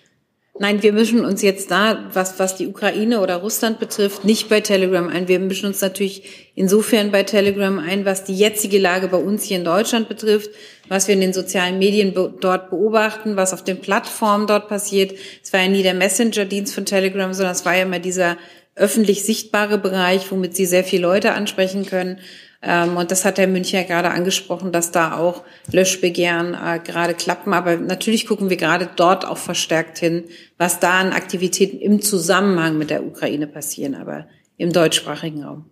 [0.60, 4.60] Nein, wir mischen uns jetzt da, was, was die Ukraine oder Russland betrifft, nicht bei
[4.60, 5.28] Telegram ein.
[5.28, 9.58] Wir mischen uns natürlich insofern bei Telegram ein, was die jetzige Lage bei uns hier
[9.58, 10.50] in Deutschland betrifft,
[10.88, 15.14] was wir in den sozialen Medien be dort beobachten, was auf den Plattformen dort passiert.
[15.44, 18.36] Es war ja nie der Messenger-Dienst von Telegram, sondern es war ja immer dieser
[18.74, 22.18] öffentlich sichtbare Bereich, womit sie sehr viele Leute ansprechen können.
[22.60, 27.52] Ähm, und das hat Herr Müncher gerade angesprochen, dass da auch Löschbegehren äh, gerade klappen.
[27.52, 30.24] Aber natürlich gucken wir gerade dort auch verstärkt hin,
[30.56, 34.26] was da an Aktivitäten im Zusammenhang mit der Ukraine passieren, aber
[34.56, 35.66] im deutschsprachigen Raum.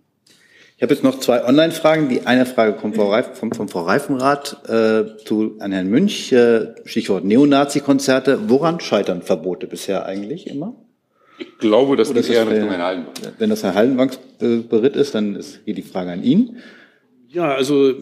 [0.77, 2.07] Ich habe jetzt noch zwei Online-Fragen.
[2.07, 6.31] Die eine Frage kommt vom, Reif, vom, vom Frau Reifenrath äh, zu, an Herrn Münch.
[6.31, 8.47] Äh, Stichwort Neonazi-Konzerte.
[8.47, 10.75] Woran scheitern Verbote bisher eigentlich immer?
[11.39, 13.13] Ich glaube, das Oder ist eher das Richtung Herr- Herrn Hallenbach.
[13.39, 16.57] Wenn das Herr Hallenbanks äh, beritt ist, dann ist, geht die Frage an ihn.
[17.29, 17.93] Ja, also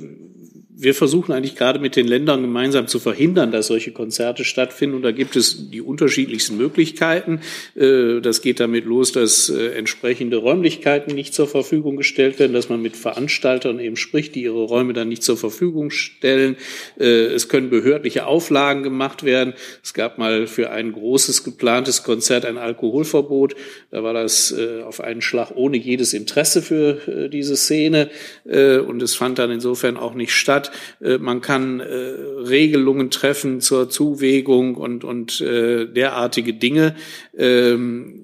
[0.78, 4.98] wir versuchen eigentlich gerade mit den Ländern gemeinsam zu verhindern, dass solche Konzerte stattfinden.
[4.98, 7.40] Und da gibt es die unterschiedlichsten Möglichkeiten.
[7.76, 12.68] Äh, Das geht damit los, dass äh, entsprechende Räumlichkeiten nicht zur Verfügung gestellt werden, dass
[12.68, 16.58] man mit Veranstaltern eben spricht, die ihre Räume dann nicht zur Verfügung stellen.
[17.00, 19.54] Äh, Es können behördliche Auflagen gemacht werden.
[19.82, 23.56] Es gab mal für ein großes geplantes Konzert ein Alkoholverbot.
[23.92, 24.54] Da war das
[24.86, 28.10] auf einen Schlag ohne jedes Interesse für diese Szene.
[28.44, 30.65] Und es fand dann insofern auch nicht statt.
[31.02, 36.96] Äh, Man kann äh, Regelungen treffen zur Zuwägung und, und äh, derartige Dinge.
[37.38, 38.22] Ähm,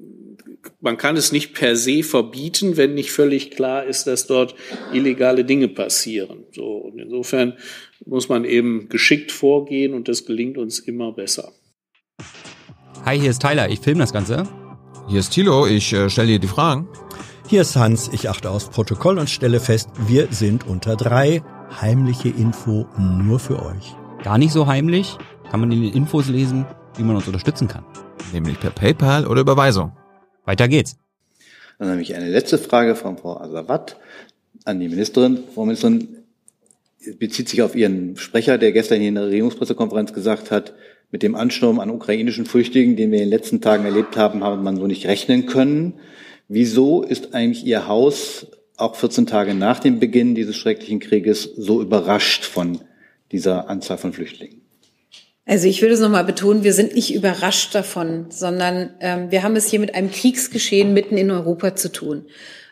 [0.79, 4.55] man kann es nicht per se verbieten, wenn nicht völlig klar ist, dass dort
[4.93, 6.43] illegale Dinge passieren.
[6.51, 7.57] So, und insofern
[8.05, 11.51] muss man eben geschickt vorgehen und das gelingt uns immer besser.
[13.05, 14.47] Hi, hier ist Tyler, ich filme das Ganze.
[15.07, 16.87] Hier ist Thilo, ich äh, stelle dir die Fragen.
[17.47, 21.43] Hier ist Hans, ich achte aufs Protokoll und stelle fest, wir sind unter drei.
[21.79, 23.95] Heimliche Info nur für euch.
[24.23, 25.17] Gar nicht so heimlich,
[25.49, 26.65] kann man in den Infos lesen,
[26.97, 27.85] wie man uns unterstützen kann.
[28.33, 29.93] Nämlich per PayPal oder Überweisung.
[30.45, 30.97] Weiter geht's.
[31.79, 33.97] Dann habe ich eine letzte Frage von Frau Asawat
[34.65, 35.39] an die Ministerin.
[35.53, 36.21] Frau Ministerin,
[37.17, 40.73] bezieht sich auf Ihren Sprecher, der gestern hier in der Regierungspressekonferenz gesagt hat,
[41.09, 44.61] mit dem Ansturm an ukrainischen Flüchtlingen, den wir in den letzten Tagen erlebt haben, habe
[44.61, 45.95] man so nicht rechnen können.
[46.47, 51.81] Wieso ist eigentlich Ihr Haus auch 14 Tage nach dem Beginn dieses schrecklichen Krieges so
[51.81, 52.79] überrascht von
[53.31, 54.61] dieser Anzahl von Flüchtlingen?
[55.45, 59.55] Also ich würde es nochmal betonen, wir sind nicht überrascht davon, sondern ähm, wir haben
[59.55, 62.25] es hier mit einem Kriegsgeschehen mitten in Europa zu tun.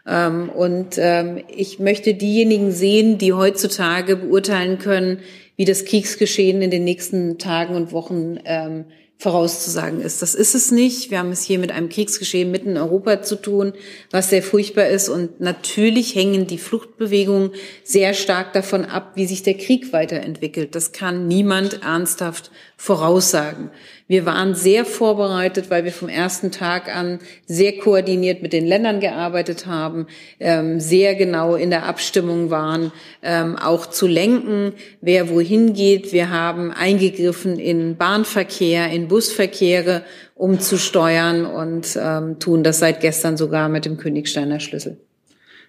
[0.07, 5.19] Ähm, und ähm, ich möchte diejenigen sehen, die heutzutage beurteilen können,
[5.55, 8.85] wie das Kriegsgeschehen in den nächsten Tagen und Wochen ähm,
[9.19, 10.21] vorauszusagen ist.
[10.21, 11.11] Das ist es nicht.
[11.11, 13.73] Wir haben es hier mit einem Kriegsgeschehen mitten in Europa zu tun,
[14.11, 15.09] was sehr furchtbar ist.
[15.09, 17.51] Und natürlich hängen die Fluchtbewegungen
[17.83, 20.73] sehr stark davon ab, wie sich der Krieg weiterentwickelt.
[20.73, 23.71] Das kann niemand ernsthaft voraussagen.
[24.09, 29.01] Wir waren sehr vorbereitet, weil wir vom ersten Tag an sehr koordiniert mit den Ländern
[29.01, 30.07] gearbeitet haben,
[30.39, 32.91] ähm, sehr genau in der Abstimmung waren,
[33.21, 36.11] ähm, auch zu lenken, wer wohin geht.
[36.11, 40.01] Wir haben eingegriffen in Bahnverkehr, in Busverkehre,
[40.33, 44.97] um zu steuern und ähm, tun das seit gestern sogar mit dem Königsteiner Schlüssel.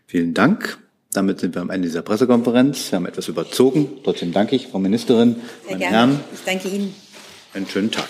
[0.06, 0.78] Vielen Dank.
[1.12, 2.90] Damit sind wir am Ende dieser Pressekonferenz.
[2.90, 3.86] Wir haben etwas überzogen.
[4.02, 5.96] Trotzdem danke ich, Frau Ministerin, Sehr meine gerne.
[5.96, 6.20] Herren.
[6.32, 6.94] Ich danke Ihnen.
[7.54, 8.08] Einen schönen Tag.